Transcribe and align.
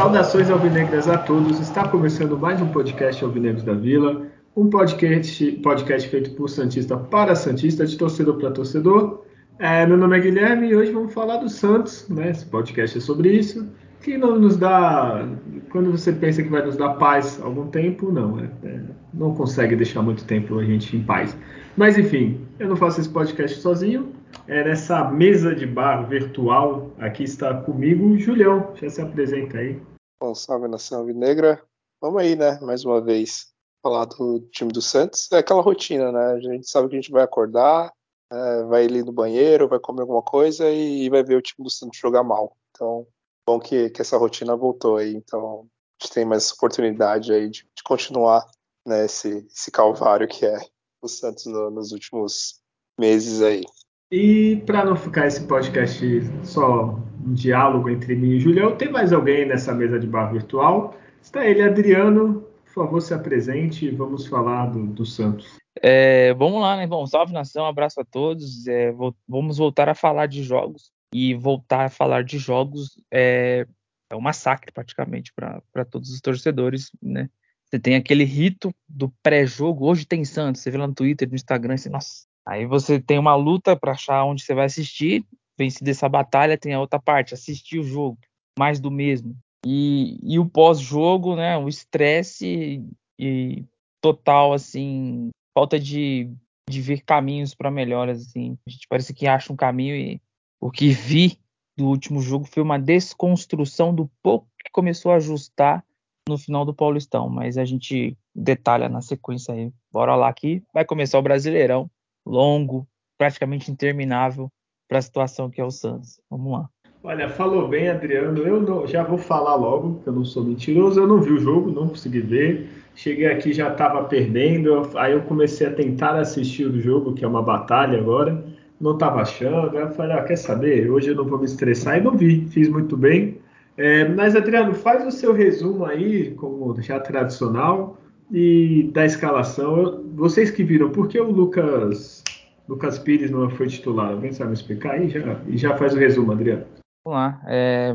Saudações 0.00 0.50
alvinegras 0.50 1.08
a 1.08 1.18
todos. 1.18 1.60
Está 1.60 1.86
começando 1.86 2.36
mais 2.36 2.60
um 2.60 2.66
podcast 2.68 3.22
Alvinegros 3.22 3.62
da 3.62 3.74
Vila, 3.74 4.26
um 4.56 4.68
podcast, 4.68 5.52
podcast 5.62 6.08
feito 6.08 6.30
por 6.32 6.48
Santista 6.48 6.96
para 6.96 7.36
Santista, 7.36 7.86
de 7.86 7.96
torcedor 7.96 8.38
para 8.38 8.50
torcedor. 8.50 9.19
É, 9.62 9.84
meu 9.84 9.98
nome 9.98 10.16
é 10.16 10.20
Guilherme 10.22 10.68
e 10.68 10.74
hoje 10.74 10.90
vamos 10.90 11.12
falar 11.12 11.36
do 11.36 11.46
Santos, 11.50 12.08
né? 12.08 12.30
Esse 12.30 12.46
podcast 12.46 12.96
é 12.96 13.00
sobre 13.02 13.28
isso. 13.28 13.70
Que 14.00 14.16
não 14.16 14.38
nos 14.38 14.56
dá, 14.56 15.28
quando 15.70 15.90
você 15.90 16.14
pensa 16.14 16.42
que 16.42 16.48
vai 16.48 16.64
nos 16.64 16.78
dar 16.78 16.94
paz 16.94 17.38
algum 17.42 17.66
tempo, 17.66 18.10
não, 18.10 18.40
é, 18.40 18.50
é, 18.64 18.80
não 19.12 19.34
consegue 19.34 19.76
deixar 19.76 20.00
muito 20.00 20.24
tempo 20.24 20.58
a 20.58 20.64
gente 20.64 20.96
em 20.96 21.04
paz. 21.04 21.36
Mas 21.76 21.98
enfim, 21.98 22.48
eu 22.58 22.70
não 22.70 22.76
faço 22.76 23.02
esse 23.02 23.10
podcast 23.10 23.60
sozinho. 23.60 24.14
É 24.48 24.64
nessa 24.64 25.10
mesa 25.10 25.54
de 25.54 25.66
bar 25.66 26.08
virtual. 26.08 26.90
Aqui 26.98 27.24
está 27.24 27.52
comigo 27.52 28.06
o 28.06 28.18
Julião. 28.18 28.72
Já 28.76 28.88
se 28.88 29.02
apresenta 29.02 29.58
aí. 29.58 29.78
Bom, 30.22 30.34
salve 30.34 30.68
nação 30.68 31.04
negra. 31.04 31.60
Vamos 32.00 32.22
aí, 32.22 32.34
né? 32.34 32.58
Mais 32.62 32.82
uma 32.82 32.98
vez 32.98 33.48
falar 33.82 34.06
do 34.06 34.40
time 34.52 34.72
do 34.72 34.80
Santos. 34.80 35.30
É 35.30 35.36
aquela 35.36 35.60
rotina, 35.60 36.10
né? 36.10 36.32
A 36.32 36.40
gente 36.40 36.66
sabe 36.66 36.88
que 36.88 36.94
a 36.94 36.98
gente 36.98 37.12
vai 37.12 37.22
acordar, 37.22 37.92
é, 38.32 38.64
vai 38.64 38.84
ali 38.84 39.02
no 39.02 39.12
banheiro, 39.12 39.68
vai 39.68 39.78
comer 39.78 40.02
alguma 40.02 40.22
coisa 40.22 40.70
e 40.70 41.08
vai 41.08 41.22
ver 41.22 41.36
o 41.36 41.42
time 41.42 41.64
do 41.64 41.70
Santos 41.70 41.98
jogar 41.98 42.22
mal. 42.22 42.56
Então, 42.70 43.06
bom 43.46 43.58
que, 43.58 43.90
que 43.90 44.00
essa 44.00 44.16
rotina 44.16 44.56
voltou 44.56 44.96
aí. 44.96 45.14
Então, 45.14 45.66
a 46.00 46.04
gente 46.04 46.14
tem 46.14 46.24
mais 46.24 46.50
oportunidade 46.52 47.32
aí 47.32 47.48
de, 47.48 47.66
de 47.74 47.82
continuar 47.84 48.46
né, 48.86 49.04
esse, 49.04 49.46
esse 49.52 49.70
calvário 49.70 50.28
que 50.28 50.46
é 50.46 50.58
o 51.02 51.08
Santos 51.08 51.46
no, 51.46 51.70
nos 51.70 51.92
últimos 51.92 52.60
meses 52.98 53.42
aí. 53.42 53.64
E 54.12 54.56
para 54.66 54.84
não 54.84 54.96
ficar 54.96 55.26
esse 55.26 55.44
podcast 55.44 56.04
só 56.42 56.98
um 57.24 57.32
diálogo 57.32 57.88
entre 57.88 58.16
mim 58.16 58.32
e 58.32 58.40
Julião, 58.40 58.76
tem 58.76 58.90
mais 58.90 59.12
alguém 59.12 59.46
nessa 59.46 59.72
mesa 59.72 60.00
de 60.00 60.06
bar 60.06 60.32
virtual? 60.32 60.96
Está 61.22 61.46
ele, 61.46 61.62
Adriano. 61.62 62.44
Por 62.64 62.72
favor, 62.72 63.00
se 63.00 63.14
apresente 63.14 63.86
e 63.86 63.90
vamos 63.90 64.26
falar 64.26 64.66
do, 64.66 64.86
do 64.86 65.04
Santos. 65.04 65.59
É, 65.82 66.34
vamos 66.34 66.60
lá, 66.60 66.76
né? 66.76 66.86
Bom, 66.86 67.06
salve 67.06 67.32
nação, 67.32 67.64
abraço 67.66 68.00
a 68.00 68.04
todos. 68.04 68.66
É, 68.66 68.90
vou, 68.92 69.14
vamos 69.28 69.58
voltar 69.58 69.88
a 69.88 69.94
falar 69.94 70.26
de 70.26 70.42
jogos. 70.42 70.90
E 71.12 71.34
voltar 71.34 71.86
a 71.86 71.90
falar 71.90 72.22
de 72.22 72.38
jogos 72.38 73.00
é, 73.12 73.66
é 74.10 74.16
um 74.16 74.20
massacre 74.20 74.72
praticamente 74.72 75.32
para 75.34 75.84
todos 75.84 76.10
os 76.10 76.20
torcedores, 76.20 76.90
né? 77.02 77.28
Você 77.64 77.78
tem 77.78 77.94
aquele 77.94 78.24
rito 78.24 78.74
do 78.88 79.12
pré-jogo. 79.22 79.86
Hoje 79.86 80.04
tem 80.04 80.24
Santos. 80.24 80.60
Você 80.60 80.70
vê 80.70 80.78
lá 80.78 80.88
no 80.88 80.94
Twitter, 80.94 81.28
no 81.28 81.36
Instagram, 81.36 81.74
assim, 81.74 81.88
nossa, 81.88 82.24
Aí 82.46 82.66
você 82.66 82.98
tem 82.98 83.18
uma 83.18 83.34
luta 83.36 83.76
para 83.76 83.92
achar 83.92 84.24
onde 84.24 84.42
você 84.42 84.54
vai 84.54 84.66
assistir. 84.66 85.24
Vencida 85.58 85.90
essa 85.90 86.08
batalha, 86.08 86.58
tem 86.58 86.72
a 86.72 86.80
outra 86.80 86.98
parte, 86.98 87.34
assistir 87.34 87.78
o 87.78 87.84
jogo, 87.84 88.18
mais 88.58 88.80
do 88.80 88.90
mesmo. 88.90 89.36
E, 89.64 90.18
e 90.22 90.38
o 90.38 90.48
pós-jogo, 90.48 91.36
né? 91.36 91.56
O 91.58 91.68
estresse 91.68 92.82
e, 93.18 93.64
total, 94.00 94.52
assim, 94.54 95.30
falta 95.60 95.78
de, 95.78 96.32
de 96.70 96.80
ver 96.80 97.02
caminhos 97.02 97.54
para 97.54 97.70
melhoras, 97.70 98.22
assim. 98.22 98.56
A 98.66 98.70
gente 98.70 98.86
parece 98.88 99.12
que 99.12 99.26
acha 99.26 99.52
um 99.52 99.56
caminho 99.56 99.94
e 99.94 100.18
o 100.58 100.70
que 100.70 100.88
vi 100.88 101.38
do 101.76 101.86
último 101.86 102.22
jogo 102.22 102.46
foi 102.46 102.62
uma 102.62 102.78
desconstrução 102.78 103.94
do 103.94 104.10
pouco 104.22 104.46
que 104.64 104.70
começou 104.72 105.12
a 105.12 105.16
ajustar 105.16 105.84
no 106.26 106.38
final 106.38 106.64
do 106.64 106.72
Paulistão, 106.72 107.28
mas 107.28 107.58
a 107.58 107.64
gente 107.66 108.16
detalha 108.34 108.88
na 108.88 109.02
sequência 109.02 109.52
aí. 109.52 109.70
Bora 109.92 110.16
lá 110.16 110.32
que 110.32 110.62
vai 110.72 110.82
começar 110.82 111.18
o 111.18 111.22
Brasileirão 111.22 111.90
longo, 112.24 112.88
praticamente 113.18 113.70
interminável 113.70 114.50
para 114.88 114.98
a 114.98 115.02
situação 115.02 115.50
que 115.50 115.60
é 115.60 115.64
o 115.64 115.70
Santos. 115.70 116.20
Vamos 116.30 116.52
lá. 116.52 116.70
Olha, 117.02 117.28
falou 117.28 117.68
bem, 117.68 117.90
Adriano. 117.90 118.38
Eu 118.38 118.62
não, 118.62 118.86
já 118.86 119.02
vou 119.02 119.18
falar 119.18 119.56
logo, 119.56 120.00
que 120.02 120.08
eu 120.08 120.12
não 120.14 120.24
sou 120.24 120.42
mentiroso. 120.42 121.00
Eu 121.00 121.06
não 121.06 121.20
vi 121.20 121.32
o 121.32 121.38
jogo, 121.38 121.70
não 121.70 121.88
consegui 121.88 122.20
ver. 122.20 122.68
Cheguei 122.94 123.26
aqui 123.26 123.52
já 123.52 123.70
estava 123.70 124.04
perdendo. 124.04 124.90
Aí 124.96 125.12
eu 125.12 125.22
comecei 125.22 125.66
a 125.66 125.72
tentar 125.72 126.16
assistir 126.16 126.66
o 126.66 126.80
jogo, 126.80 127.14
que 127.14 127.24
é 127.24 127.28
uma 127.28 127.42
batalha 127.42 127.98
agora. 127.98 128.44
Não 128.80 128.94
estava 128.94 129.22
achando. 129.22 129.76
Aí 129.76 129.82
eu 129.82 129.90
falei, 129.90 130.16
ah, 130.16 130.22
quer 130.22 130.36
saber? 130.36 130.90
Hoje 130.90 131.08
eu 131.08 131.14
não 131.14 131.24
vou 131.24 131.38
me 131.38 131.44
estressar. 131.44 131.98
E 131.98 132.00
não 132.00 132.16
vi. 132.16 132.46
Fiz 132.50 132.68
muito 132.68 132.96
bem. 132.96 133.38
É, 133.76 134.06
mas, 134.06 134.36
Adriano, 134.36 134.74
faz 134.74 135.06
o 135.06 135.10
seu 135.10 135.32
resumo 135.32 135.84
aí, 135.86 136.32
como 136.32 136.80
já 136.82 137.00
tradicional 137.00 137.96
e 138.32 138.90
da 138.92 139.04
escalação, 139.04 140.04
vocês 140.14 140.50
que 140.50 140.62
viram, 140.62 140.90
por 140.90 141.08
que 141.08 141.18
o 141.18 141.30
Lucas, 141.30 142.22
Lucas 142.68 142.98
Pires 142.98 143.30
não 143.30 143.50
foi 143.50 143.66
titular? 143.66 144.12
Alguém 144.12 144.32
sabe 144.32 144.50
me 144.50 144.54
explicar 144.54 144.92
aí? 144.92 145.08
Já, 145.08 145.40
e 145.48 145.56
já 145.56 145.76
faz 145.76 145.94
o 145.94 145.98
resumo, 145.98 146.32
Adriano. 146.32 146.64
Vamos 147.04 147.18
lá. 147.18 147.40
É, 147.46 147.92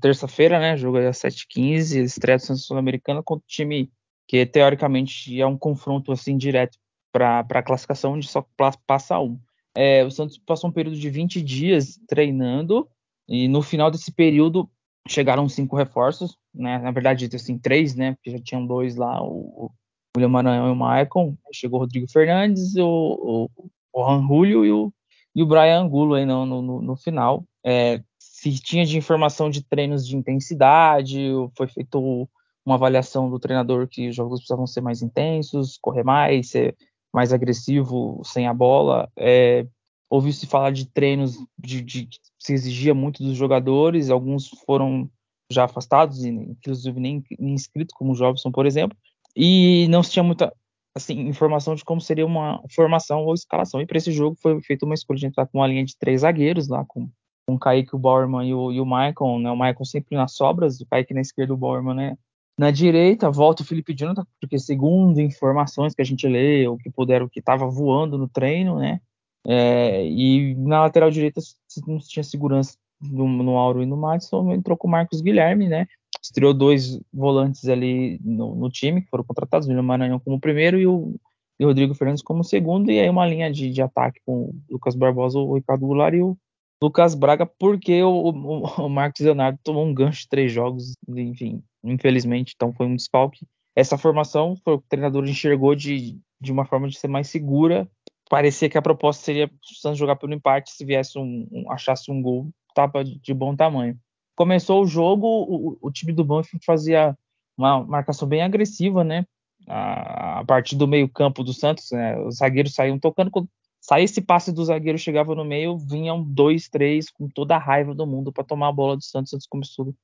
Terça-feira, 0.00 0.58
né? 0.58 0.76
Jogo 0.76 0.98
às 0.98 1.18
7h15, 1.18 2.02
estreia 2.02 2.36
do 2.36 2.56
Sul-Americana 2.56 3.22
contra 3.22 3.44
o 3.44 3.48
time 3.48 3.90
que 4.28 4.44
teoricamente 4.44 5.40
é 5.40 5.46
um 5.46 5.56
confronto 5.56 6.12
assim 6.12 6.36
direto 6.36 6.78
para 7.10 7.40
a 7.40 7.62
classificação, 7.62 8.12
onde 8.12 8.28
só 8.28 8.46
passa 8.86 9.18
um. 9.18 9.40
É, 9.74 10.04
o 10.04 10.10
Santos 10.10 10.38
passou 10.38 10.68
um 10.68 10.72
período 10.72 10.98
de 10.98 11.08
20 11.08 11.42
dias 11.42 11.98
treinando 12.06 12.86
e 13.26 13.48
no 13.48 13.62
final 13.62 13.90
desse 13.90 14.12
período 14.12 14.70
chegaram 15.08 15.48
cinco 15.48 15.74
reforços, 15.74 16.36
né? 16.54 16.78
Na 16.78 16.90
verdade, 16.90 17.28
assim, 17.34 17.58
três, 17.58 17.94
né? 17.94 18.14
Porque 18.14 18.30
já 18.30 18.38
tinham 18.38 18.66
dois 18.66 18.96
lá, 18.96 19.22
o, 19.22 19.70
William 20.16 20.28
Maranhão 20.28 20.68
e 20.68 20.72
o 20.72 20.76
Maicon. 20.76 21.36
Chegou 21.52 21.78
o 21.78 21.82
Rodrigo 21.82 22.10
Fernandes, 22.10 22.76
o, 22.76 23.48
o, 23.54 23.70
o 23.92 24.04
Juan 24.04 24.26
Julio 24.26 24.64
e 24.66 24.72
o, 24.72 24.92
e 25.34 25.42
o 25.42 25.46
Brian 25.46 25.80
Angulo 25.80 26.14
aí 26.14 26.26
no, 26.26 26.44
no, 26.44 26.82
no 26.82 26.96
final. 26.96 27.44
É, 27.64 28.02
se 28.18 28.52
tinha 28.60 28.84
de 28.84 28.98
informação 28.98 29.48
de 29.48 29.62
treinos 29.62 30.06
de 30.06 30.16
intensidade, 30.16 31.30
foi 31.56 31.68
feito 31.68 32.28
uma 32.68 32.76
avaliação 32.76 33.30
do 33.30 33.38
treinador 33.38 33.88
que 33.88 34.08
os 34.08 34.16
jogos 34.16 34.40
precisavam 34.40 34.66
ser 34.66 34.80
mais 34.80 35.02
intensos, 35.02 35.78
correr 35.80 36.04
mais, 36.04 36.50
ser 36.50 36.76
mais 37.12 37.32
agressivo 37.32 38.20
sem 38.24 38.46
a 38.46 38.54
bola. 38.54 39.10
É, 39.16 39.66
Ouviu-se 40.10 40.46
falar 40.46 40.70
de 40.70 40.86
treinos 40.86 41.36
de, 41.58 41.82
de, 41.82 42.08
se 42.38 42.54
exigia 42.54 42.94
muito 42.94 43.22
dos 43.22 43.36
jogadores, 43.36 44.08
alguns 44.08 44.48
foram 44.64 45.10
já 45.52 45.64
afastados, 45.64 46.24
inclusive 46.24 46.98
nem, 46.98 47.22
inscritos, 47.38 47.94
como 47.94 48.12
o 48.12 48.14
Jobson, 48.14 48.50
por 48.50 48.64
exemplo, 48.64 48.96
e 49.36 49.86
não 49.88 50.02
se 50.02 50.12
tinha 50.12 50.22
muita 50.22 50.50
assim, 50.96 51.28
informação 51.28 51.74
de 51.74 51.84
como 51.84 52.00
seria 52.00 52.24
uma 52.24 52.62
formação 52.74 53.24
ou 53.24 53.34
escalação. 53.34 53.80
E 53.82 53.86
para 53.86 53.98
esse 53.98 54.10
jogo 54.10 54.36
foi 54.40 54.60
feita 54.62 54.86
uma 54.86 54.94
escolha 54.94 55.18
de 55.18 55.26
entrar 55.26 55.46
com 55.46 55.58
uma 55.58 55.66
linha 55.66 55.84
de 55.84 55.96
três 55.96 56.22
zagueiros 56.22 56.68
lá, 56.68 56.84
com, 56.86 57.10
com 57.46 57.54
o 57.54 57.58
Kaique, 57.58 57.94
o 57.94 57.98
Bauerman 57.98 58.48
e 58.48 58.54
o, 58.54 58.72
e 58.72 58.80
o 58.80 58.86
Michael, 58.86 59.38
né? 59.40 59.50
O 59.50 59.56
Michael 59.56 59.84
sempre 59.84 60.16
nas 60.16 60.32
sobras, 60.32 60.80
o 60.80 60.86
Kaique 60.86 61.12
na 61.14 61.20
esquerda, 61.20 61.52
o 61.52 61.56
Bauerman 61.56 61.94
né? 61.94 62.18
Na 62.58 62.72
direita, 62.72 63.30
volta 63.30 63.62
o 63.62 63.66
Felipe 63.66 63.94
Jonathan, 63.94 64.26
porque 64.40 64.58
segundo 64.58 65.20
informações 65.20 65.94
que 65.94 66.02
a 66.02 66.04
gente 66.04 66.26
lê, 66.26 66.66
o 66.66 66.76
que 66.76 66.90
puderam, 66.90 67.28
que 67.28 67.38
estava 67.38 67.68
voando 67.68 68.18
no 68.18 68.28
treino, 68.28 68.78
né? 68.80 69.00
É, 69.46 70.04
e 70.04 70.56
na 70.56 70.80
lateral 70.80 71.08
direita 71.08 71.40
não 71.86 71.98
tinha 71.98 72.24
segurança 72.24 72.76
no, 73.00 73.28
no 73.28 73.56
Auro 73.56 73.80
e 73.80 73.86
no 73.86 73.96
Madison, 73.96 74.52
entrou 74.52 74.76
com 74.76 74.88
o 74.88 74.90
Marcos 74.90 75.20
Guilherme, 75.20 75.68
né? 75.68 75.86
Estreou 76.20 76.52
dois 76.52 77.00
volantes 77.12 77.68
ali 77.68 78.18
no, 78.24 78.56
no 78.56 78.68
time, 78.68 79.02
que 79.02 79.08
foram 79.08 79.22
contratados, 79.22 79.68
o 79.68 79.70
William 79.70 79.84
Maranhão 79.84 80.18
como 80.18 80.40
primeiro 80.40 80.80
e 80.80 80.86
o, 80.86 81.14
e 81.60 81.64
o 81.64 81.68
Rodrigo 81.68 81.94
Fernandes 81.94 82.24
como 82.24 82.42
segundo, 82.42 82.90
e 82.90 82.98
aí 82.98 83.08
uma 83.08 83.24
linha 83.24 83.52
de, 83.52 83.70
de 83.70 83.80
ataque 83.80 84.20
com 84.26 84.32
o 84.32 84.54
Lucas 84.68 84.96
Barbosa, 84.96 85.38
o 85.38 85.54
Ricardo 85.54 85.86
Goulart 85.86 86.14
e 86.14 86.22
o 86.22 86.36
Lucas 86.82 87.14
Braga, 87.14 87.44
porque 87.44 88.02
o, 88.02 88.30
o, 88.30 88.64
o 88.86 88.88
Marcos 88.88 89.20
Leonardo 89.20 89.58
tomou 89.62 89.84
um 89.84 89.94
gancho 89.94 90.22
de 90.22 90.28
três 90.28 90.52
jogos, 90.52 90.94
enfim, 91.08 91.62
infelizmente, 91.82 92.52
então 92.54 92.72
foi 92.72 92.86
um 92.86 92.96
desfalque. 92.96 93.46
Essa 93.74 93.98
formação 93.98 94.56
foi 94.64 94.74
o 94.74 94.82
treinador 94.88 95.26
enxergou 95.26 95.74
de, 95.74 96.18
de 96.40 96.52
uma 96.52 96.64
forma 96.64 96.88
de 96.88 96.98
ser 96.98 97.08
mais 97.08 97.28
segura 97.28 97.88
parecia 98.28 98.68
que 98.68 98.78
a 98.78 98.82
proposta 98.82 99.24
seria 99.24 99.46
o 99.46 99.74
Santos 99.74 99.98
jogar 99.98 100.16
pelo 100.16 100.34
empate 100.34 100.70
se 100.70 100.84
viesse 100.84 101.18
um, 101.18 101.48
um 101.50 101.70
achasse 101.72 102.10
um 102.10 102.20
gol 102.20 102.50
tapa 102.74 103.02
de 103.02 103.34
bom 103.34 103.56
tamanho. 103.56 103.98
Começou 104.36 104.82
o 104.82 104.86
jogo, 104.86 105.26
o, 105.26 105.78
o 105.80 105.90
time 105.90 106.12
do 106.12 106.24
Banfield 106.24 106.64
fazia 106.64 107.16
uma 107.56 107.82
marcação 107.84 108.28
bem 108.28 108.42
agressiva, 108.42 109.02
né? 109.02 109.26
A, 109.66 110.40
a 110.40 110.44
partir 110.44 110.76
do 110.76 110.86
meio 110.86 111.08
campo 111.08 111.42
do 111.42 111.52
Santos, 111.52 111.90
né? 111.90 112.18
os 112.20 112.36
zagueiros 112.36 112.74
saíam 112.74 112.98
tocando. 112.98 113.30
Quando 113.30 113.48
saía 113.88 114.04
esse 114.04 114.20
passe 114.20 114.52
do 114.52 114.64
zagueiro, 114.64 114.98
chegava 114.98 115.34
no 115.34 115.44
meio, 115.44 115.78
vinham 115.78 116.22
dois, 116.22 116.68
três, 116.68 117.10
com 117.10 117.28
toda 117.28 117.56
a 117.56 117.58
raiva 117.58 117.94
do 117.94 118.06
mundo 118.06 118.32
para 118.32 118.44
tomar 118.44 118.68
a 118.68 118.72
bola 118.72 118.96
do 118.96 119.04
Santos. 119.04 119.30
O 119.30 119.32
Santos 119.32 119.46
começou, 119.46 119.94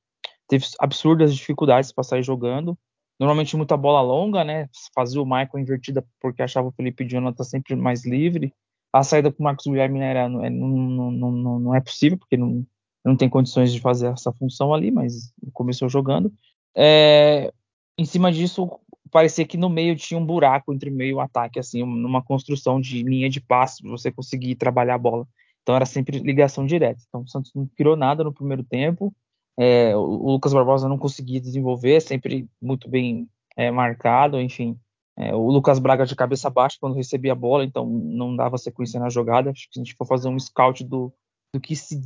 teve 0.47 0.65
absurdas 0.79 1.35
dificuldades 1.35 1.91
para 1.91 2.03
sair 2.03 2.23
jogando 2.23 2.77
normalmente 3.19 3.55
muita 3.55 3.77
bola 3.77 4.01
longa, 4.01 4.43
né? 4.43 4.69
Fazia 4.93 5.21
o 5.21 5.25
Michael 5.25 5.59
invertida 5.59 6.05
porque 6.19 6.41
achava 6.41 6.67
o 6.67 6.71
Felipe 6.71 7.07
Jonathan 7.07 7.43
sempre 7.43 7.75
mais 7.75 8.05
livre. 8.05 8.53
a 8.93 9.03
saída 9.03 9.31
com 9.31 9.41
o 9.41 9.43
Marcos 9.43 9.65
Guilherme 9.65 9.99
era, 9.99 10.29
não, 10.29 10.41
não, 10.49 11.31
não, 11.31 11.59
não 11.59 11.75
é 11.75 11.81
possível, 11.81 12.17
porque 12.17 12.37
não, 12.37 12.65
não 13.03 13.15
tem 13.15 13.29
condições 13.29 13.73
de 13.73 13.79
fazer 13.81 14.07
essa 14.07 14.31
função 14.33 14.73
ali, 14.73 14.91
mas 14.91 15.33
começou 15.53 15.89
jogando. 15.89 16.31
É, 16.75 17.53
em 17.97 18.05
cima 18.05 18.31
disso, 18.31 18.79
parecia 19.15 19.47
que 19.47 19.55
no 19.55 19.69
meio 19.69 19.95
tinha 19.95 20.19
um 20.19 20.25
buraco 20.25 20.73
entre 20.73 20.91
meio 20.91 21.19
e 21.19 21.21
ataque, 21.21 21.57
assim, 21.57 21.85
numa 21.85 22.21
construção 22.21 22.81
de 22.81 23.01
linha 23.01 23.29
de 23.29 23.39
passe, 23.39 23.81
você 23.81 24.11
conseguir 24.11 24.55
trabalhar 24.55 24.95
a 24.95 24.97
bola. 24.97 25.25
Então 25.61 25.73
era 25.73 25.85
sempre 25.85 26.19
ligação 26.19 26.65
direta. 26.65 27.01
Então 27.07 27.21
o 27.21 27.27
Santos 27.29 27.53
não 27.55 27.65
criou 27.77 27.95
nada 27.95 28.25
no 28.25 28.33
primeiro 28.33 28.61
tempo. 28.61 29.15
É, 29.57 29.95
o 29.95 30.31
Lucas 30.31 30.51
Barbosa 30.53 30.89
não 30.89 30.97
conseguia 30.97 31.39
desenvolver, 31.39 32.01
sempre 32.01 32.45
muito 32.61 32.89
bem 32.89 33.29
é, 33.55 33.71
marcado, 33.71 34.37
enfim. 34.37 34.77
É, 35.17 35.33
o 35.33 35.49
Lucas 35.49 35.79
Braga 35.79 36.05
de 36.05 36.13
cabeça 36.13 36.49
baixa 36.49 36.75
quando 36.77 36.97
recebia 36.97 37.31
a 37.31 37.35
bola, 37.35 37.63
então 37.63 37.85
não 37.87 38.35
dava 38.35 38.57
sequência 38.57 38.99
na 38.99 39.07
jogada. 39.07 39.51
Acho 39.51 39.69
que 39.71 39.79
a 39.79 39.81
gente 39.81 39.95
for 39.95 40.05
fazer 40.05 40.27
um 40.27 40.37
scout 40.37 40.83
do, 40.83 41.09
do 41.53 41.61
que 41.61 41.73
se 41.73 41.97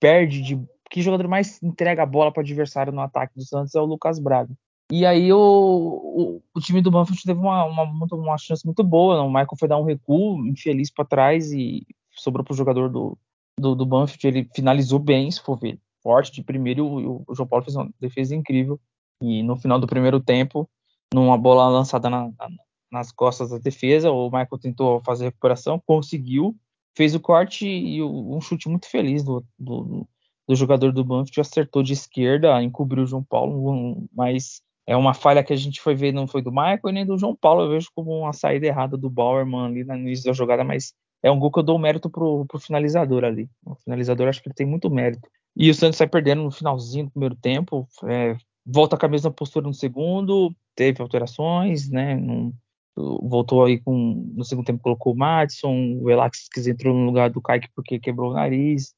perde, 0.00 0.42
de 0.42 0.60
que 0.90 1.00
jogador 1.00 1.28
mais 1.28 1.62
entrega 1.62 2.02
a 2.02 2.06
bola 2.06 2.32
para 2.32 2.42
adversário 2.42 2.92
no 2.92 3.02
ataque 3.02 3.36
do 3.36 3.44
Santos 3.44 3.72
é 3.76 3.80
o 3.80 3.84
Lucas 3.84 4.18
Braga. 4.18 4.52
E 4.90 5.06
aí 5.06 5.32
o, 5.32 5.38
o, 5.38 6.42
o 6.52 6.60
time 6.60 6.82
do 6.82 6.90
Banfield 6.90 7.22
teve 7.22 7.38
uma, 7.38 7.64
uma, 7.64 8.06
uma, 8.12 8.38
chance 8.38 8.66
muito 8.66 8.82
boa. 8.82 9.16
Né? 9.16 9.22
O 9.22 9.28
Michael 9.28 9.56
foi 9.58 9.68
dar 9.68 9.78
um 9.78 9.84
recuo 9.84 10.44
infeliz 10.46 10.90
para 10.90 11.04
trás 11.04 11.52
e 11.52 11.86
sobrou 12.10 12.44
para 12.44 12.52
o 12.52 12.56
jogador 12.56 12.90
do, 12.90 13.16
do, 13.58 13.74
do, 13.76 13.86
Banfield. 13.86 14.26
Ele 14.26 14.50
finalizou 14.54 14.98
bem, 14.98 15.30
se 15.30 15.40
for 15.40 15.56
ver, 15.56 15.78
forte 16.02 16.32
de 16.32 16.42
primeiro. 16.42 17.00
E 17.00 17.06
o, 17.06 17.22
o 17.26 17.34
João 17.34 17.48
Paulo 17.48 17.64
fez 17.64 17.76
uma 17.76 17.88
defesa 18.00 18.34
incrível. 18.34 18.80
E 19.22 19.42
no 19.44 19.56
final 19.56 19.78
do 19.78 19.86
primeiro 19.86 20.18
tempo, 20.18 20.68
numa 21.14 21.38
bola 21.38 21.68
lançada 21.68 22.10
na, 22.10 22.26
na, 22.26 22.48
nas 22.90 23.12
costas 23.12 23.50
da 23.50 23.58
defesa, 23.58 24.10
o 24.10 24.26
Michael 24.26 24.58
tentou 24.60 25.00
fazer 25.04 25.26
recuperação, 25.26 25.80
conseguiu, 25.86 26.56
fez 26.96 27.14
o 27.14 27.20
corte 27.20 27.66
e 27.66 28.02
um 28.02 28.40
chute 28.40 28.68
muito 28.68 28.88
feliz 28.88 29.22
do, 29.22 29.44
do, 29.58 30.08
do 30.48 30.56
jogador 30.56 30.92
do 30.92 31.04
Banfield, 31.04 31.40
acertou 31.40 31.82
de 31.82 31.92
esquerda, 31.92 32.60
encobriu 32.62 33.04
o 33.04 33.06
João 33.06 33.22
Paulo, 33.22 34.08
mas 34.12 34.62
é 34.90 34.96
uma 34.96 35.14
falha 35.14 35.44
que 35.44 35.52
a 35.52 35.56
gente 35.56 35.80
foi 35.80 35.94
ver, 35.94 36.12
não 36.12 36.26
foi 36.26 36.42
do 36.42 36.50
Michael 36.50 36.80
e 36.88 36.92
nem 36.92 37.06
do 37.06 37.16
João 37.16 37.36
Paulo, 37.36 37.62
eu 37.62 37.68
vejo 37.68 37.88
como 37.94 38.10
uma 38.10 38.32
saída 38.32 38.66
errada 38.66 38.96
do 38.96 39.08
Bauerman 39.08 39.66
ali 39.66 39.84
no 39.84 39.94
início 39.94 40.24
da 40.24 40.32
jogada, 40.32 40.64
mas 40.64 40.92
é 41.22 41.30
um 41.30 41.38
gol 41.38 41.52
que 41.52 41.60
eu 41.60 41.62
dou 41.62 41.78
mérito 41.78 42.10
pro, 42.10 42.44
pro 42.46 42.58
finalizador 42.58 43.22
ali. 43.22 43.48
O 43.64 43.76
finalizador 43.76 44.26
acho 44.26 44.42
que 44.42 44.48
ele 44.48 44.54
tem 44.56 44.66
muito 44.66 44.90
mérito. 44.90 45.28
E 45.54 45.70
o 45.70 45.74
Santos 45.74 45.96
sai 45.96 46.08
perdendo 46.08 46.42
no 46.42 46.50
finalzinho 46.50 47.04
do 47.04 47.12
primeiro 47.12 47.36
tempo, 47.36 47.86
é, 48.02 48.36
volta 48.66 48.96
com 48.96 49.06
a 49.06 49.08
mesma 49.08 49.30
postura 49.30 49.64
no 49.64 49.72
segundo, 49.72 50.52
teve 50.74 51.00
alterações, 51.00 51.88
né? 51.88 52.20
Voltou 52.96 53.64
aí 53.64 53.78
com 53.78 54.32
no 54.34 54.44
segundo 54.44 54.66
tempo 54.66 54.82
colocou 54.82 55.12
o 55.12 55.16
Madison, 55.16 56.00
o 56.00 56.10
Elax 56.10 56.48
entrou 56.66 56.92
no 56.92 57.06
lugar 57.06 57.30
do 57.30 57.40
Kaique 57.40 57.68
porque 57.76 58.00
quebrou 58.00 58.32
o 58.32 58.34
nariz, 58.34 58.92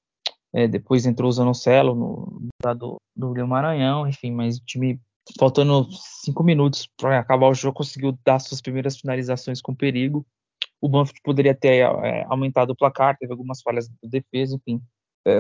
é, 0.54 0.66
depois 0.66 1.04
entrou 1.04 1.28
o 1.28 1.32
Zanocelo 1.32 1.94
no 1.94 2.48
lugar 2.62 2.74
do, 2.74 2.96
do 3.14 3.46
Maranhão, 3.46 4.08
enfim, 4.08 4.30
mas 4.30 4.56
o 4.56 4.64
time 4.64 4.98
faltando 5.38 5.88
cinco 6.24 6.42
minutos 6.42 6.88
para 6.96 7.18
acabar 7.18 7.48
o 7.48 7.54
jogo 7.54 7.76
conseguiu 7.76 8.18
dar 8.24 8.38
suas 8.38 8.60
primeiras 8.60 8.96
finalizações 8.98 9.60
com 9.60 9.74
perigo. 9.74 10.26
O 10.80 10.88
Banfield 10.88 11.20
poderia 11.22 11.54
ter 11.54 11.82
é, 12.04 12.24
aumentado 12.24 12.70
o 12.70 12.76
placar, 12.76 13.16
teve 13.16 13.32
algumas 13.32 13.62
falhas 13.62 13.88
de 13.88 14.08
defesa, 14.08 14.56
enfim. 14.56 14.82
É, 15.26 15.38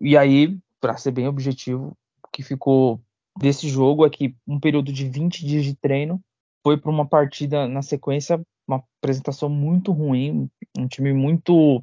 e 0.00 0.16
aí, 0.16 0.58
para 0.80 0.96
ser 0.96 1.12
bem 1.12 1.26
objetivo, 1.26 1.96
o 2.22 2.28
que 2.30 2.42
ficou 2.42 3.00
desse 3.38 3.68
jogo 3.68 4.06
é 4.06 4.10
que 4.10 4.36
um 4.46 4.60
período 4.60 4.92
de 4.92 5.08
20 5.08 5.44
dias 5.46 5.64
de 5.64 5.74
treino 5.74 6.20
foi 6.62 6.76
para 6.76 6.90
uma 6.90 7.06
partida 7.06 7.66
na 7.66 7.82
sequência, 7.82 8.40
uma 8.66 8.82
apresentação 8.98 9.48
muito 9.48 9.92
ruim, 9.92 10.48
um 10.76 10.86
time 10.86 11.12
muito 11.12 11.82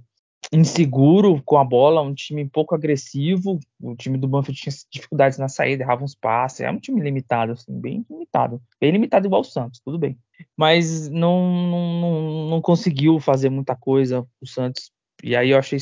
inseguro 0.51 1.41
com 1.43 1.57
a 1.57 1.63
bola, 1.63 2.01
um 2.01 2.13
time 2.13 2.47
pouco 2.49 2.75
agressivo. 2.75 3.59
O 3.81 3.95
time 3.95 4.17
do 4.17 4.27
Banfield 4.27 4.59
tinha 4.59 4.73
dificuldades 4.91 5.37
na 5.37 5.47
saída, 5.47 5.83
errava 5.83 6.03
uns 6.03 6.15
passes. 6.15 6.61
É 6.61 6.71
um 6.71 6.79
time 6.79 7.01
limitado, 7.01 7.53
assim, 7.53 7.79
bem 7.79 8.05
limitado. 8.09 8.61
Bem 8.79 8.91
limitado 8.91 9.27
igual 9.27 9.41
o 9.41 9.45
Santos, 9.45 9.79
tudo 9.83 9.97
bem. 9.97 10.17
Mas 10.57 11.09
não, 11.09 11.69
não, 11.69 12.49
não 12.49 12.61
conseguiu 12.61 13.19
fazer 13.19 13.49
muita 13.49 13.75
coisa 13.75 14.25
o 14.41 14.47
Santos. 14.47 14.91
E 15.23 15.35
aí 15.35 15.51
eu 15.51 15.57
achei. 15.57 15.77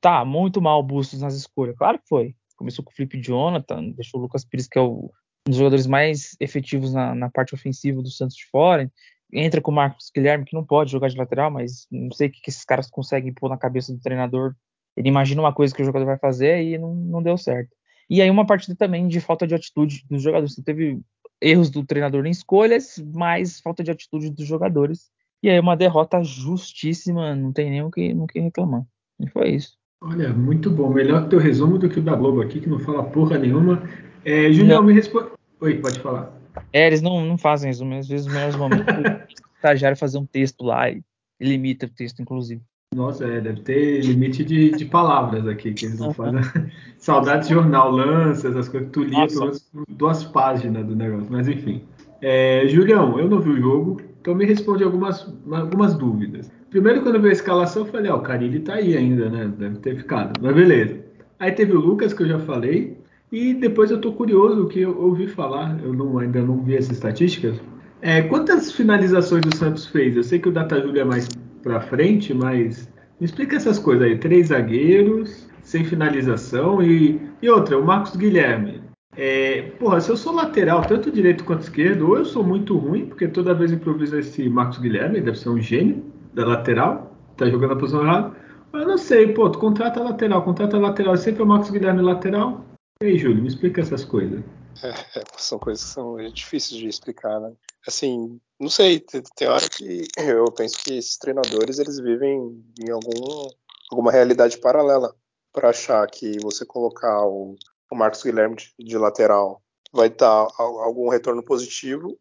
Tá, 0.00 0.24
muito 0.24 0.60
mal 0.60 0.80
o 0.80 0.82
Bustos 0.82 1.20
nas 1.20 1.34
escolhas. 1.34 1.76
Claro 1.76 1.98
que 1.98 2.08
foi. 2.08 2.34
Começou 2.56 2.84
com 2.84 2.92
o 2.92 2.94
Felipe 2.94 3.20
Jonathan, 3.20 3.90
deixou 3.90 4.20
o 4.20 4.22
Lucas 4.22 4.44
Pires, 4.44 4.68
que 4.68 4.78
é 4.78 4.82
o 4.82 5.10
um 5.46 5.50
dos 5.50 5.58
jogadores 5.58 5.86
mais 5.86 6.36
efetivos 6.38 6.92
na, 6.92 7.14
na, 7.14 7.28
parte 7.28 7.54
ofensiva 7.54 8.00
do 8.00 8.10
Santos 8.10 8.36
de 8.36 8.46
fora. 8.46 8.90
Entra 9.32 9.60
com 9.60 9.70
o 9.70 9.74
Marcos 9.74 10.10
Guilherme, 10.14 10.44
que 10.44 10.54
não 10.54 10.64
pode 10.64 10.92
jogar 10.92 11.08
de 11.08 11.16
lateral, 11.16 11.50
mas 11.50 11.86
não 11.90 12.10
sei 12.12 12.28
o 12.28 12.30
que, 12.30 12.40
que 12.40 12.50
esses 12.50 12.64
caras 12.64 12.90
conseguem 12.90 13.32
pôr 13.32 13.48
na 13.48 13.56
cabeça 13.56 13.92
do 13.92 14.00
treinador. 14.00 14.54
Ele 14.96 15.08
imagina 15.08 15.40
uma 15.40 15.54
coisa 15.54 15.74
que 15.74 15.80
o 15.80 15.84
jogador 15.84 16.04
vai 16.04 16.18
fazer 16.18 16.62
e 16.62 16.76
não, 16.76 16.94
não 16.94 17.22
deu 17.22 17.38
certo. 17.38 17.70
E 18.10 18.20
aí 18.20 18.28
uma 18.28 18.46
partida 18.46 18.76
também 18.76 19.08
de 19.08 19.20
falta 19.20 19.46
de 19.46 19.54
atitude 19.54 20.04
dos 20.10 20.22
jogadores. 20.22 20.54
Você 20.54 20.62
teve 20.62 21.00
erros 21.40 21.70
do 21.70 21.84
treinador 21.84 22.26
em 22.26 22.30
escolhas, 22.30 23.02
mais 23.14 23.58
falta 23.60 23.82
de 23.82 23.90
atitude 23.90 24.30
dos 24.30 24.46
jogadores. 24.46 25.10
E 25.42 25.48
aí 25.48 25.58
uma 25.58 25.76
derrota 25.76 26.22
justíssima, 26.22 27.34
não 27.34 27.52
tem 27.52 27.70
nem 27.70 27.82
o 27.82 27.90
que, 27.90 28.12
o 28.12 28.26
que 28.26 28.38
reclamar. 28.38 28.84
E 29.18 29.28
foi 29.30 29.50
isso. 29.50 29.76
Olha, 30.02 30.32
muito 30.32 30.70
bom. 30.70 30.90
Melhor 30.90 31.28
teu 31.28 31.38
resumo 31.38 31.78
do 31.78 31.88
que 31.88 32.00
o 32.00 32.02
da 32.02 32.14
Globo 32.14 32.42
aqui, 32.42 32.60
que 32.60 32.68
não 32.68 32.78
fala 32.78 33.04
porra 33.04 33.38
nenhuma. 33.38 33.82
É, 34.24 34.52
Julião, 34.52 34.82
me 34.82 34.92
responde. 34.92 35.30
Oi, 35.60 35.78
pode 35.78 36.00
falar. 36.00 36.41
É, 36.72 36.86
eles 36.86 37.02
não, 37.02 37.24
não 37.24 37.38
fazem 37.38 37.68
resumo, 37.68 37.94
às 37.94 38.08
vezes 38.08 38.26
os 38.26 38.32
melhores 38.32 38.56
momentos 38.56 38.94
o 38.94 39.56
estagiário 39.56 39.96
fazer 39.96 40.18
um 40.18 40.26
texto 40.26 40.64
lá 40.64 40.90
e 40.90 41.02
limita 41.40 41.86
o 41.86 41.88
texto, 41.90 42.20
inclusive. 42.20 42.62
Nossa, 42.94 43.26
é, 43.26 43.40
deve 43.40 43.62
ter 43.62 44.04
limite 44.04 44.44
de, 44.44 44.70
de 44.72 44.84
palavras 44.84 45.46
aqui 45.46 45.72
que 45.72 45.86
eles 45.86 45.98
não 45.98 46.12
fazem. 46.12 46.40
Saudades 46.98 47.48
de 47.48 47.54
jornal, 47.54 47.90
lança, 47.90 48.48
essas 48.48 48.68
coisas. 48.68 48.90
Tu 48.92 49.04
lia 49.04 49.26
pelas 49.26 49.70
duas 49.88 50.24
páginas 50.24 50.84
do 50.84 50.94
negócio, 50.94 51.26
mas 51.30 51.48
enfim. 51.48 51.82
É, 52.20 52.66
Julião, 52.68 53.18
eu 53.18 53.28
não 53.28 53.40
vi 53.40 53.50
o 53.50 53.60
jogo, 53.60 54.00
então 54.20 54.34
me 54.34 54.44
responde 54.44 54.84
algumas, 54.84 55.26
algumas 55.50 55.94
dúvidas. 55.94 56.50
Primeiro, 56.70 57.02
quando 57.02 57.16
eu 57.16 57.22
vi 57.22 57.30
a 57.30 57.32
escalação, 57.32 57.82
eu 57.82 57.90
falei, 57.90 58.10
ó, 58.10 58.16
oh, 58.16 58.18
o 58.18 58.22
Carilli 58.22 58.60
tá 58.60 58.74
aí 58.74 58.96
ainda, 58.96 59.28
né? 59.28 59.50
Deve 59.58 59.78
ter 59.78 59.96
ficado. 59.96 60.38
Mas 60.40 60.54
beleza. 60.54 61.00
Aí 61.38 61.50
teve 61.52 61.72
o 61.72 61.80
Lucas, 61.80 62.12
que 62.12 62.22
eu 62.22 62.28
já 62.28 62.38
falei. 62.38 63.01
E 63.32 63.54
depois 63.54 63.90
eu 63.90 63.98
tô 63.98 64.12
curioso, 64.12 64.68
que 64.68 64.80
eu 64.80 65.00
ouvi 65.00 65.26
falar, 65.26 65.82
eu 65.82 65.94
não, 65.94 66.18
ainda 66.18 66.42
não 66.42 66.62
vi 66.62 66.76
essas 66.76 66.92
estatísticas. 66.92 67.58
É, 68.02 68.20
quantas 68.20 68.70
finalizações 68.70 69.42
o 69.46 69.56
Santos 69.56 69.86
fez? 69.86 70.14
Eu 70.14 70.22
sei 70.22 70.38
que 70.38 70.50
o 70.50 70.52
Data 70.52 70.78
Júlio 70.78 71.00
é 71.00 71.04
mais 71.04 71.26
para 71.62 71.80
frente, 71.80 72.34
mas 72.34 72.86
me 73.18 73.24
explica 73.24 73.56
essas 73.56 73.78
coisas 73.78 74.06
aí. 74.06 74.18
Três 74.18 74.48
zagueiros, 74.48 75.48
sem 75.62 75.82
finalização 75.82 76.82
e, 76.82 77.18
e 77.40 77.48
outra, 77.48 77.78
o 77.78 77.84
Marcos 77.84 78.16
Guilherme. 78.16 78.82
É, 79.16 79.62
porra, 79.78 79.98
se 80.00 80.10
eu 80.10 80.16
sou 80.16 80.34
lateral, 80.34 80.82
tanto 80.82 81.10
direito 81.10 81.44
quanto 81.44 81.62
esquerdo, 81.62 82.08
ou 82.08 82.18
eu 82.18 82.26
sou 82.26 82.44
muito 82.44 82.76
ruim, 82.76 83.06
porque 83.06 83.26
toda 83.28 83.54
vez 83.54 83.72
improviso 83.72 84.18
esse 84.18 84.46
Marcos 84.46 84.78
Guilherme, 84.78 85.22
deve 85.22 85.38
ser 85.38 85.48
um 85.48 85.60
gênio 85.60 86.04
da 86.34 86.46
lateral, 86.46 87.16
tá 87.36 87.48
jogando 87.48 87.72
a 87.72 87.76
posição 87.76 88.02
errada. 88.02 88.32
Eu 88.74 88.86
não 88.86 88.98
sei, 88.98 89.28
pô, 89.28 89.48
tu 89.48 89.58
contrata 89.58 90.02
lateral, 90.02 90.42
contrata 90.42 90.78
lateral, 90.78 91.16
sempre 91.16 91.40
é 91.40 91.44
o 91.44 91.48
Marcos 91.48 91.70
Guilherme 91.70 92.02
lateral. 92.02 92.64
E 93.02 93.06
aí, 93.06 93.18
Júlio, 93.18 93.42
me 93.42 93.48
explica 93.48 93.80
essas 93.80 94.04
coisas. 94.04 94.44
É, 94.80 95.24
são 95.36 95.58
coisas 95.58 95.82
que 95.82 95.90
são 95.90 96.16
difíceis 96.30 96.80
de 96.80 96.86
explicar, 96.86 97.40
né? 97.40 97.52
Assim, 97.84 98.40
não 98.60 98.68
sei, 98.68 99.00
tem, 99.00 99.20
tem 99.34 99.48
hora 99.48 99.68
que 99.68 100.06
eu 100.16 100.44
penso 100.52 100.78
que 100.78 100.98
esses 100.98 101.16
treinadores 101.18 101.80
eles 101.80 101.98
vivem 101.98 102.64
em 102.80 102.90
algum, 102.92 103.48
alguma 103.90 104.12
realidade 104.12 104.56
paralela 104.58 105.12
para 105.52 105.70
achar 105.70 106.06
que 106.06 106.38
você 106.40 106.64
colocar 106.64 107.26
o, 107.26 107.56
o 107.90 107.96
Marcos 107.96 108.22
Guilherme 108.22 108.54
de, 108.54 108.72
de 108.78 108.96
lateral 108.96 109.60
vai 109.92 110.08
dar 110.08 110.46
algum 110.56 111.08
retorno 111.08 111.42
positivo, 111.42 112.16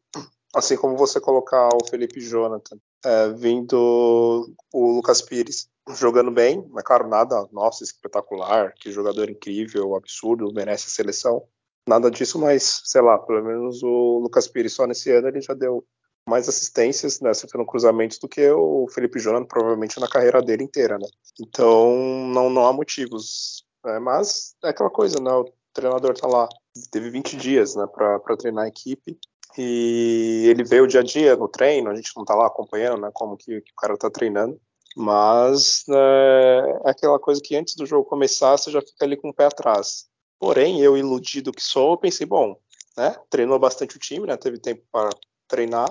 assim 0.55 0.75
como 0.75 0.97
você 0.97 1.21
colocar 1.21 1.69
o 1.75 1.88
Felipe 1.88 2.19
Jonathan 2.19 2.77
é, 3.05 3.29
vindo 3.29 4.51
o 4.73 4.95
Lucas 4.95 5.21
Pires 5.21 5.69
jogando 5.89 6.31
bem, 6.31 6.65
mas 6.69 6.83
claro, 6.83 7.07
nada, 7.07 7.47
nossa, 7.51 7.83
espetacular, 7.83 8.73
que 8.75 8.91
jogador 8.91 9.29
incrível, 9.29 9.95
absurdo, 9.95 10.53
merece 10.53 10.88
a 10.88 10.89
seleção. 10.89 11.43
Nada 11.88 12.11
disso, 12.11 12.38
mas, 12.39 12.81
sei 12.85 13.01
lá, 13.01 13.17
pelo 13.17 13.43
menos 13.43 13.81
o 13.81 14.19
Lucas 14.19 14.47
Pires 14.47 14.73
só 14.73 14.85
nesse 14.85 15.11
ano 15.11 15.27
ele 15.27 15.41
já 15.41 15.53
deu 15.53 15.83
mais 16.27 16.47
assistências, 16.47 17.19
né, 17.19 17.31
acertando 17.31 17.65
cruzamentos 17.65 18.19
do 18.19 18.27
que 18.27 18.47
o 18.51 18.88
Felipe 18.89 19.19
Jonathan, 19.19 19.45
provavelmente 19.45 20.00
na 20.00 20.07
carreira 20.07 20.41
dele 20.41 20.63
inteira, 20.63 20.97
né. 21.00 21.07
Então, 21.39 21.95
não, 22.31 22.50
não 22.50 22.65
há 22.67 22.73
motivos. 22.73 23.65
Né, 23.83 24.00
mas 24.00 24.55
é 24.63 24.69
aquela 24.69 24.89
coisa, 24.89 25.19
né, 25.19 25.31
o 25.31 25.51
treinador 25.73 26.15
tá 26.15 26.27
lá, 26.27 26.47
teve 26.91 27.09
20 27.09 27.35
dias, 27.35 27.75
né, 27.75 27.88
para 27.88 28.38
treinar 28.38 28.65
a 28.65 28.67
equipe, 28.67 29.17
e 29.57 30.45
ele 30.47 30.63
vê 30.63 30.79
o 30.79 30.88
dia 30.88 31.01
a 31.01 31.03
dia 31.03 31.35
no 31.35 31.47
treino, 31.47 31.89
a 31.89 31.95
gente 31.95 32.11
não 32.15 32.23
tá 32.23 32.35
lá 32.35 32.45
acompanhando, 32.45 33.01
né, 33.01 33.09
como 33.11 33.35
que, 33.35 33.59
que 33.61 33.71
o 33.71 33.75
cara 33.75 33.97
tá 33.97 34.09
treinando, 34.09 34.59
mas 34.95 35.83
né, 35.88 35.98
é 36.86 36.89
aquela 36.89 37.19
coisa 37.19 37.41
que 37.41 37.55
antes 37.55 37.75
do 37.75 37.86
jogo 37.86 38.10
começar 38.10 38.57
você 38.57 38.71
já 38.71 38.81
fica 38.81 39.05
ali 39.05 39.15
com 39.17 39.29
o 39.29 39.33
pé 39.33 39.45
atrás. 39.45 40.10
Porém, 40.39 40.81
eu 40.81 40.98
iludido 40.98 41.51
que 41.51 41.62
sou, 41.62 41.98
pensei, 41.98 42.25
bom, 42.25 42.57
né, 42.98 43.15
treinou 43.29 43.60
bastante 43.60 43.95
o 43.95 44.00
time, 44.00 44.27
né, 44.27 44.36
teve 44.38 44.57
tempo 44.57 44.83
para 44.91 45.10
treinar, 45.48 45.89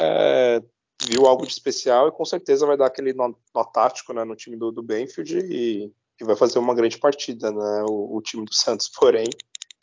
é, 0.00 0.62
viu 1.06 1.26
algo 1.26 1.46
de 1.46 1.52
especial 1.52 2.08
e 2.08 2.12
com 2.12 2.24
certeza 2.24 2.66
vai 2.66 2.76
dar 2.76 2.86
aquele 2.86 3.12
nó, 3.12 3.32
nó 3.54 3.64
tático 3.64 4.12
né, 4.12 4.24
no 4.24 4.36
time 4.36 4.56
do, 4.56 4.70
do 4.70 4.82
Benfield 4.82 5.38
e, 5.38 5.92
e, 6.20 6.24
vai 6.24 6.36
fazer 6.36 6.58
uma 6.58 6.74
grande 6.74 6.98
partida, 6.98 7.50
né? 7.50 7.84
O, 7.88 8.16
o 8.16 8.22
time 8.22 8.44
do 8.44 8.52
Santos, 8.52 8.88
porém, 8.98 9.26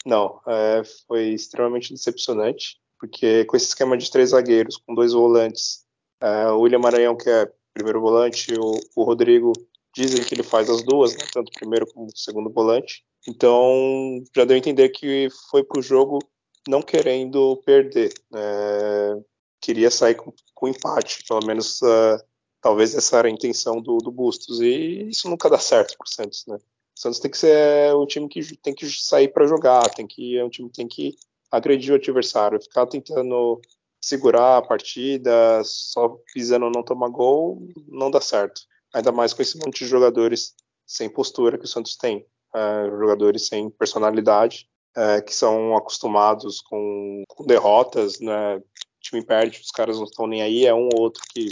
não, 0.05 0.41
é, 0.47 0.83
foi 1.07 1.29
extremamente 1.29 1.93
decepcionante, 1.93 2.77
porque 2.99 3.45
com 3.45 3.55
esse 3.55 3.67
esquema 3.67 3.97
de 3.97 4.11
três 4.11 4.29
zagueiros, 4.29 4.77
com 4.77 4.93
dois 4.93 5.13
volantes, 5.13 5.85
é, 6.21 6.47
o 6.47 6.61
William 6.61 6.79
Maranhão, 6.79 7.15
que 7.15 7.29
é 7.29 7.51
primeiro 7.75 7.99
volante, 7.99 8.53
o, 8.57 8.79
o 8.95 9.03
Rodrigo, 9.03 9.51
dizem 9.93 10.23
que 10.23 10.33
ele 10.33 10.43
faz 10.43 10.69
as 10.69 10.81
duas, 10.81 11.13
né, 11.13 11.25
tanto 11.31 11.51
primeiro 11.53 11.85
como 11.93 12.07
segundo 12.15 12.49
volante, 12.49 13.03
então 13.27 14.23
já 14.35 14.45
deu 14.45 14.55
a 14.55 14.57
entender 14.57 14.89
que 14.89 15.27
foi 15.51 15.63
para 15.63 15.79
o 15.79 15.83
jogo 15.83 16.19
não 16.67 16.81
querendo 16.81 17.61
perder, 17.65 18.13
é, 18.33 19.17
queria 19.61 19.91
sair 19.91 20.15
com, 20.15 20.33
com 20.53 20.67
empate, 20.67 21.23
pelo 21.27 21.45
menos 21.45 21.81
uh, 21.81 22.17
talvez 22.61 22.95
essa 22.95 23.17
era 23.17 23.27
a 23.27 23.31
intenção 23.31 23.81
do, 23.81 23.97
do 23.97 24.11
Bustos, 24.11 24.59
e 24.61 25.09
isso 25.09 25.29
nunca 25.29 25.49
dá 25.49 25.59
certo 25.59 25.95
para 25.97 26.05
o 26.05 26.09
Santos, 26.09 26.45
né? 26.47 26.55
O 26.55 26.99
Santos 26.99 27.19
tem 27.19 27.29
que 27.29 27.37
ser 27.37 27.93
um 27.95 28.05
time 28.05 28.27
que 28.29 28.57
tem 28.57 28.73
que 28.73 28.89
sair 28.89 29.27
para 29.27 29.45
jogar, 29.45 29.93
tem 29.93 30.07
que 30.07 30.37
é 30.37 30.43
um 30.43 30.49
time 30.49 30.69
que 30.69 30.75
tem 30.75 30.87
que 30.87 31.15
agredir 31.51 31.91
o 31.91 31.95
adversário, 31.95 32.61
ficar 32.61 32.87
tentando 32.87 33.61
segurar 34.05 34.57
a 34.57 34.61
partida, 34.61 35.63
só 35.63 36.15
visando 36.35 36.69
não 36.69 36.83
tomar 36.83 37.09
gol, 37.09 37.67
não 37.87 38.11
dá 38.11 38.21
certo. 38.21 38.61
Ainda 38.93 39.11
mais 39.11 39.33
com 39.33 39.41
esse 39.41 39.57
monte 39.57 39.79
de 39.79 39.87
jogadores 39.87 40.53
sem 40.85 41.09
postura 41.09 41.57
que 41.57 41.65
o 41.65 41.67
Santos 41.67 41.95
tem, 41.95 42.23
é, 42.53 42.85
jogadores 42.87 43.47
sem 43.47 43.67
personalidade, 43.71 44.69
é, 44.95 45.21
que 45.21 45.33
são 45.33 45.75
acostumados 45.75 46.61
com, 46.61 47.23
com 47.27 47.47
derrotas, 47.47 48.19
né? 48.19 48.61
time 49.01 49.25
perde, 49.25 49.59
os 49.59 49.71
caras 49.71 49.97
não 49.97 50.05
estão 50.05 50.27
nem 50.27 50.43
aí, 50.43 50.67
é 50.67 50.73
um 50.73 50.87
ou 50.93 51.01
outro 51.01 51.23
que, 51.33 51.49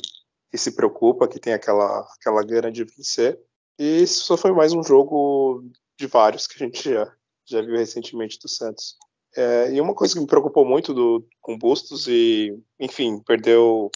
que 0.51 0.57
se 0.57 0.75
preocupa, 0.75 1.27
que 1.27 1.39
tem 1.39 1.53
aquela, 1.53 2.07
aquela 2.19 2.43
gana 2.43 2.71
de 2.71 2.83
vencer. 2.83 3.39
E 3.79 4.03
isso 4.03 4.25
só 4.25 4.37
foi 4.37 4.51
mais 4.51 4.73
um 4.73 4.83
jogo 4.83 5.63
de 5.99 6.05
vários 6.05 6.45
que 6.45 6.63
a 6.63 6.67
gente 6.67 6.83
já, 6.83 7.11
já 7.47 7.61
viu 7.63 7.77
recentemente 7.77 8.37
do 8.39 8.47
Santos. 8.47 8.95
É, 9.35 9.71
e 9.73 9.81
uma 9.81 9.95
coisa 9.95 10.13
que 10.13 10.19
me 10.19 10.27
preocupou 10.27 10.65
muito 10.65 10.93
do, 10.93 11.25
com 11.41 11.57
Bustos, 11.57 12.07
e 12.07 12.55
enfim, 12.79 13.19
perdeu 13.19 13.89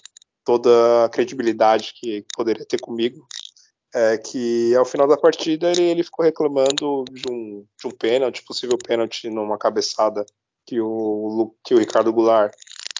toda 0.43 1.05
a 1.05 1.09
credibilidade 1.09 1.93
que 1.99 2.25
poderia 2.35 2.65
ter 2.65 2.79
comigo, 2.79 3.27
é 3.93 4.17
que 4.17 4.75
ao 4.75 4.85
final 4.85 5.07
da 5.07 5.17
partida 5.17 5.71
ele, 5.71 5.83
ele 5.83 6.03
ficou 6.03 6.25
reclamando 6.25 7.03
de 7.11 7.31
um, 7.31 7.65
de 7.79 7.87
um 7.87 7.91
pênalti, 7.91 8.43
possível 8.43 8.77
pênalti 8.77 9.29
numa 9.29 9.57
cabeçada 9.57 10.25
que 10.65 10.79
o, 10.81 11.55
que 11.63 11.73
o 11.73 11.79
Ricardo 11.79 12.11
Goulart 12.11 12.53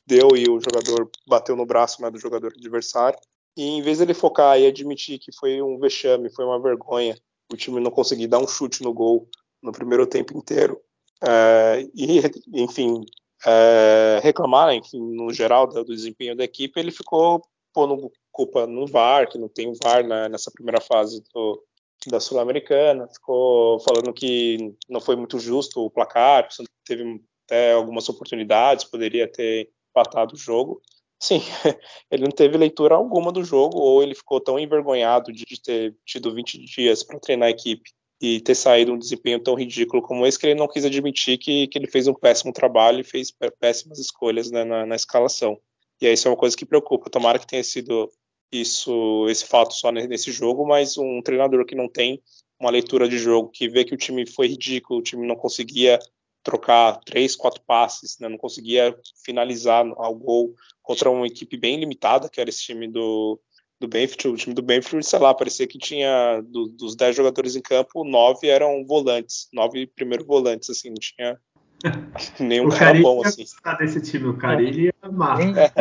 deu 0.06 0.29
e 0.36 0.50
o 0.50 0.60
jogador 0.60 1.10
bateu 1.27 1.56
no 1.56 1.65
braço 1.65 2.01
né, 2.01 2.10
do 2.10 2.17
jogador 2.17 2.53
adversário. 2.56 3.20
E 3.58 3.63
em 3.63 3.82
vez 3.82 3.98
dele 3.98 4.13
focar 4.13 4.58
e 4.60 4.65
admitir 4.65 5.20
que 5.20 5.32
foi 5.36 5.62
um 5.62 5.77
vexame, 5.77 6.29
foi 6.29 6.46
uma 6.46 6.62
vergonha, 6.62 7.17
o 7.51 7.58
time 7.58 7.79
não 7.79 7.91
conseguir 7.91 8.27
dar 8.27 8.39
um 8.39 8.48
chute 8.48 8.84
no 8.84 8.94
gol 8.94 9.27
no 9.62 9.72
primeiro 9.72 10.06
tempo 10.06 10.38
inteiro, 10.38 10.79
é, 11.24 11.88
e, 11.95 12.21
enfim, 12.53 13.03
é, 13.45 14.19
reclamar, 14.21 14.74
enfim, 14.74 15.00
no 15.00 15.31
geral, 15.31 15.67
do, 15.67 15.83
do, 15.83 15.95
desempenho 15.95 16.36
da 16.36 16.43
equipe, 16.43 16.79
ele 16.79 16.91
ficou 16.91 17.41
pondo 17.74 18.12
culpa 18.31 18.67
no 18.67 18.86
VAR, 18.86 19.29
que 19.29 19.38
não 19.38 19.50
tem 19.50 19.71
VAR 19.83 20.05
né, 20.05 20.29
nessa 20.29 20.51
primeira 20.51 20.81
fase 20.81 21.24
do, 21.33 21.63
da 22.07 22.19
Sul-Americana, 22.19 23.07
ficou 23.07 23.79
falando 23.79 24.13
que 24.13 24.75
não 24.89 25.01
foi 25.01 25.15
muito 25.15 25.39
justo 25.39 25.81
o 25.81 25.89
placar, 25.89 26.47
teve 26.86 27.21
até 27.45 27.74
algumas 27.74 28.07
oportunidades, 28.09 28.86
poderia 28.86 29.27
ter 29.31 29.69
empatado 29.89 30.36
o 30.36 30.38
jogo. 30.38 30.81
Sim, 31.19 31.41
ele 32.12 32.24
não 32.24 32.31
teve 32.31 32.57
leitura 32.57 32.95
alguma 32.95 33.31
do 33.31 33.43
jogo, 33.43 33.79
ou 33.79 34.03
ele 34.03 34.13
ficou 34.13 34.39
tão 34.39 34.59
envergonhado 34.59 35.31
de 35.31 35.45
ter 35.63 35.95
tido 36.05 36.33
20 36.33 36.63
dias 36.63 37.03
para 37.03 37.19
treinar 37.19 37.47
a 37.47 37.51
equipe 37.51 37.89
e 38.19 38.41
ter 38.41 38.55
saído 38.55 38.93
um 38.93 38.97
desempenho 38.97 39.39
tão 39.39 39.53
ridículo 39.55 40.01
como 40.01 40.25
esse, 40.25 40.39
que 40.39 40.47
ele 40.47 40.59
não 40.59 40.67
quis 40.67 40.83
admitir 40.83 41.38
que, 41.38 41.67
que 41.67 41.77
ele 41.77 41.88
fez 41.88 42.07
um 42.07 42.13
péssimo 42.13 42.51
trabalho 42.51 43.00
e 43.00 43.03
fez 43.03 43.31
péssimas 43.59 44.00
escolhas 44.00 44.50
né, 44.50 44.63
na, 44.63 44.86
na, 44.86 44.95
escalação. 44.95 45.59
E 46.01 46.12
isso 46.12 46.27
é 46.27 46.31
uma 46.31 46.38
coisa 46.38 46.57
que 46.57 46.65
preocupa. 46.65 47.09
Tomara 47.09 47.38
que 47.38 47.47
tenha 47.47 47.63
sido 47.63 48.12
isso, 48.51 49.27
esse 49.29 49.45
fato 49.45 49.74
só 49.74 49.91
nesse 49.91 50.31
jogo, 50.31 50.65
mas 50.65 50.97
um 50.97 51.21
treinador 51.21 51.65
que 51.65 51.75
não 51.75 51.88
tem 51.88 52.21
uma 52.59 52.71
leitura 52.71 53.07
de 53.07 53.17
jogo, 53.19 53.50
que 53.50 53.69
vê 53.69 53.86
que 53.86 53.93
o 53.93 53.97
time 53.97 54.25
foi 54.25 54.47
ridículo, 54.47 55.00
o 55.00 55.03
time 55.03 55.27
não 55.27 55.36
conseguia 55.36 56.00
trocar 56.43 57.00
três, 57.01 57.36
quatro 57.36 57.62
passes, 57.67 58.17
né? 58.19 58.29
não 58.29 58.38
conseguia 58.38 58.97
finalizar 59.24 59.86
ao 59.97 60.15
gol 60.15 60.55
contra 60.81 61.09
uma 61.09 61.27
equipe 61.27 61.57
bem 61.57 61.77
limitada, 61.77 62.29
que 62.29 62.39
era 62.39 62.50
esse 62.50 62.63
time 62.63 62.88
do, 62.88 63.39
do 63.79 63.88
Benfield. 63.88 64.29
O 64.29 64.38
time 64.38 64.55
do 64.55 64.62
Benfield, 64.62 65.05
sei 65.05 65.19
lá, 65.19 65.34
parecia 65.34 65.67
que 65.67 65.77
tinha 65.77 66.41
do, 66.41 66.67
dos 66.67 66.96
dez 66.96 67.15
jogadores 67.15 67.55
em 67.55 67.62
campo, 67.62 68.03
nove 68.03 68.48
eram 68.48 68.86
volantes, 68.86 69.48
nove 69.53 69.88
primeiros 69.88 70.25
volantes, 70.25 70.69
assim, 70.69 70.89
não 70.89 70.96
tinha 71.00 71.39
nenhum 72.39 72.69
cara 72.69 73.00
bom, 73.00 73.24
assim. 73.24 73.46
desse 73.79 74.01
time, 74.01 74.27
o 74.27 74.38
Carilli 74.38 74.86
ia 74.86 74.93
amar. 75.01 75.39
É, 75.57 75.72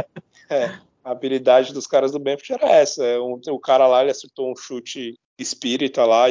é, 0.51 0.79
a 1.03 1.11
habilidade 1.11 1.73
dos 1.73 1.87
caras 1.87 2.13
do 2.13 2.19
Benfield 2.19 2.63
era 2.63 2.73
essa. 2.75 3.21
O, 3.21 3.41
o 3.49 3.61
cara 3.61 3.87
lá, 3.87 4.03
ele 4.03 4.11
acertou 4.11 4.51
um 4.51 4.57
chute 4.57 5.15
espírita 5.39 6.05
lá, 6.05 6.27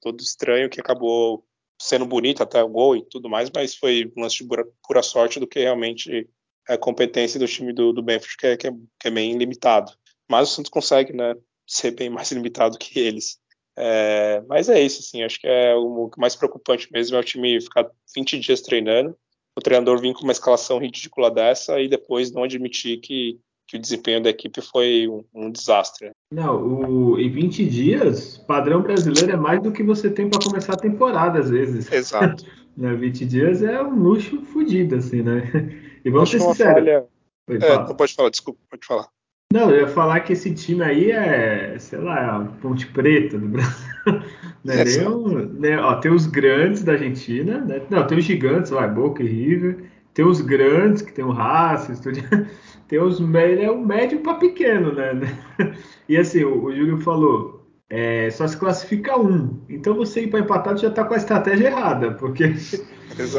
todo 0.00 0.20
estranho, 0.20 0.70
que 0.70 0.80
acabou 0.80 1.44
sendo 1.80 2.06
bonito 2.06 2.42
até 2.42 2.62
o 2.62 2.68
gol 2.68 2.96
e 2.96 3.04
tudo 3.04 3.28
mais, 3.28 3.50
mas 3.54 3.74
foi 3.74 4.10
um 4.16 4.22
lance 4.22 4.36
de 4.36 4.44
pura, 4.44 4.64
pura 4.86 5.02
sorte 5.02 5.40
do 5.40 5.48
que 5.48 5.58
realmente 5.58 6.28
é 6.68 6.76
competência 6.76 7.40
do 7.40 7.46
time 7.46 7.72
do, 7.72 7.92
do 7.92 8.02
Benfield, 8.02 8.36
que 8.36 8.46
é, 8.46 8.56
que, 8.56 8.66
é, 8.68 8.70
que 8.70 9.08
é 9.08 9.10
bem 9.10 9.36
limitado. 9.36 9.92
Mas 10.32 10.50
o 10.50 10.54
Santos 10.54 10.70
consegue 10.70 11.12
né, 11.12 11.36
ser 11.66 11.90
bem 11.90 12.08
mais 12.08 12.32
limitado 12.32 12.78
que 12.78 12.98
eles. 12.98 13.38
É, 13.76 14.42
mas 14.48 14.70
é 14.70 14.80
isso, 14.80 15.00
assim, 15.00 15.22
acho 15.22 15.38
que 15.38 15.46
é 15.46 15.74
o 15.74 16.10
mais 16.16 16.34
preocupante 16.34 16.88
mesmo 16.90 17.16
é 17.16 17.20
o 17.20 17.24
time 17.24 17.60
ficar 17.60 17.86
20 18.14 18.38
dias 18.38 18.62
treinando, 18.62 19.14
o 19.56 19.60
treinador 19.60 20.00
vir 20.00 20.14
com 20.14 20.22
uma 20.22 20.32
escalação 20.32 20.78
ridícula 20.78 21.30
dessa 21.30 21.80
e 21.80 21.88
depois 21.88 22.32
não 22.32 22.44
admitir 22.44 22.98
que 23.00 23.38
que 23.68 23.76
o 23.78 23.80
desempenho 23.80 24.22
da 24.22 24.28
equipe 24.28 24.60
foi 24.60 25.08
um, 25.08 25.24
um 25.32 25.50
desastre. 25.50 26.10
Não, 26.30 26.62
o, 26.62 27.18
em 27.18 27.30
20 27.30 27.64
dias, 27.64 28.36
padrão 28.46 28.82
brasileiro 28.82 29.32
é 29.32 29.36
mais 29.36 29.62
do 29.62 29.72
que 29.72 29.82
você 29.82 30.10
tem 30.10 30.28
para 30.28 30.42
começar 30.42 30.74
a 30.74 30.76
temporada, 30.76 31.38
às 31.38 31.48
vezes. 31.48 31.90
Exato. 31.90 32.44
né, 32.76 32.92
20 32.94 33.24
dias 33.24 33.62
é 33.62 33.80
um 33.82 33.94
luxo 33.94 34.42
fodido, 34.42 34.96
assim, 34.96 35.22
né? 35.22 35.42
E 36.04 36.10
vamos 36.10 36.30
ser 36.30 36.40
sinceros. 36.40 36.74
Falha... 36.74 37.06
É, 37.48 37.76
não 37.78 37.94
pode 37.94 38.12
falar, 38.12 38.28
desculpa, 38.28 38.60
pode 38.68 38.84
falar. 38.84 39.08
Não, 39.52 39.70
eu 39.70 39.80
ia 39.80 39.88
falar 39.88 40.20
que 40.20 40.32
esse 40.32 40.54
time 40.54 40.82
aí 40.82 41.10
é, 41.10 41.76
sei 41.78 41.98
lá, 41.98 42.18
é 42.18 42.24
a 42.24 42.38
Ponte 42.62 42.86
Preta 42.86 43.38
do 43.38 43.48
Brasil. 43.48 43.86
né? 44.64 44.82
É 44.82 45.08
um, 45.08 45.46
né? 45.46 45.78
Ó, 45.78 45.94
tem 45.96 46.10
os 46.10 46.26
grandes 46.26 46.82
da 46.82 46.92
Argentina, 46.92 47.60
né? 47.60 47.82
Não, 47.90 48.06
tem 48.06 48.16
os 48.16 48.24
gigantes, 48.24 48.70
vai, 48.70 48.88
Boca 48.88 49.22
e 49.22 49.26
River. 49.26 49.84
Tem 50.14 50.24
os 50.24 50.40
grandes, 50.40 51.02
que 51.02 51.12
tem 51.12 51.24
o 51.24 51.30
Racing, 51.30 51.92
tem 52.88 52.98
os 52.98 53.20
ele 53.20 53.62
é 53.62 53.70
o 53.70 53.84
médio 53.84 54.20
para 54.20 54.34
pequeno, 54.34 54.94
né? 54.94 55.12
E 56.08 56.16
assim, 56.16 56.44
o, 56.44 56.64
o 56.64 56.74
Júlio 56.74 56.98
falou, 56.98 57.66
é, 57.88 58.30
só 58.30 58.48
se 58.48 58.56
classifica 58.56 59.18
um. 59.18 59.60
Então 59.68 59.94
você 59.94 60.22
ir 60.22 60.28
para 60.28 60.40
empatado 60.40 60.80
já 60.80 60.88
está 60.88 61.04
com 61.04 61.12
a 61.12 61.18
estratégia 61.18 61.68
errada, 61.68 62.12
porque 62.12 62.54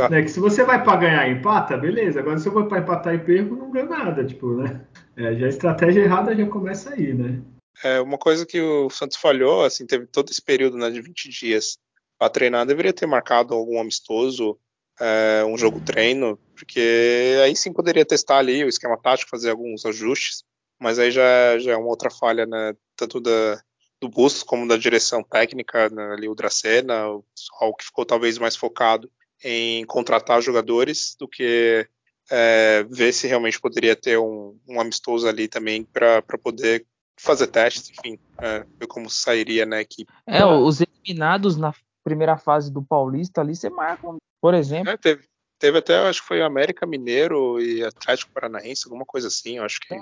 né, 0.10 0.22
que 0.22 0.30
se 0.30 0.40
você 0.40 0.64
vai 0.64 0.84
para 0.84 0.98
ganhar 0.98 1.28
e 1.28 1.34
empata, 1.34 1.78
beleza. 1.78 2.20
Agora 2.20 2.38
se 2.38 2.48
eu 2.48 2.54
vou 2.54 2.66
para 2.68 2.80
empatar 2.80 3.14
e 3.14 3.20
perco, 3.20 3.56
não 3.56 3.72
ganho 3.72 3.90
nada, 3.90 4.26
tipo, 4.26 4.56
né? 4.56 4.82
É, 5.16 5.36
já 5.36 5.46
a 5.46 5.50
estratégia 5.50 6.02
errada 6.02 6.36
já 6.36 6.46
começa 6.48 6.94
aí, 6.94 7.14
né? 7.14 7.42
É, 7.84 8.00
uma 8.00 8.18
coisa 8.18 8.46
que 8.46 8.62
o 8.62 8.90
Santos 8.90 9.18
falhou, 9.18 9.64
assim, 9.64 9.86
teve 9.86 10.06
todo 10.08 10.30
esse 10.30 10.42
período 10.42 10.78
né, 10.78 10.90
de 10.90 11.02
20 11.02 11.30
dias 11.30 11.78
para 12.18 12.30
treinar, 12.30 12.66
deveria 12.66 12.94
ter 12.94 13.06
marcado 13.06 13.54
algum 13.54 13.80
amistoso 13.80 14.58
é, 15.00 15.44
um 15.46 15.58
jogo 15.58 15.82
treino, 15.82 16.38
porque 16.56 17.38
aí 17.44 17.56
sim 17.56 17.74
poderia 17.74 18.06
testar 18.06 18.38
ali 18.38 18.64
o 18.64 18.70
esquema 18.70 18.98
tático, 18.98 19.32
fazer 19.32 19.50
alguns 19.50 19.86
ajustes, 19.86 20.44
mas 20.80 21.00
aí 21.00 21.10
já, 21.10 21.58
já 21.58 21.72
é 21.72 21.78
uma 21.78 21.90
outra 21.90 22.12
falha, 22.12 22.46
né, 22.46 22.76
tanto 22.96 23.20
da, 23.20 23.62
do 24.00 24.08
Bustos 24.08 24.44
como 24.44 24.68
da 24.68 24.78
direção 24.78 25.24
técnica, 25.24 25.90
né, 25.90 26.12
ali 26.14 26.30
o 26.30 26.36
Dracena, 26.36 27.06
algo 27.60 27.76
que 27.78 27.86
ficou 27.86 28.06
talvez 28.06 28.38
mais 28.38 28.56
focado 28.56 29.10
em 29.44 29.86
contratar 29.86 30.42
jogadores 30.42 31.16
do 31.20 31.28
que 31.28 31.88
é, 32.32 32.86
ver 32.90 33.12
se 33.14 33.28
realmente 33.28 33.60
poderia 33.60 33.96
ter 33.96 34.18
um, 34.18 34.58
um 34.68 34.80
amistoso 34.80 35.28
ali 35.28 35.48
também 35.48 35.84
para 35.84 36.22
poder 36.42 36.86
fazer 37.20 37.48
testes, 37.48 37.92
enfim, 37.92 38.18
é, 38.40 38.66
ver 38.80 38.88
como 38.88 39.10
sairia 39.10 39.66
na 39.66 39.78
né, 39.78 39.82
equipe. 39.82 40.12
É, 40.26 40.46
os 40.46 40.82
eliminados 40.82 41.58
na 41.58 41.74
primeira 42.04 42.38
fase 42.38 42.72
do 42.72 42.82
Paulista 42.82 43.42
ali, 43.42 43.56
você 43.56 43.70
marca 43.70 44.08
por 44.42 44.54
exemplo. 44.54 44.90
É, 44.90 44.98
teve, 44.98 45.24
teve 45.58 45.78
até, 45.78 45.98
acho 46.08 46.22
que 46.22 46.28
foi 46.28 46.42
América 46.42 46.86
Mineiro 46.86 47.62
e 47.62 47.84
Atlético 47.84 48.34
Paranaense, 48.34 48.84
alguma 48.86 49.06
coisa 49.06 49.28
assim, 49.28 49.60
acho 49.60 49.80
que 49.80 49.98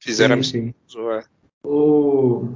fizeram 0.00 0.42
sim, 0.42 0.74
sim. 0.86 1.00
É. 1.10 1.24
O, 1.66 2.48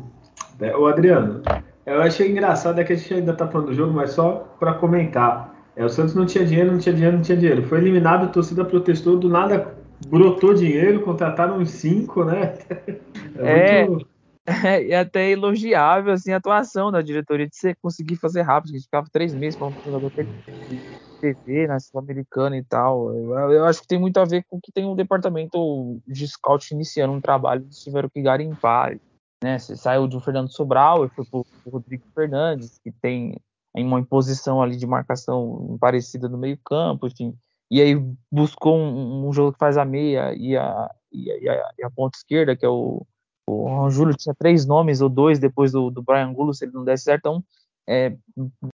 é, 0.60 0.76
o 0.76 0.86
Adriano, 0.86 1.42
eu 1.84 2.02
achei 2.02 2.30
engraçado 2.30 2.78
é 2.80 2.84
que 2.84 2.92
a 2.92 2.96
gente 2.96 3.14
ainda 3.14 3.34
tá 3.34 3.48
falando 3.48 3.68
do 3.68 3.74
jogo, 3.74 3.92
mas 3.92 4.12
só 4.12 4.54
para 4.60 4.74
comentar. 4.74 5.57
É, 5.78 5.84
o 5.84 5.88
Santos 5.88 6.12
não 6.12 6.26
tinha 6.26 6.44
dinheiro, 6.44 6.72
não 6.72 6.78
tinha 6.78 6.92
dinheiro, 6.92 7.16
não 7.16 7.22
tinha 7.22 7.38
dinheiro. 7.38 7.62
Foi 7.62 7.78
eliminado, 7.78 8.24
a 8.24 8.28
torcida 8.28 8.64
protestou, 8.64 9.16
do 9.16 9.28
nada 9.28 9.78
brotou 10.08 10.52
dinheiro, 10.52 11.02
contrataram 11.02 11.58
uns 11.58 11.70
cinco, 11.70 12.24
né? 12.24 12.58
É, 13.40 13.82
é, 13.82 13.86
muito... 13.86 14.08
é, 14.44 14.90
é 14.90 14.98
até 14.98 15.30
elogiável 15.30 16.12
assim, 16.12 16.32
a 16.32 16.38
atuação 16.38 16.90
da 16.90 17.00
diretoria 17.00 17.46
de 17.46 17.54
você 17.54 17.72
conseguir 17.76 18.16
fazer 18.16 18.42
rápido, 18.42 18.72
que 18.72 18.80
ficava 18.80 19.06
três 19.12 19.32
meses 19.32 19.56
para 19.56 19.68
um 19.68 19.72
jogador 19.84 20.10
de 20.10 20.80
TV, 21.20 21.68
na 21.68 21.78
Sul-Americana 21.78 22.56
e 22.56 22.64
tal. 22.64 23.14
Eu, 23.14 23.52
eu, 23.52 23.64
acho 23.64 23.80
que 23.82 23.86
tem 23.86 24.00
muito 24.00 24.18
a 24.18 24.24
ver 24.24 24.44
com 24.48 24.58
que 24.60 24.72
tem 24.72 24.84
um 24.84 24.96
departamento 24.96 26.00
de 26.04 26.26
scout 26.26 26.74
iniciando 26.74 27.12
um 27.12 27.20
trabalho, 27.20 27.62
eles 27.62 27.78
tiveram 27.78 28.08
que 28.08 28.20
garimpar. 28.20 28.98
Né? 29.44 29.56
Você 29.56 29.76
saiu 29.76 30.08
do 30.08 30.20
Fernando 30.20 30.52
Sobral 30.52 31.04
e 31.04 31.08
foi 31.10 31.24
pro 31.24 31.46
Rodrigo 31.64 32.02
Fernandes, 32.12 32.80
que 32.82 32.90
tem 32.90 33.36
uma 33.84 34.00
imposição 34.00 34.62
ali 34.62 34.76
de 34.76 34.86
marcação 34.86 35.76
parecida 35.80 36.28
no 36.28 36.38
meio 36.38 36.58
campo, 36.64 37.06
enfim. 37.06 37.36
E 37.70 37.80
aí 37.82 37.94
buscou 38.30 38.76
um, 38.76 39.28
um 39.28 39.32
jogo 39.32 39.52
que 39.52 39.58
faz 39.58 39.76
a 39.76 39.84
meia 39.84 40.34
e 40.34 40.56
a, 40.56 40.90
e 41.12 41.30
a, 41.30 41.38
e 41.38 41.48
a, 41.48 41.72
e 41.78 41.84
a 41.84 41.90
ponta 41.90 42.16
esquerda, 42.16 42.56
que 42.56 42.64
é 42.64 42.68
o, 42.68 43.06
o 43.46 43.90
Júlio 43.90 44.16
tinha 44.16 44.34
três 44.34 44.66
nomes 44.66 45.00
ou 45.00 45.08
dois 45.08 45.38
depois 45.38 45.72
do, 45.72 45.90
do 45.90 46.02
Brian 46.02 46.32
Gulo, 46.32 46.54
se 46.54 46.64
ele 46.64 46.72
não 46.72 46.84
desse 46.84 47.04
certo. 47.04 47.20
Então, 47.20 47.44
é, 47.88 48.14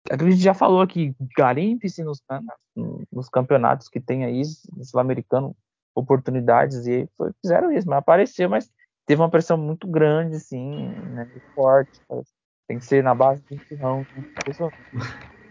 a 0.09 0.17
gente 0.17 0.37
já 0.37 0.53
falou 0.53 0.81
aqui, 0.81 1.13
garimpe-se 1.37 2.01
nos, 2.01 2.21
nos, 3.11 3.27
campeonatos 3.27 3.89
que 3.89 3.99
tem 3.99 4.23
aí, 4.23 4.41
sul-americano, 4.83 5.53
oportunidades, 5.93 6.87
e 6.87 7.05
foi, 7.17 7.31
fizeram 7.41 7.73
isso, 7.73 7.87
mas 7.89 7.97
apareceu, 7.97 8.49
mas 8.49 8.71
teve 9.05 9.21
uma 9.21 9.29
pressão 9.29 9.57
muito 9.57 9.85
grande, 9.85 10.37
assim, 10.37 10.87
né, 11.13 11.29
forte, 11.53 11.99
tem 12.71 12.79
que 12.79 12.85
ser 12.85 13.03
na 13.03 13.13
base 13.13 13.43
do 13.49 13.55
empurrão, 13.55 14.05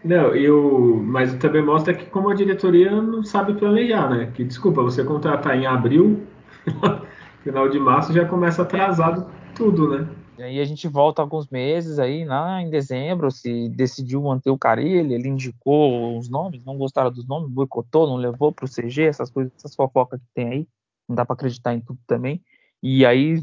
Não, 0.03 0.35
eu, 0.35 0.99
mas 1.05 1.35
também 1.35 1.63
mostra 1.63 1.93
que 1.93 2.07
como 2.07 2.29
a 2.29 2.33
diretoria 2.33 2.89
não 2.89 3.23
sabe 3.23 3.53
planejar, 3.53 4.09
né? 4.09 4.31
Que 4.33 4.43
desculpa, 4.43 4.81
você 4.81 5.03
contratar 5.03 5.55
em 5.55 5.67
abril, 5.67 6.25
final 7.43 7.69
de 7.69 7.79
março 7.79 8.11
já 8.11 8.25
começa 8.25 8.63
atrasado 8.63 9.29
tudo, 9.55 9.87
né? 9.87 10.09
E 10.39 10.43
aí 10.43 10.59
a 10.59 10.65
gente 10.65 10.87
volta 10.87 11.21
alguns 11.21 11.47
meses 11.49 11.99
aí, 11.99 12.25
lá 12.25 12.59
em 12.59 12.71
dezembro, 12.71 13.29
se 13.29 13.69
decidiu 13.69 14.23
manter 14.23 14.49
o 14.49 14.57
Carilli, 14.57 15.13
ele 15.13 15.27
indicou 15.27 16.17
os 16.17 16.27
nomes, 16.27 16.65
não 16.65 16.75
gostaram 16.75 17.11
dos 17.11 17.27
nomes, 17.27 17.51
boicotou, 17.51 18.07
não 18.07 18.15
levou 18.15 18.51
para 18.51 18.65
o 18.65 18.67
CG, 18.67 19.03
essas 19.03 19.29
coisas, 19.29 19.53
essas 19.55 19.75
fofocas 19.75 20.19
que 20.19 20.27
tem 20.33 20.47
aí, 20.47 20.67
não 21.07 21.15
dá 21.15 21.23
para 21.23 21.35
acreditar 21.35 21.75
em 21.75 21.81
tudo 21.81 21.99
também. 22.07 22.41
E 22.81 23.05
aí 23.05 23.39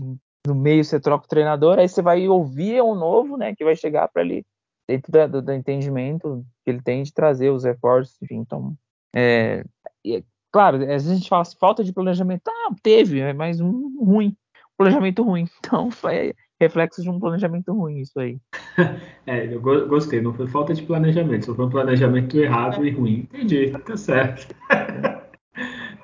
no 0.48 0.54
meio 0.54 0.84
você 0.84 0.98
troca 0.98 1.24
o 1.24 1.28
treinador, 1.28 1.78
aí 1.78 1.88
você 1.88 2.02
vai 2.02 2.26
ouvir 2.26 2.82
um 2.82 2.94
novo, 2.94 3.36
né, 3.36 3.54
que 3.54 3.64
vai 3.64 3.76
chegar 3.76 4.08
para 4.08 4.22
ele 4.22 4.44
dentro 4.88 5.12
da, 5.12 5.26
do, 5.26 5.42
do, 5.42 5.52
entendimento 5.52 6.44
que 6.64 6.70
ele 6.70 6.82
tem 6.82 7.02
de 7.02 7.12
trazer 7.12 7.50
os 7.50 7.64
reforços, 7.64 8.16
enfim, 8.22 8.36
então, 8.36 8.74
é, 9.14 9.62
é, 10.06 10.22
claro, 10.50 10.78
às 10.78 10.86
vezes 10.86 11.10
a 11.10 11.14
gente 11.14 11.28
fala 11.28 11.42
assim, 11.42 11.56
falta 11.60 11.84
de 11.84 11.92
planejamento, 11.92 12.48
ah, 12.48 12.74
teve, 12.82 13.32
mas 13.34 13.60
um 13.60 14.02
ruim, 14.02 14.34
planejamento 14.76 15.22
ruim, 15.22 15.46
então 15.60 15.90
foi 15.90 16.34
reflexo 16.60 17.02
de 17.02 17.10
um 17.10 17.20
planejamento 17.20 17.72
ruim 17.72 17.98
isso 18.00 18.18
aí. 18.18 18.38
É, 19.26 19.52
eu 19.52 19.60
gostei, 19.60 20.22
não 20.22 20.32
foi 20.32 20.46
falta 20.46 20.72
de 20.72 20.82
planejamento, 20.82 21.44
só 21.44 21.54
foi 21.54 21.66
um 21.66 21.68
planejamento 21.68 22.34
errado 22.34 22.82
é. 22.82 22.88
e 22.88 22.90
ruim, 22.90 23.28
entendi, 23.30 23.70
tá 23.70 23.94
certo. 23.94 24.54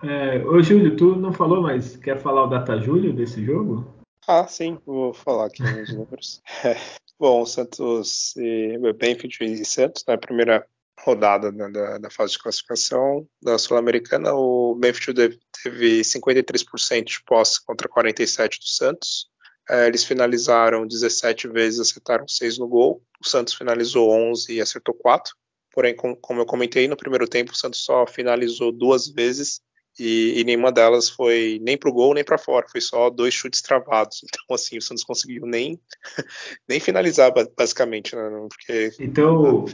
É, 0.06 0.44
ô 0.44 0.60
Júlio, 0.62 0.96
tu 0.96 1.16
não 1.16 1.32
falou, 1.32 1.62
mas 1.62 1.96
quer 1.96 2.18
falar 2.18 2.44
o 2.44 2.46
data 2.46 2.78
Júlio 2.78 3.14
desse 3.14 3.42
jogo? 3.42 3.86
Ah, 4.26 4.46
sim, 4.46 4.78
vou 4.86 5.12
falar 5.12 5.46
aqui 5.46 5.62
nos 5.62 5.92
números. 5.92 6.42
É, 6.64 6.76
bom, 7.18 7.44
Santos 7.44 8.34
e 8.36 8.78
Benfield 8.94 9.44
e 9.44 9.64
Santos, 9.64 10.04
na 10.06 10.16
primeira 10.16 10.66
rodada 11.00 11.52
né, 11.52 11.68
da, 11.70 11.98
da, 11.98 12.10
fase 12.10 12.32
de 12.32 12.38
classificação 12.38 13.28
da 13.42 13.58
Sul-Americana, 13.58 14.32
o 14.32 14.74
Benfield 14.74 15.38
teve 15.62 16.00
53% 16.00 17.04
de 17.04 17.22
posse 17.24 17.64
contra 17.64 17.88
47% 17.88 18.58
do 18.58 18.66
Santos. 18.66 19.26
É, 19.68 19.86
eles 19.86 20.04
finalizaram 20.04 20.86
17 20.86 21.48
vezes, 21.48 21.80
acertaram 21.80 22.26
6 22.26 22.58
no 22.58 22.68
gol. 22.68 23.02
O 23.24 23.28
Santos 23.28 23.54
finalizou 23.54 24.10
11 24.10 24.52
e 24.52 24.60
acertou 24.60 24.94
4. 24.94 25.34
Porém, 25.72 25.94
com, 25.94 26.14
como 26.16 26.40
eu 26.40 26.46
comentei, 26.46 26.86
no 26.86 26.96
primeiro 26.96 27.26
tempo 27.26 27.52
o 27.52 27.56
Santos 27.56 27.80
só 27.80 28.06
finalizou 28.06 28.70
duas 28.70 29.08
vezes 29.08 29.60
e, 29.98 30.40
e 30.40 30.44
nenhuma 30.44 30.72
delas 30.72 31.08
foi 31.08 31.60
nem 31.62 31.76
para 31.76 31.90
o 31.90 31.92
gol 31.92 32.14
nem 32.14 32.24
para 32.24 32.38
fora, 32.38 32.66
foi 32.68 32.80
só 32.80 33.10
dois 33.10 33.34
chutes 33.34 33.62
travados. 33.62 34.22
Então, 34.44 34.54
assim, 34.54 34.76
o 34.76 34.82
Santos 34.82 35.04
conseguiu 35.04 35.46
nem, 35.46 35.80
nem 36.68 36.78
finalizar, 36.78 37.32
basicamente, 37.56 38.14
né? 38.14 38.22
Porque... 38.48 38.90
Então, 39.00 39.64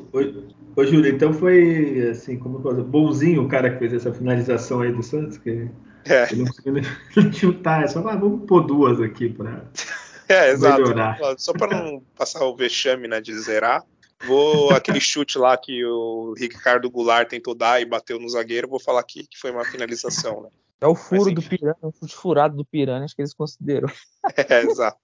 ô, 0.77 0.85
Júlio, 0.85 1.13
então 1.13 1.33
foi 1.33 2.09
assim, 2.11 2.39
como 2.39 2.61
coisa, 2.61 2.83
bonzinho 2.83 3.43
o 3.43 3.49
cara 3.49 3.71
que 3.71 3.79
fez 3.79 3.93
essa 3.93 4.13
finalização 4.13 4.81
aí 4.81 4.93
do 4.93 5.03
Santos, 5.03 5.39
que 5.39 5.69
é. 6.05 6.29
ele 6.31 6.43
não 6.43 6.47
conseguiu 6.47 6.75
nem 6.75 6.85
chutar, 7.33 7.85
é 7.85 7.89
só 7.89 7.99
ah, 8.07 8.17
vamos 8.17 8.47
pôr 8.47 8.67
duas 8.67 9.01
aqui 9.01 9.29
para 9.29 9.65
é, 10.29 10.57
melhorar. 10.57 11.19
Só 11.37 11.53
para 11.53 11.83
não 11.83 12.03
passar 12.17 12.45
o 12.45 12.55
vexame 12.55 13.09
né, 13.09 13.21
de 13.21 13.37
zerar. 13.37 13.83
Vou 14.27 14.71
aquele 14.71 15.01
chute 15.01 15.39
lá 15.39 15.57
que 15.57 15.85
o 15.85 16.35
Ricardo 16.35 16.91
Goulart 16.91 17.29
tentou 17.29 17.55
dar 17.55 17.81
e 17.81 17.87
bateu 17.87 18.19
no 18.19 18.29
zagueiro, 18.29 18.69
vou 18.69 18.81
falar 18.81 19.01
aqui 19.01 19.27
que 19.27 19.39
foi 19.39 19.51
uma 19.51 19.65
finalização, 19.65 20.43
né? 20.43 20.51
É 20.81 20.87
o 20.87 20.95
furo 20.95 21.27
Mas, 21.27 21.35
do 21.35 21.43
Piranha, 21.43 21.77
o 21.83 21.93
chute 21.93 22.17
furado 22.17 22.57
do 22.57 22.65
Piranha, 22.65 23.05
acho 23.05 23.15
que 23.15 23.23
eles 23.23 23.35
consideram. 23.35 23.89
É, 24.37 24.63
exato. 24.63 24.99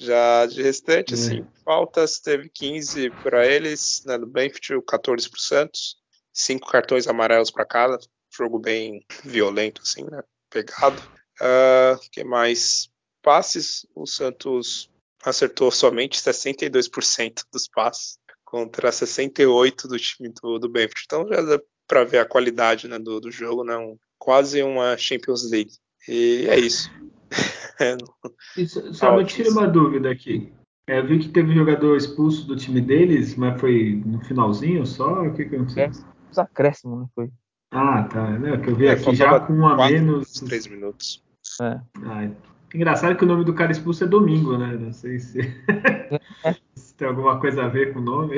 Já 0.00 0.46
de 0.46 0.62
restante, 0.62 1.14
é. 1.14 1.16
assim, 1.16 1.46
faltas 1.64 2.18
teve 2.18 2.48
15 2.48 3.10
para 3.22 3.46
eles, 3.46 4.02
né, 4.04 4.18
no 4.18 4.26
Benfield 4.26 4.84
14 4.84 5.30
para 5.30 5.36
o 5.36 5.40
Santos, 5.40 5.96
cinco 6.32 6.68
cartões 6.68 7.06
amarelos 7.06 7.50
para 7.50 7.64
cada, 7.64 7.98
jogo 8.36 8.58
bem 8.58 9.04
violento, 9.24 9.80
assim, 9.82 10.04
né, 10.04 10.22
pegado. 10.50 11.00
Uh, 11.40 11.98
que 12.10 12.24
mais? 12.24 12.88
Passes, 13.22 13.86
o 13.94 14.06
Santos 14.06 14.90
acertou 15.24 15.70
somente 15.70 16.20
62% 16.20 17.42
dos 17.52 17.68
passes 17.68 18.18
contra 18.44 18.90
68% 18.90 19.88
do 19.88 19.98
time 19.98 20.32
do, 20.40 20.58
do 20.58 20.68
Benfield. 20.68 21.02
Então 21.04 21.26
já 21.28 21.40
dá 21.40 21.60
para 21.88 22.04
ver 22.04 22.18
a 22.18 22.24
qualidade 22.24 22.88
né, 22.88 22.98
do, 22.98 23.20
do, 23.20 23.30
jogo, 23.30 23.64
né? 23.64 23.76
Um, 23.76 23.96
quase 24.18 24.62
uma 24.62 24.96
Champions 24.96 25.50
League. 25.50 25.72
E 26.08 26.46
é 26.48 26.58
isso. 26.58 26.90
isso 28.56 28.94
só 28.94 29.16
me 29.16 29.24
tira 29.24 29.50
uma 29.50 29.66
dúvida 29.66 30.10
aqui. 30.10 30.52
É, 30.86 30.98
eu 30.98 31.06
vi 31.06 31.18
que 31.18 31.28
teve 31.28 31.54
jogador 31.54 31.96
expulso 31.96 32.46
do 32.46 32.56
time 32.56 32.80
deles, 32.80 33.34
mas 33.36 33.58
foi 33.58 34.02
no 34.04 34.20
finalzinho 34.20 34.84
só? 34.86 35.22
O 35.22 35.32
que 35.32 35.46
que 35.46 35.56
aconteceu? 35.56 35.84
É, 35.84 35.90
os 36.30 36.38
acréscimos, 36.38 36.98
não 36.98 37.10
foi? 37.14 37.30
Ah, 37.70 38.04
tá. 38.04 38.38
Né, 38.38 38.56
que 38.58 38.70
eu 38.70 38.76
vi 38.76 38.86
é, 38.86 38.92
aqui 38.92 39.14
já 39.14 39.40
com 39.40 39.54
um 39.54 39.66
a 39.66 39.88
menos. 39.88 40.32
Três 40.40 40.66
minutos. 40.66 41.24
É. 41.60 41.80
Ah, 42.04 42.30
Engraçado 42.74 43.16
que 43.16 43.24
o 43.24 43.26
nome 43.26 43.44
do 43.44 43.54
cara 43.54 43.70
expulso 43.70 44.02
é 44.02 44.06
Domingo, 44.06 44.58
né? 44.58 44.76
Não 44.76 44.92
sei 44.92 45.20
se, 45.20 45.40
se 46.74 46.94
tem 46.96 47.06
alguma 47.06 47.38
coisa 47.38 47.64
a 47.64 47.68
ver 47.68 47.92
com 47.92 48.00
o 48.00 48.02
nome. 48.02 48.36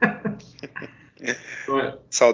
Eu 1.66 1.98
só, 2.10 2.32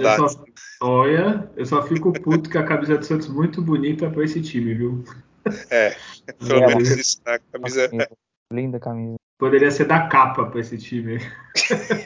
olha, 0.83 1.49
eu 1.57 1.65
só 1.65 1.81
fico 1.83 2.13
puto 2.13 2.51
que 2.51 2.59
a 2.59 2.65
camisa 2.65 2.99
do 2.99 3.05
Santos 3.05 3.29
muito 3.29 3.63
bonita 3.63 4.11
para 4.11 4.25
esse 4.25 4.43
time, 4.43 4.75
viu? 4.75 5.05
É, 5.71 5.95
pelo 6.45 6.67
menos 6.67 6.91
isso, 6.91 7.21
né? 7.25 7.35
A 7.35 7.39
camisa 7.39 7.85
é... 7.85 8.09
Linda 8.53 8.81
camisa. 8.81 9.15
Poderia 9.39 9.71
ser 9.71 9.85
da 9.85 10.09
capa 10.09 10.47
para 10.47 10.61
esse 10.61 10.77
time. 10.77 11.21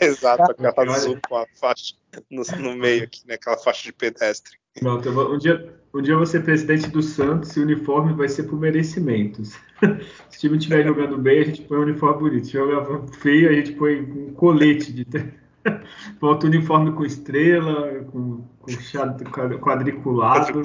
Exato, 0.00 0.52
aquela 0.52 0.94
azul 0.94 1.18
com 1.26 1.36
a 1.36 1.46
faixa 1.58 1.94
no, 2.30 2.42
no 2.58 2.76
meio 2.76 3.04
aqui, 3.04 3.26
né? 3.26 3.34
Aquela 3.34 3.56
faixa 3.56 3.84
de 3.84 3.92
pedestre. 3.92 4.58
Pronto, 4.78 5.08
um 5.08 5.38
dia, 5.38 5.74
um 5.94 6.02
dia 6.02 6.14
eu 6.14 6.18
vou 6.18 6.26
ser 6.26 6.42
presidente 6.42 6.90
do 6.90 7.00
Santos 7.00 7.56
e 7.56 7.60
o 7.60 7.62
uniforme 7.62 8.12
vai 8.12 8.28
ser 8.28 8.44
por 8.44 8.58
merecimentos. 8.58 9.56
Se 10.28 10.38
o 10.38 10.40
time 10.40 10.56
estiver 10.56 10.84
jogando 10.84 11.16
bem, 11.16 11.40
a 11.40 11.44
gente 11.44 11.62
põe 11.62 11.78
um 11.78 11.82
uniforme 11.82 12.18
bonito. 12.18 12.46
Se 12.46 12.52
jogar 12.52 12.84
feio, 13.20 13.48
a 13.48 13.52
gente 13.52 13.72
põe 13.72 14.00
um 14.00 14.32
colete 14.34 14.92
de. 14.92 15.06
Bota 16.20 16.46
o 16.46 16.48
uniforme 16.48 16.92
com 16.92 17.04
estrela, 17.04 18.04
com, 18.10 18.44
com 18.60 19.60
quadriculado. 19.60 20.62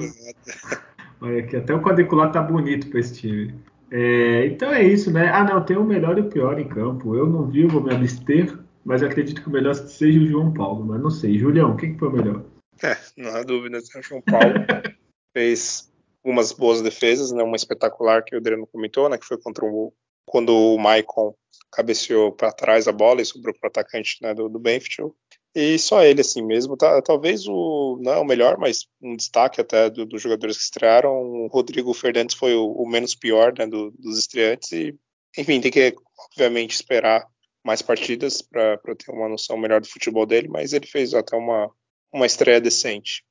Olha 1.20 1.38
aqui, 1.38 1.56
até 1.56 1.74
o 1.74 1.80
quadriculado 1.80 2.32
tá 2.32 2.42
bonito 2.42 2.88
para 2.88 2.98
esse 2.98 3.14
time. 3.20 3.54
É, 3.90 4.46
então 4.46 4.72
é 4.72 4.82
isso, 4.82 5.12
né? 5.12 5.28
Ah, 5.28 5.44
não, 5.44 5.62
tem 5.62 5.76
o 5.76 5.84
melhor 5.84 6.18
e 6.18 6.22
o 6.22 6.28
pior 6.28 6.58
em 6.58 6.68
campo. 6.68 7.14
Eu 7.14 7.26
não 7.26 7.46
vi, 7.46 7.66
vou 7.66 7.82
me 7.82 7.94
abster, 7.94 8.58
mas 8.84 9.02
acredito 9.02 9.42
que 9.42 9.48
o 9.48 9.52
melhor 9.52 9.74
seja 9.74 10.18
o 10.18 10.26
João 10.26 10.52
Paulo, 10.52 10.84
mas 10.84 11.00
não 11.00 11.10
sei. 11.10 11.38
Julião, 11.38 11.76
quem 11.76 11.92
que 11.92 11.98
foi 11.98 12.08
o 12.08 12.12
melhor? 12.12 12.42
É, 12.82 12.96
não 13.16 13.34
há 13.34 13.42
dúvidas, 13.42 13.88
o 13.94 14.02
João 14.02 14.22
Paulo 14.22 14.54
fez 15.32 15.90
algumas 16.22 16.52
boas 16.52 16.82
defesas, 16.82 17.32
né? 17.32 17.42
Uma 17.42 17.56
espetacular 17.56 18.24
que 18.24 18.34
o 18.34 18.38
Adriano 18.38 18.66
comentou, 18.66 19.08
né? 19.08 19.18
Que 19.18 19.26
foi 19.26 19.38
contra 19.38 19.64
o 19.64 19.92
quando 20.30 20.50
o 20.50 20.78
Maicon 20.78 21.34
cabeceou 21.72 22.32
para 22.32 22.52
trás 22.52 22.86
a 22.86 22.92
bola 22.92 23.20
e 23.20 23.24
sobrou 23.24 23.54
para 23.58 23.66
o 23.66 23.70
atacante 23.70 24.16
né, 24.22 24.32
do, 24.32 24.48
do 24.48 24.58
Benfield. 24.58 25.12
E 25.54 25.76
só 25.78 26.04
ele 26.04 26.20
assim 26.20 26.42
mesmo, 26.42 26.76
tá, 26.76 27.02
talvez 27.02 27.46
o 27.48 27.98
não 28.00 28.12
é 28.12 28.18
o 28.18 28.24
melhor, 28.24 28.56
mas 28.56 28.86
um 29.02 29.16
destaque 29.16 29.60
até 29.60 29.90
do, 29.90 30.06
dos 30.06 30.22
jogadores 30.22 30.56
que 30.56 30.62
estrearam. 30.62 31.10
O 31.10 31.48
Rodrigo 31.48 31.92
Fernandes 31.92 32.36
foi 32.36 32.54
o, 32.54 32.66
o 32.66 32.88
menos 32.88 33.16
pior 33.16 33.52
né, 33.58 33.66
do, 33.66 33.90
dos 33.98 34.18
estreantes 34.18 34.70
e 34.70 34.96
enfim 35.36 35.60
tem 35.60 35.70
que 35.70 35.94
obviamente 36.30 36.74
esperar 36.74 37.26
mais 37.64 37.82
partidas 37.82 38.40
para 38.40 38.78
ter 38.96 39.10
uma 39.10 39.28
noção 39.28 39.56
melhor 39.56 39.80
do 39.80 39.88
futebol 39.88 40.24
dele, 40.24 40.48
mas 40.48 40.72
ele 40.72 40.86
fez 40.86 41.12
até 41.12 41.36
uma 41.36 41.70
uma 42.12 42.26
estreia 42.26 42.60
decente. 42.60 43.24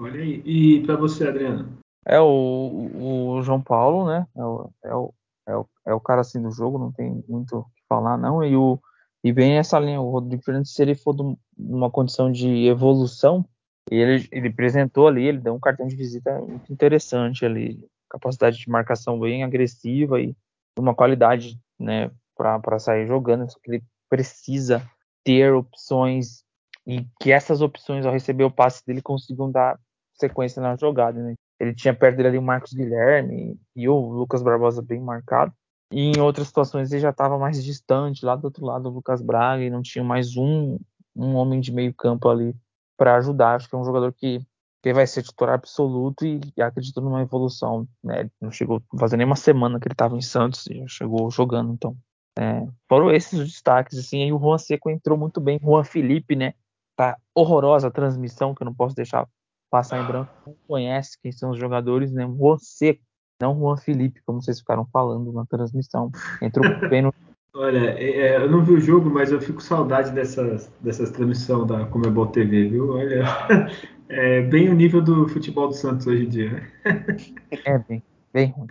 Olha 0.00 0.22
aí. 0.22 0.42
E 0.46 0.82
para 0.86 0.96
você, 0.96 1.28
Adriano? 1.28 1.78
É 2.06 2.18
o, 2.18 3.36
o 3.36 3.42
João 3.42 3.60
Paulo, 3.60 4.06
né? 4.06 4.26
É 4.34 4.42
o, 4.42 4.70
é, 4.82 4.94
o, 4.94 5.14
é, 5.46 5.56
o, 5.56 5.66
é 5.88 5.94
o 5.94 6.00
cara 6.00 6.22
assim 6.22 6.40
do 6.40 6.50
jogo, 6.50 6.78
não 6.78 6.90
tem 6.90 7.22
muito 7.28 7.58
o 7.58 7.64
que 7.64 7.82
falar, 7.86 8.16
não. 8.16 8.42
E, 8.42 8.56
o, 8.56 8.80
e 9.22 9.30
bem 9.30 9.58
essa 9.58 9.78
linha, 9.78 10.00
o 10.00 10.10
Rodrigo 10.10 10.42
Fernandes, 10.42 10.72
se 10.72 10.80
ele 10.80 10.94
for 10.94 11.14
numa 11.56 11.90
condição 11.90 12.32
de 12.32 12.66
evolução, 12.66 13.44
ele, 13.90 14.26
ele 14.32 14.48
apresentou 14.48 15.06
ali, 15.06 15.26
ele 15.26 15.38
deu 15.38 15.52
um 15.52 15.60
cartão 15.60 15.86
de 15.86 15.94
visita 15.94 16.32
muito 16.40 16.72
interessante 16.72 17.44
ali, 17.44 17.86
capacidade 18.08 18.56
de 18.56 18.70
marcação 18.70 19.20
bem 19.20 19.44
agressiva 19.44 20.18
e 20.18 20.34
uma 20.78 20.94
qualidade, 20.94 21.60
né, 21.78 22.10
para 22.34 22.78
sair 22.78 23.06
jogando, 23.06 23.50
só 23.50 23.58
que 23.62 23.70
ele 23.70 23.84
precisa 24.08 24.82
ter 25.22 25.52
opções 25.52 26.42
e 26.86 27.06
que 27.20 27.30
essas 27.30 27.60
opções 27.60 28.06
ao 28.06 28.12
receber 28.12 28.44
o 28.44 28.50
passe 28.50 28.84
dele 28.86 29.02
consigam 29.02 29.50
dar 29.50 29.78
sequência 30.20 30.62
na 30.62 30.76
jogada, 30.76 31.20
né? 31.22 31.34
Ele 31.58 31.74
tinha 31.74 31.94
perto 31.94 32.16
dele 32.16 32.28
ali 32.28 32.38
o 32.38 32.42
Marcos 32.42 32.72
Guilherme 32.72 33.58
e 33.76 33.88
o 33.88 33.94
Lucas 33.94 34.42
Barbosa 34.42 34.80
bem 34.80 35.00
marcado. 35.00 35.52
E 35.92 36.12
em 36.12 36.20
outras 36.20 36.46
situações 36.46 36.92
ele 36.92 37.00
já 37.00 37.10
estava 37.10 37.38
mais 37.38 37.62
distante, 37.62 38.24
lá 38.24 38.36
do 38.36 38.44
outro 38.44 38.64
lado 38.64 38.84
do 38.84 38.90
Lucas 38.90 39.20
Braga, 39.20 39.62
e 39.62 39.70
não 39.70 39.82
tinha 39.82 40.04
mais 40.04 40.36
um, 40.36 40.78
um 41.16 41.34
homem 41.34 41.60
de 41.60 41.72
meio 41.72 41.92
campo 41.92 42.28
ali 42.28 42.54
para 42.96 43.16
ajudar. 43.16 43.56
Acho 43.56 43.68
que 43.68 43.74
é 43.74 43.78
um 43.78 43.84
jogador 43.84 44.12
que, 44.12 44.40
que 44.82 44.92
vai 44.92 45.06
ser 45.06 45.22
titular 45.22 45.54
absoluto 45.54 46.24
e, 46.24 46.40
e 46.56 46.62
acredito 46.62 47.00
numa 47.00 47.22
evolução. 47.22 47.88
Né? 48.02 48.30
Não 48.40 48.52
chegou 48.52 48.80
fazer 48.98 49.16
nem 49.16 49.26
uma 49.26 49.36
semana 49.36 49.80
que 49.80 49.88
ele 49.88 49.94
estava 49.94 50.16
em 50.16 50.22
Santos 50.22 50.66
e 50.68 50.78
já 50.78 50.86
chegou 50.86 51.30
jogando. 51.30 51.72
Então, 51.72 51.96
é, 52.38 52.66
foram 52.88 53.10
esses 53.10 53.38
os 53.38 53.48
destaques. 53.48 53.98
Assim, 53.98 54.22
aí 54.22 54.32
o 54.32 54.38
Juan 54.38 54.58
Seco 54.58 54.88
entrou 54.88 55.18
muito 55.18 55.40
bem. 55.40 55.58
Juan 55.60 55.82
Felipe, 55.82 56.36
né? 56.36 56.54
Tá 56.96 57.18
horrorosa 57.34 57.88
a 57.88 57.90
transmissão, 57.90 58.54
que 58.54 58.62
eu 58.62 58.66
não 58.66 58.74
posso 58.74 58.94
deixar 58.94 59.26
passar 59.70 60.02
em 60.02 60.06
branco. 60.06 60.30
Não 60.46 60.54
conhece 60.66 61.18
quem 61.22 61.32
são 61.32 61.50
os 61.50 61.58
jogadores, 61.58 62.12
né? 62.12 62.26
Seco, 62.58 63.00
não 63.40 63.58
Juan 63.58 63.76
Felipe, 63.76 64.20
como 64.26 64.42
vocês 64.42 64.58
ficaram 64.58 64.86
falando 64.92 65.32
na 65.32 65.46
transmissão. 65.46 66.10
Entrou 66.42 66.64
bem 66.88 67.02
no 67.02 67.14
Olha, 67.52 67.98
é, 67.98 68.10
é, 68.10 68.36
eu 68.36 68.48
não 68.48 68.62
vi 68.62 68.74
o 68.74 68.80
jogo, 68.80 69.10
mas 69.10 69.32
eu 69.32 69.40
fico 69.40 69.60
saudade 69.60 70.12
dessas, 70.12 70.72
dessas 70.80 71.10
transmissões 71.10 71.66
da 71.66 71.84
Comebol 71.86 72.28
TV, 72.28 72.68
viu? 72.68 72.92
Olha, 72.92 73.24
é 74.08 74.42
bem 74.42 74.68
o 74.68 74.74
nível 74.74 75.02
do 75.02 75.28
futebol 75.28 75.66
do 75.66 75.74
Santos 75.74 76.06
hoje 76.06 76.26
em 76.26 76.28
dia, 76.28 76.50
né? 76.52 76.68
É 77.64 77.78
bem, 77.78 78.02
bem 78.32 78.54
ruim. 78.56 78.68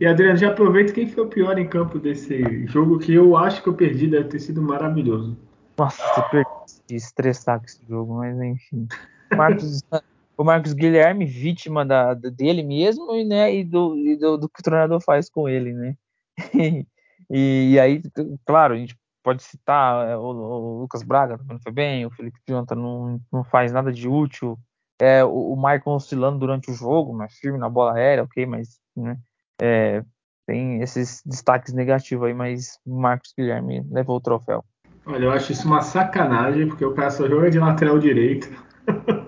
E 0.00 0.06
Adriano, 0.06 0.38
já 0.38 0.48
aproveita 0.48 0.94
quem 0.94 1.06
foi 1.06 1.24
o 1.24 1.28
pior 1.28 1.58
em 1.58 1.68
campo 1.68 1.98
desse 1.98 2.66
jogo 2.66 2.98
que 2.98 3.12
eu 3.12 3.36
acho 3.36 3.62
que 3.62 3.68
eu 3.68 3.74
perdi, 3.74 4.06
deve 4.06 4.28
ter 4.28 4.40
sido 4.40 4.62
maravilhoso. 4.62 5.36
Nossa, 5.78 6.02
você 6.02 6.22
perdeu 6.30 6.64
estressar 6.90 7.58
com 7.58 7.66
esse 7.66 7.80
jogo, 7.86 8.14
mas 8.16 8.40
enfim. 8.40 8.88
Marcos, 9.36 9.82
o 10.36 10.44
Marcos 10.44 10.72
Guilherme, 10.72 11.24
vítima 11.24 11.84
da, 11.84 12.14
dele 12.14 12.62
mesmo, 12.62 13.12
né? 13.24 13.54
E 13.54 13.64
do, 13.64 13.96
e 13.96 14.16
do, 14.16 14.36
do 14.36 14.48
que 14.48 14.60
o 14.60 14.62
treinador 14.62 15.00
faz 15.00 15.28
com 15.30 15.48
ele, 15.48 15.72
né? 15.72 15.96
E, 17.28 17.72
e 17.72 17.80
aí, 17.80 18.02
claro, 18.46 18.74
a 18.74 18.76
gente 18.76 18.96
pode 19.20 19.42
citar 19.42 20.08
é, 20.08 20.16
o, 20.16 20.22
o 20.22 20.80
Lucas 20.82 21.02
Braga 21.02 21.36
não 21.48 21.58
foi 21.58 21.72
bem, 21.72 22.06
o 22.06 22.10
Felipe 22.10 22.38
Jonathan 22.48 22.76
não, 22.76 23.20
não 23.32 23.42
faz 23.42 23.72
nada 23.72 23.92
de 23.92 24.06
útil, 24.06 24.56
é, 25.00 25.24
o, 25.24 25.52
o 25.52 25.56
Michael 25.56 25.82
oscilando 25.86 26.38
durante 26.38 26.70
o 26.70 26.74
jogo, 26.74 27.12
mas 27.12 27.34
firme 27.34 27.58
na 27.58 27.68
bola 27.68 27.94
aérea, 27.94 28.22
ok, 28.22 28.46
mas 28.46 28.78
né, 28.96 29.18
é, 29.60 30.04
tem 30.46 30.80
esses 30.80 31.22
destaques 31.26 31.74
negativos 31.74 32.28
aí, 32.28 32.34
mas 32.34 32.78
o 32.86 32.96
Marcos 32.96 33.34
Guilherme 33.36 33.84
levou 33.90 34.16
o 34.16 34.20
troféu. 34.20 34.64
Olha, 35.04 35.24
eu 35.24 35.32
acho 35.32 35.52
isso 35.52 35.66
uma 35.66 35.82
sacanagem, 35.82 36.68
porque 36.68 36.84
o 36.84 36.94
cara 36.94 37.10
só 37.10 37.28
joga 37.28 37.50
de 37.50 37.58
lateral 37.58 37.98
direito, 37.98 38.48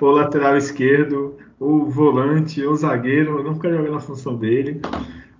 ou 0.00 0.10
lateral 0.10 0.56
esquerdo, 0.56 1.36
ou 1.58 1.88
volante, 1.88 2.64
ou 2.64 2.74
zagueiro, 2.76 3.42
nunca 3.42 3.70
joga 3.70 3.90
na 3.90 4.00
função 4.00 4.36
dele. 4.36 4.80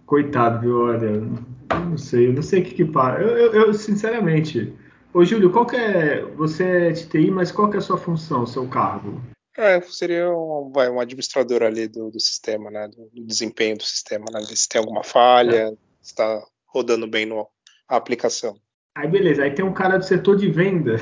Coitado, 0.07 0.61
viu? 0.61 0.81
Olha, 0.81 1.23
não 1.71 1.99
sei, 1.99 2.29
eu 2.29 2.33
não 2.33 2.43
sei 2.43 2.61
o 2.61 2.65
que 2.65 2.75
que 2.75 2.85
para. 2.85 3.23
Eu, 3.23 3.37
eu, 3.37 3.53
eu, 3.53 3.75
sinceramente. 3.75 4.73
Ô, 5.13 5.25
Júlio, 5.25 5.51
qual 5.51 5.67
que 5.67 5.77
é. 5.77 6.23
Você 6.37 6.65
é 6.65 6.91
de 6.91 7.07
TI, 7.07 7.31
mas 7.31 7.53
qual 7.53 7.71
que 7.71 7.77
é 7.77 7.79
a 7.79 7.83
sua 7.83 7.97
função, 7.97 8.47
seu 8.47 8.67
cargo? 8.69 9.21
É, 9.57 9.81
seria 9.83 10.29
um, 10.31 10.73
vai, 10.75 10.91
um 10.91 11.01
administrador 11.01 11.63
ali 11.63 11.87
do, 11.87 12.11
do 12.11 12.19
sistema, 12.19 12.71
né? 12.71 12.89
Do, 12.89 13.09
do, 13.13 13.25
desempenho 13.25 13.77
do 13.77 13.85
sistema, 13.85 14.25
né? 14.33 14.41
Se 14.43 14.69
tem 14.69 14.81
alguma 14.81 15.05
falha, 15.05 15.57
é. 15.57 15.71
se 16.03 16.11
está 16.13 16.43
rodando 16.67 17.07
bem 17.07 17.25
no, 17.25 17.47
a 17.89 17.97
aplicação. 17.97 18.57
Aí 18.97 19.09
beleza, 19.09 19.43
aí 19.45 19.53
tem 19.53 19.65
um 19.65 19.73
cara 19.73 19.99
do 19.99 20.05
setor 20.05 20.37
de 20.37 20.51
venda. 20.51 20.97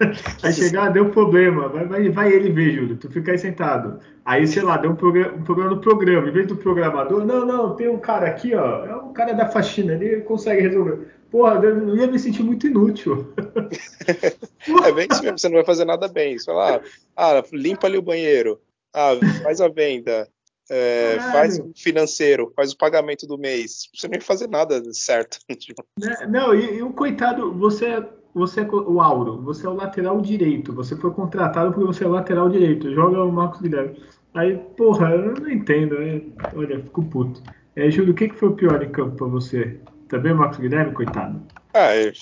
Aí 0.42 0.52
chegar, 0.52 0.90
deu 0.90 1.10
problema, 1.10 1.68
vai, 1.68 1.86
vai, 1.86 2.08
vai 2.08 2.32
ele 2.32 2.50
ver, 2.50 2.72
Júlio, 2.72 2.96
tu 2.96 3.10
fica 3.10 3.32
aí 3.32 3.38
sentado. 3.38 4.00
Aí, 4.24 4.46
sei 4.46 4.62
lá, 4.62 4.76
deu 4.76 4.90
um, 4.90 4.96
programa, 4.96 5.36
um 5.36 5.42
problema 5.42 5.70
no 5.70 5.80
programa, 5.80 6.28
em 6.28 6.32
vez 6.32 6.46
do 6.46 6.56
programador, 6.56 7.24
não, 7.24 7.46
não, 7.46 7.74
tem 7.74 7.88
um 7.88 7.98
cara 7.98 8.26
aqui, 8.26 8.54
ó, 8.54 8.84
é 8.84 8.96
um 8.96 9.12
cara 9.12 9.32
da 9.32 9.48
faxina, 9.48 9.94
ele 9.94 10.22
consegue 10.22 10.62
resolver. 10.62 11.08
Porra, 11.30 11.54
eu 11.64 11.96
ia 11.96 12.06
me 12.06 12.18
sentir 12.18 12.42
muito 12.42 12.66
inútil. 12.66 13.32
é 14.84 14.92
bem 14.92 15.08
isso 15.10 15.22
mesmo, 15.22 15.38
você 15.38 15.48
não 15.48 15.56
vai 15.56 15.64
fazer 15.64 15.84
nada 15.84 16.08
bem. 16.08 16.38
Você 16.38 16.46
fala, 16.46 16.80
ah, 17.16 17.42
limpa 17.52 17.86
ali 17.86 17.98
o 17.98 18.02
banheiro, 18.02 18.60
ah, 18.94 19.12
faz 19.42 19.60
a 19.60 19.68
venda, 19.68 20.28
é, 20.70 21.18
faz 21.32 21.58
o 21.58 21.72
financeiro, 21.74 22.52
faz 22.54 22.72
o 22.72 22.76
pagamento 22.76 23.26
do 23.26 23.38
mês. 23.38 23.88
Você 23.94 24.08
não 24.08 24.14
ia 24.14 24.20
fazer 24.20 24.48
nada 24.48 24.82
certo. 24.92 25.38
Né, 25.98 26.14
não, 26.28 26.54
e, 26.54 26.76
e 26.76 26.82
o 26.82 26.92
coitado, 26.92 27.52
você 27.54 28.04
você 28.36 28.60
é 28.60 28.64
o 28.64 29.00
Auro, 29.00 29.40
você 29.40 29.66
é 29.66 29.70
o 29.70 29.74
lateral 29.74 30.20
direito, 30.20 30.70
você 30.70 30.94
foi 30.94 31.10
contratado 31.10 31.72
porque 31.72 31.86
você 31.86 32.04
é 32.04 32.06
o 32.06 32.10
lateral 32.10 32.50
direito, 32.50 32.92
joga 32.94 33.24
o 33.24 33.32
Marcos 33.32 33.62
Guilherme. 33.62 33.96
Aí, 34.34 34.58
porra, 34.76 35.08
eu 35.08 35.32
não 35.40 35.50
entendo, 35.50 35.98
né? 35.98 36.20
olha, 36.54 36.78
fico 36.82 37.02
puto. 37.06 37.42
É, 37.74 37.90
Júlio, 37.90 38.12
o 38.12 38.14
que, 38.14 38.28
que 38.28 38.34
foi 38.34 38.50
o 38.50 38.54
pior 38.54 38.82
em 38.82 38.90
campo 38.90 39.16
pra 39.16 39.26
você? 39.26 39.80
Também 40.10 40.32
o 40.32 40.36
Marcos 40.36 40.58
Guilherme, 40.58 40.92
coitado? 40.92 41.40
Ah, 41.72 41.96
ele, 41.96 42.12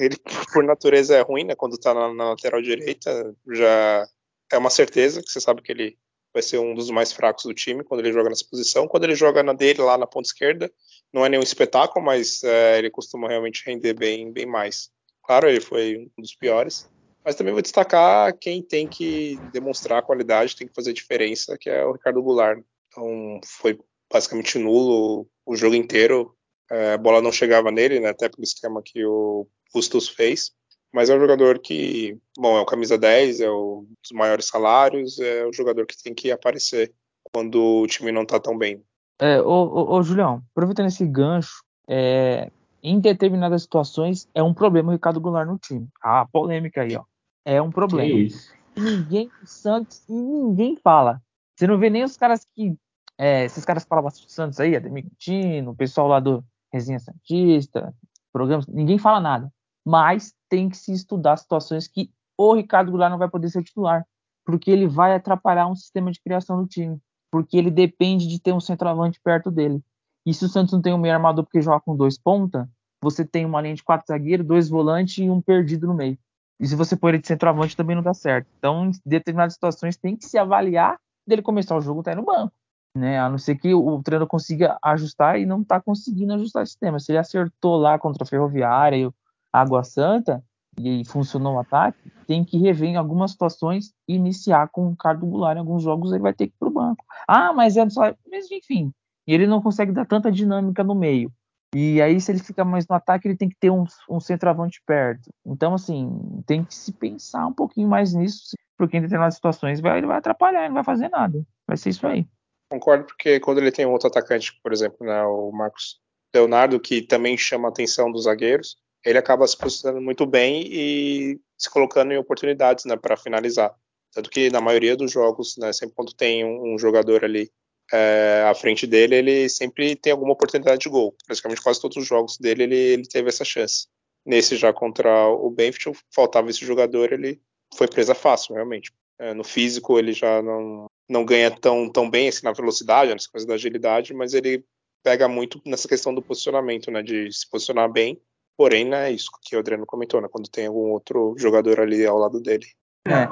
ele, 0.00 0.16
por 0.52 0.64
natureza 0.64 1.14
é 1.14 1.20
ruim, 1.20 1.44
né? 1.44 1.54
Quando 1.54 1.78
tá 1.78 1.94
na, 1.94 2.12
na 2.12 2.30
lateral 2.30 2.60
direita, 2.60 3.32
já 3.52 4.08
é 4.52 4.58
uma 4.58 4.70
certeza 4.70 5.22
que 5.22 5.30
você 5.30 5.40
sabe 5.40 5.62
que 5.62 5.70
ele 5.70 5.96
vai 6.34 6.42
ser 6.42 6.58
um 6.58 6.74
dos 6.74 6.90
mais 6.90 7.12
fracos 7.12 7.44
do 7.44 7.54
time 7.54 7.84
quando 7.84 8.00
ele 8.00 8.12
joga 8.12 8.28
nessa 8.28 8.44
posição. 8.50 8.88
Quando 8.88 9.04
ele 9.04 9.14
joga 9.14 9.40
na 9.40 9.52
dele 9.52 9.82
lá 9.82 9.96
na 9.96 10.06
ponta 10.06 10.26
esquerda, 10.26 10.68
não 11.12 11.24
é 11.24 11.28
nenhum 11.28 11.44
espetáculo, 11.44 12.04
mas 12.04 12.42
é, 12.42 12.78
ele 12.78 12.90
costuma 12.90 13.28
realmente 13.28 13.62
render 13.64 13.94
bem, 13.94 14.32
bem 14.32 14.46
mais. 14.46 14.90
Claro, 15.30 15.48
ele 15.48 15.60
foi 15.60 16.10
um 16.18 16.22
dos 16.22 16.34
piores. 16.34 16.90
Mas 17.24 17.36
também 17.36 17.52
vou 17.52 17.62
destacar 17.62 18.36
quem 18.36 18.60
tem 18.60 18.88
que 18.88 19.38
demonstrar 19.52 20.02
qualidade, 20.02 20.56
tem 20.56 20.66
que 20.66 20.74
fazer 20.74 20.92
diferença, 20.92 21.56
que 21.56 21.70
é 21.70 21.84
o 21.84 21.92
Ricardo 21.92 22.20
Goulart. 22.20 22.58
Então 22.88 23.40
foi 23.44 23.78
basicamente 24.12 24.58
nulo 24.58 25.28
o 25.46 25.54
jogo 25.54 25.76
inteiro. 25.76 26.34
É, 26.68 26.94
a 26.94 26.98
bola 26.98 27.22
não 27.22 27.30
chegava 27.30 27.70
nele, 27.70 28.00
né, 28.00 28.08
até 28.08 28.28
pelo 28.28 28.42
esquema 28.42 28.82
que 28.84 29.06
o 29.06 29.46
Bustos 29.72 30.08
fez. 30.08 30.50
Mas 30.92 31.08
é 31.08 31.14
um 31.14 31.20
jogador 31.20 31.60
que, 31.60 32.18
bom, 32.36 32.58
é 32.58 32.60
o 32.60 32.66
camisa 32.66 32.98
10, 32.98 33.40
é 33.40 33.48
o 33.48 33.86
dos 34.02 34.10
maiores 34.12 34.46
salários, 34.46 35.20
é 35.20 35.46
o 35.46 35.52
jogador 35.52 35.86
que 35.86 36.02
tem 36.02 36.12
que 36.12 36.32
aparecer 36.32 36.92
quando 37.32 37.82
o 37.82 37.86
time 37.86 38.10
não 38.10 38.26
tá 38.26 38.40
tão 38.40 38.58
bem. 38.58 38.82
É, 39.20 39.40
ô, 39.40 39.46
ô, 39.46 39.96
ô 39.96 40.02
Julião, 40.02 40.42
aproveitando 40.50 40.88
esse 40.88 41.06
gancho, 41.06 41.62
é, 41.88 42.50
em 42.82 42.98
determinadas 42.98 43.62
situações 43.62 44.28
é 44.34 44.42
um 44.42 44.54
problema 44.54 44.90
o 44.90 44.92
Ricardo 44.92 45.20
Goulart 45.20 45.48
no 45.48 45.58
time. 45.58 45.88
Ah, 46.02 46.26
polêmica 46.30 46.82
aí, 46.82 46.96
ó. 46.96 47.04
É 47.44 47.60
um 47.60 47.70
problema. 47.70 48.08
Que 48.08 48.22
isso? 48.22 48.52
Ninguém, 48.76 49.30
Santos, 49.44 50.04
ninguém 50.08 50.76
fala. 50.76 51.20
Você 51.56 51.66
não 51.66 51.78
vê 51.78 51.90
nem 51.90 52.04
os 52.04 52.16
caras 52.16 52.46
que. 52.54 52.76
É, 53.18 53.44
esses 53.44 53.64
caras 53.64 53.84
falam 53.84 54.04
bastante 54.04 54.32
Santos 54.32 54.58
aí, 54.60 54.74
Ademir 54.74 55.04
Quintino, 55.04 55.72
o 55.72 55.76
pessoal 55.76 56.08
lá 56.08 56.20
do 56.20 56.42
Resenha 56.72 56.98
Santista, 56.98 57.94
programas, 58.32 58.66
ninguém 58.66 58.98
fala 58.98 59.20
nada. 59.20 59.52
Mas 59.84 60.34
tem 60.48 60.70
que 60.70 60.76
se 60.76 60.92
estudar 60.92 61.36
situações 61.36 61.86
que 61.86 62.10
o 62.36 62.54
Ricardo 62.54 62.90
Goulart 62.90 63.10
não 63.10 63.18
vai 63.18 63.28
poder 63.28 63.50
ser 63.50 63.62
titular, 63.62 64.06
porque 64.44 64.70
ele 64.70 64.86
vai 64.86 65.14
atrapalhar 65.14 65.66
um 65.66 65.76
sistema 65.76 66.10
de 66.10 66.20
criação 66.20 66.62
do 66.62 66.66
time, 66.66 66.98
porque 67.30 67.56
ele 67.58 67.70
depende 67.70 68.26
de 68.26 68.40
ter 68.40 68.52
um 68.52 68.60
centroavante 68.60 69.20
perto 69.22 69.50
dele. 69.50 69.82
E 70.30 70.34
se 70.34 70.44
o 70.44 70.48
Santos 70.48 70.72
não 70.72 70.80
tem 70.80 70.94
um 70.94 70.98
meio 70.98 71.12
armador 71.12 71.42
porque 71.42 71.60
joga 71.60 71.80
com 71.80 71.96
dois 71.96 72.16
ponta, 72.16 72.70
você 73.02 73.24
tem 73.24 73.44
uma 73.44 73.60
linha 73.60 73.74
de 73.74 73.82
quatro 73.82 74.06
zagueiros, 74.06 74.46
dois 74.46 74.68
volantes 74.68 75.18
e 75.18 75.28
um 75.28 75.42
perdido 75.42 75.88
no 75.88 75.94
meio. 75.94 76.16
E 76.60 76.68
se 76.68 76.76
você 76.76 76.94
pôr 76.94 77.08
ele 77.08 77.18
de 77.18 77.26
centroavante 77.26 77.76
também 77.76 77.96
não 77.96 78.02
dá 78.02 78.14
certo. 78.14 78.46
Então, 78.56 78.86
em 78.86 78.92
determinadas 79.04 79.54
situações 79.54 79.96
tem 79.96 80.16
que 80.16 80.24
se 80.26 80.38
avaliar 80.38 80.96
dele 81.26 81.42
começar 81.42 81.76
o 81.76 81.80
jogo 81.80 82.04
tá 82.04 82.12
aí 82.12 82.16
no 82.16 82.24
banco, 82.24 82.52
né? 82.96 83.18
A 83.18 83.28
não 83.28 83.38
ser 83.38 83.56
que 83.56 83.74
o 83.74 84.00
treinador 84.04 84.28
consiga 84.28 84.78
ajustar 84.84 85.40
e 85.40 85.44
não 85.44 85.62
está 85.62 85.80
conseguindo 85.80 86.32
ajustar 86.34 86.62
o 86.62 86.66
sistema. 86.66 87.00
Se 87.00 87.10
ele 87.10 87.18
acertou 87.18 87.76
lá 87.76 87.98
contra 87.98 88.22
a 88.22 88.26
Ferroviária 88.26 88.98
e 88.98 89.10
a 89.52 89.60
Água 89.60 89.82
Santa 89.82 90.44
e 90.78 91.04
funcionou 91.06 91.56
o 91.56 91.58
ataque, 91.58 91.98
tem 92.28 92.44
que 92.44 92.56
rever 92.56 92.90
em 92.90 92.96
algumas 92.96 93.32
situações 93.32 93.92
e 94.06 94.14
iniciar 94.14 94.68
com 94.68 94.86
o 94.86 94.90
Ricardo 94.90 95.26
Goulart 95.26 95.56
em 95.56 95.60
alguns 95.60 95.82
jogos 95.82 96.12
ele 96.12 96.22
vai 96.22 96.32
ter 96.32 96.46
que 96.46 96.54
ir 96.54 96.58
pro 96.60 96.70
banco. 96.70 97.04
Ah, 97.26 97.52
mas 97.52 97.76
é 97.76 97.90
só, 97.90 98.14
mas 98.30 98.48
enfim, 98.48 98.92
e 99.30 99.34
ele 99.34 99.46
não 99.46 99.62
consegue 99.62 99.92
dar 99.92 100.04
tanta 100.04 100.28
dinâmica 100.32 100.82
no 100.82 100.92
meio. 100.92 101.32
E 101.72 102.02
aí, 102.02 102.20
se 102.20 102.32
ele 102.32 102.40
fica 102.40 102.64
mais 102.64 102.84
no 102.88 102.96
ataque, 102.96 103.28
ele 103.28 103.36
tem 103.36 103.48
que 103.48 103.54
ter 103.54 103.70
um, 103.70 103.84
um 104.10 104.18
centroavante 104.18 104.82
perto. 104.84 105.30
Então, 105.46 105.72
assim, 105.72 106.42
tem 106.44 106.64
que 106.64 106.74
se 106.74 106.92
pensar 106.92 107.46
um 107.46 107.52
pouquinho 107.52 107.86
mais 107.86 108.12
nisso, 108.12 108.56
porque 108.76 108.96
em 108.96 109.00
determinadas 109.00 109.36
situações 109.36 109.80
vai, 109.80 109.98
ele 109.98 110.08
vai 110.08 110.18
atrapalhar, 110.18 110.62
ele 110.62 110.70
não 110.70 110.74
vai 110.74 110.82
fazer 110.82 111.08
nada. 111.10 111.46
Vai 111.64 111.76
ser 111.76 111.90
isso 111.90 112.04
aí. 112.08 112.26
Concordo, 112.72 113.04
porque 113.04 113.38
quando 113.38 113.58
ele 113.58 113.70
tem 113.70 113.86
outro 113.86 114.08
atacante, 114.08 114.58
por 114.64 114.72
exemplo, 114.72 115.06
né, 115.06 115.22
o 115.22 115.52
Marcos 115.52 116.00
Leonardo, 116.34 116.80
que 116.80 117.00
também 117.00 117.38
chama 117.38 117.68
a 117.68 117.70
atenção 117.70 118.10
dos 118.10 118.24
zagueiros, 118.24 118.78
ele 119.04 119.18
acaba 119.18 119.46
se 119.46 119.56
posicionando 119.56 120.02
muito 120.02 120.26
bem 120.26 120.66
e 120.66 121.40
se 121.56 121.70
colocando 121.70 122.10
em 122.10 122.18
oportunidades 122.18 122.84
né, 122.84 122.96
para 122.96 123.16
finalizar. 123.16 123.72
Tanto 124.12 124.28
que 124.28 124.50
na 124.50 124.60
maioria 124.60 124.96
dos 124.96 125.12
jogos, 125.12 125.56
né, 125.56 125.72
sempre 125.72 125.94
quando 125.94 126.12
tem 126.12 126.44
um, 126.44 126.74
um 126.74 126.78
jogador 126.80 127.24
ali 127.24 127.48
é, 127.92 128.44
à 128.46 128.54
frente 128.54 128.86
dele, 128.86 129.16
ele 129.16 129.48
sempre 129.48 129.96
tem 129.96 130.12
alguma 130.12 130.32
oportunidade 130.32 130.80
de 130.80 130.88
gol. 130.88 131.14
Praticamente 131.26 131.62
quase 131.62 131.80
todos 131.80 131.96
os 131.96 132.06
jogos 132.06 132.38
dele 132.38 132.64
ele, 132.64 132.76
ele 132.76 133.02
teve 133.08 133.28
essa 133.28 133.44
chance. 133.44 133.86
Nesse 134.24 134.56
já 134.56 134.72
contra 134.72 135.28
o 135.28 135.50
Benfield, 135.50 135.98
faltava 136.14 136.50
esse 136.50 136.64
jogador, 136.64 137.12
ele 137.12 137.40
foi 137.74 137.88
presa 137.88 138.14
fácil, 138.14 138.54
realmente. 138.54 138.92
É, 139.18 139.34
no 139.34 139.44
físico 139.44 139.98
ele 139.98 140.12
já 140.12 140.40
não, 140.42 140.86
não 141.08 141.24
ganha 141.24 141.50
tão, 141.50 141.90
tão 141.90 142.08
bem 142.08 142.28
assim 142.28 142.44
na 142.44 142.52
velocidade, 142.52 143.12
nessa 143.12 143.28
coisa 143.30 143.46
da 143.46 143.54
agilidade, 143.54 144.14
mas 144.14 144.34
ele 144.34 144.64
pega 145.02 145.28
muito 145.28 145.60
nessa 145.64 145.88
questão 145.88 146.14
do 146.14 146.22
posicionamento, 146.22 146.90
né, 146.90 147.02
de 147.02 147.32
se 147.32 147.48
posicionar 147.48 147.90
bem. 147.90 148.20
Porém, 148.56 148.84
não 148.84 148.98
é 148.98 149.10
isso 149.10 149.30
que 149.42 149.56
o 149.56 149.58
Adriano 149.58 149.86
comentou, 149.86 150.20
né, 150.20 150.28
quando 150.30 150.50
tem 150.50 150.66
algum 150.66 150.90
outro 150.90 151.34
jogador 151.38 151.80
ali 151.80 152.04
ao 152.04 152.18
lado 152.18 152.40
dele. 152.40 152.66
É, 153.06 153.26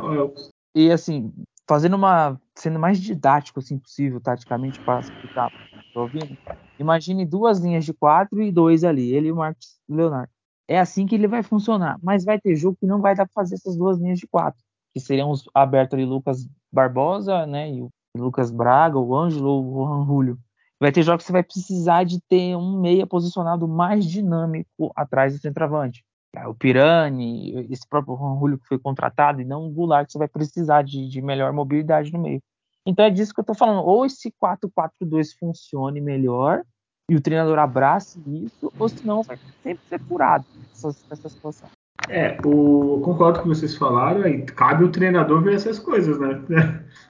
e 0.75 0.91
assim, 0.91 1.33
fazendo 1.69 1.95
uma, 1.95 2.41
sendo 2.55 2.79
mais 2.79 2.99
didático 2.99 3.59
assim 3.61 3.79
possível, 3.79 4.21
taticamente 4.21 4.81
para 4.81 5.01
explicar, 5.01 5.53
tô 5.93 6.01
ouvindo. 6.03 6.37
Imagine 6.79 7.27
duas 7.27 7.59
linhas 7.59 7.85
de 7.85 7.93
quatro 7.93 8.41
e 8.41 8.51
dois 8.51 8.85
ali, 8.85 9.13
ele 9.13 9.29
e 9.29 9.33
o 9.33 9.37
Marcos 9.37 9.79
Leonardo. 9.89 10.33
É 10.67 10.79
assim 10.79 11.07
que 11.07 11.15
ele 11.15 11.29
vai 11.29 11.43
funcionar, 11.43 11.99
mas 12.03 12.25
vai 12.25 12.41
ter 12.41 12.57
jogo 12.57 12.77
que 12.81 12.87
não 12.87 13.01
vai 13.01 13.15
dar 13.15 13.27
para 13.27 13.35
fazer 13.35 13.57
essas 13.57 13.77
duas 13.77 13.99
linhas 13.99 14.19
de 14.19 14.27
quatro, 14.27 14.63
que 14.93 15.01
seriam 15.01 15.31
os 15.31 15.45
abertos 15.55 15.95
ali 15.95 16.05
Lucas 16.05 16.49
Barbosa, 16.73 17.47
né, 17.47 17.71
e 17.71 17.83
o 17.83 17.91
Lucas 18.17 18.51
Braga, 18.51 18.99
o 18.99 19.15
Ângelo 19.15 19.49
ou 19.49 19.65
o 19.65 19.87
Juan 19.87 20.07
Julio. 20.07 20.39
Vai 20.81 20.93
ter 20.93 21.03
jogos 21.03 21.25
que 21.25 21.27
você 21.27 21.33
vai 21.33 21.43
precisar 21.43 22.05
de 22.05 22.21
ter 22.21 22.57
um 22.57 22.81
meia 22.81 23.07
posicionado 23.07 23.67
mais 23.67 24.05
dinâmico 24.05 24.93
atrás 24.95 25.35
do 25.35 25.41
centroavante. 25.41 26.05
É, 26.37 26.47
o 26.47 26.55
Pirani, 26.55 27.67
esse 27.71 27.89
próprio 27.89 28.17
Juan 28.17 28.39
Julio 28.39 28.59
que 28.59 28.67
foi 28.67 28.79
contratado, 28.79 29.41
e 29.41 29.45
não 29.45 29.67
o 29.67 29.71
Goulart, 29.71 30.07
que 30.07 30.13
você 30.13 30.19
vai 30.19 30.29
precisar 30.29 30.83
de, 30.83 31.09
de 31.09 31.23
melhor 31.23 31.53
mobilidade 31.53 32.13
no 32.13 32.21
meio. 32.21 32.43
Então 32.87 33.05
é 33.05 33.11
disso 33.11 33.35
que 33.35 33.41
eu 33.41 33.43
estou 33.43 33.57
falando. 33.57 33.85
Ou 33.85 34.05
esse 34.07 34.33
4-4-2 34.43 35.37
funcione 35.39 36.01
melhor 36.01 36.63
e 37.11 37.17
o 37.17 37.21
treinador 37.21 37.59
abrace 37.59 38.21
isso, 38.27 38.73
ou 38.79 38.89
senão 38.89 39.23
vai 39.23 39.39
sempre 39.63 39.83
ser 39.89 39.99
furado 40.01 40.45
essa, 40.73 40.89
essa 41.11 41.29
situação. 41.29 41.69
É, 42.09 42.39
o, 42.45 43.01
concordo 43.03 43.41
com 43.41 43.49
vocês 43.49 43.77
falaram, 43.77 44.23
aí 44.23 44.43
cabe 44.43 44.85
o 44.85 44.91
treinador 44.91 45.43
ver 45.43 45.55
essas 45.55 45.79
coisas, 45.79 46.19
né? 46.19 46.43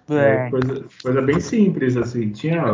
É. 0.08 0.46
é 0.46 0.50
coisa, 0.50 0.86
coisa, 1.02 1.22
bem 1.22 1.40
simples, 1.40 1.96
assim. 1.96 2.30
Tinha. 2.30 2.64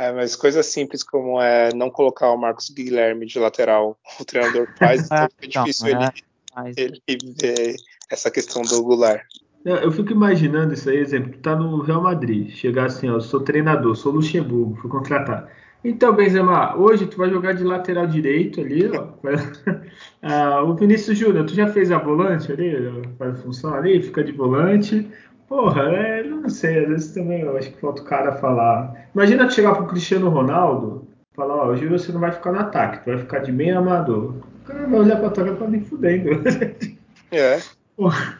É, 0.00 0.10
mas 0.12 0.34
coisas 0.34 0.64
simples 0.64 1.02
como 1.02 1.38
é 1.38 1.74
não 1.74 1.90
colocar 1.90 2.30
o 2.30 2.36
Marcos 2.38 2.70
Guilherme 2.70 3.26
de 3.26 3.38
lateral, 3.38 3.98
o 4.18 4.24
treinador 4.24 4.66
faz, 4.78 5.04
então 5.12 5.28
fica 5.38 5.60
difícil 5.60 5.92
não, 5.92 6.66
ele, 6.66 7.02
é, 7.06 7.12
ele 7.12 7.34
ver 7.38 7.76
essa 8.10 8.30
questão 8.30 8.62
do 8.62 8.82
Goulart. 8.82 9.20
Eu 9.62 9.92
fico 9.92 10.10
imaginando 10.10 10.72
isso 10.72 10.88
aí, 10.88 10.96
exemplo, 10.96 11.32
tu 11.32 11.40
tá 11.40 11.54
no 11.54 11.82
Real 11.82 12.02
Madrid, 12.02 12.48
chegar 12.48 12.86
assim, 12.86 13.10
ó, 13.10 13.16
eu 13.16 13.20
sou 13.20 13.40
treinador, 13.40 13.94
sou 13.94 14.10
Luxemburgo, 14.10 14.74
fui 14.80 14.88
contratar. 14.88 15.52
Então, 15.84 16.14
Benzema, 16.14 16.74
hoje 16.78 17.06
tu 17.06 17.18
vai 17.18 17.28
jogar 17.28 17.52
de 17.52 17.62
lateral 17.62 18.06
direito 18.06 18.62
ali, 18.62 18.86
ó. 18.86 19.08
ah, 20.22 20.62
o 20.62 20.74
Vinícius 20.76 21.18
Júnior, 21.18 21.44
tu 21.44 21.54
já 21.54 21.68
fez 21.68 21.92
a 21.92 21.98
volante 21.98 22.50
ali, 22.50 22.72
faz 23.18 23.38
função 23.42 23.74
ali, 23.74 24.02
fica 24.02 24.24
de 24.24 24.32
volante. 24.32 25.06
Porra, 25.50 25.82
é, 25.82 26.22
não 26.22 26.48
sei, 26.48 26.78
às 26.78 26.88
vezes 26.88 27.12
também 27.12 27.40
eu 27.40 27.56
acho 27.56 27.72
que 27.72 27.80
falta 27.80 28.00
o 28.02 28.04
cara 28.04 28.36
falar. 28.36 29.08
Imagina 29.12 29.48
tu 29.48 29.54
chegar 29.54 29.74
pro 29.74 29.88
Cristiano 29.88 30.28
Ronaldo, 30.28 31.08
falar, 31.34 31.56
ó, 31.56 31.66
hoje 31.70 31.88
você 31.88 32.12
não 32.12 32.20
vai 32.20 32.30
ficar 32.30 32.52
no 32.52 32.60
ataque, 32.60 33.02
tu 33.02 33.06
vai 33.06 33.18
ficar 33.18 33.40
de 33.40 33.50
meio 33.50 33.76
amador. 33.76 34.36
O 34.62 34.64
cara 34.64 34.86
vai 34.86 35.00
olhar 35.00 35.16
pra 35.18 35.30
tua 35.30 35.42
cara 35.42 35.56
e 35.56 35.58
falar, 35.58 35.70
nem 35.72 35.84
fudendo. 35.84 36.30
É. 37.32 37.60
Porra, 37.96 38.38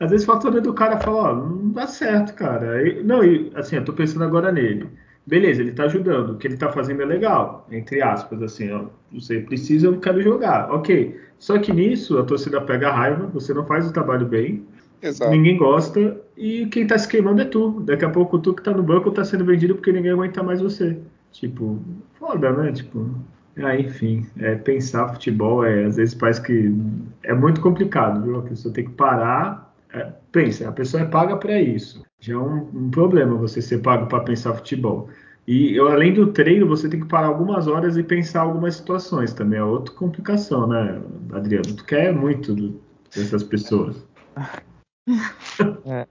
às 0.00 0.10
vezes 0.10 0.26
falta 0.26 0.48
o 0.48 0.60
do 0.60 0.74
cara 0.74 0.98
falar, 0.98 1.30
ó, 1.30 1.34
não 1.36 1.70
dá 1.70 1.86
certo, 1.86 2.34
cara. 2.34 2.84
E, 2.84 3.00
não, 3.04 3.22
e 3.22 3.52
assim, 3.54 3.76
eu 3.76 3.84
tô 3.84 3.92
pensando 3.92 4.24
agora 4.24 4.50
nele 4.50 4.88
beleza, 5.26 5.62
ele 5.62 5.70
está 5.70 5.84
ajudando, 5.84 6.30
o 6.30 6.36
que 6.36 6.46
ele 6.46 6.54
está 6.54 6.70
fazendo 6.70 7.02
é 7.02 7.04
legal, 7.04 7.66
entre 7.70 8.02
aspas, 8.02 8.42
assim, 8.42 8.70
ó, 8.70 8.86
você 9.12 9.40
precisa, 9.40 9.86
eu 9.86 9.98
quero 9.98 10.20
jogar, 10.20 10.70
ok. 10.70 11.18
Só 11.38 11.58
que 11.58 11.72
nisso 11.72 12.18
a 12.18 12.24
torcida 12.24 12.60
pega 12.60 12.90
raiva, 12.90 13.26
você 13.26 13.54
não 13.54 13.64
faz 13.64 13.88
o 13.88 13.92
trabalho 13.92 14.26
bem, 14.26 14.66
Exato. 15.04 15.30
ninguém 15.30 15.56
gosta, 15.56 16.20
e 16.36 16.66
quem 16.66 16.84
está 16.84 16.96
se 16.96 17.06
queimando 17.08 17.42
é 17.42 17.44
tu. 17.44 17.80
Daqui 17.80 18.04
a 18.04 18.10
pouco 18.10 18.38
tu 18.38 18.54
que 18.54 18.60
está 18.60 18.72
no 18.72 18.82
banco 18.82 19.10
está 19.10 19.24
sendo 19.24 19.44
vendido 19.44 19.74
porque 19.74 19.92
ninguém 19.92 20.12
aguenta 20.12 20.42
mais 20.42 20.60
você. 20.60 20.96
Tipo, 21.32 21.78
foda, 22.18 22.52
né? 22.52 22.72
Tipo, 22.72 23.10
ah, 23.58 23.76
enfim, 23.76 24.26
é, 24.38 24.54
pensar 24.54 25.08
futebol 25.12 25.64
é, 25.64 25.84
às 25.84 25.96
vezes 25.96 26.14
parece 26.14 26.42
que 26.42 26.74
é 27.22 27.34
muito 27.34 27.60
complicado, 27.60 28.22
viu? 28.22 28.38
A 28.38 28.42
pessoa 28.42 28.72
tem 28.72 28.84
que 28.84 28.92
parar. 28.92 29.74
É, 29.92 30.12
pensa, 30.32 30.68
a 30.68 30.72
pessoa 30.72 31.02
é 31.02 31.06
paga 31.06 31.36
para 31.36 31.60
isso 31.60 32.02
já 32.24 32.34
é 32.34 32.38
um, 32.38 32.68
um 32.74 32.90
problema 32.90 33.36
você 33.36 33.60
ser 33.60 33.82
pago 33.82 34.06
para 34.06 34.20
pensar 34.20 34.54
futebol. 34.54 35.10
E 35.46 35.76
eu, 35.76 35.88
além 35.88 36.14
do 36.14 36.28
treino, 36.28 36.66
você 36.66 36.88
tem 36.88 37.00
que 37.00 37.06
parar 37.06 37.26
algumas 37.26 37.66
horas 37.66 37.98
e 37.98 38.02
pensar 38.02 38.40
algumas 38.40 38.76
situações 38.76 39.34
também. 39.34 39.58
É 39.58 39.62
outra 39.62 39.94
complicação, 39.94 40.66
né, 40.66 41.02
Adriano? 41.32 41.76
Tu 41.76 41.84
quer 41.84 42.14
muito 42.14 42.54
do, 42.54 42.80
dessas 43.14 43.42
pessoas. 43.42 44.02
É, 45.86 46.06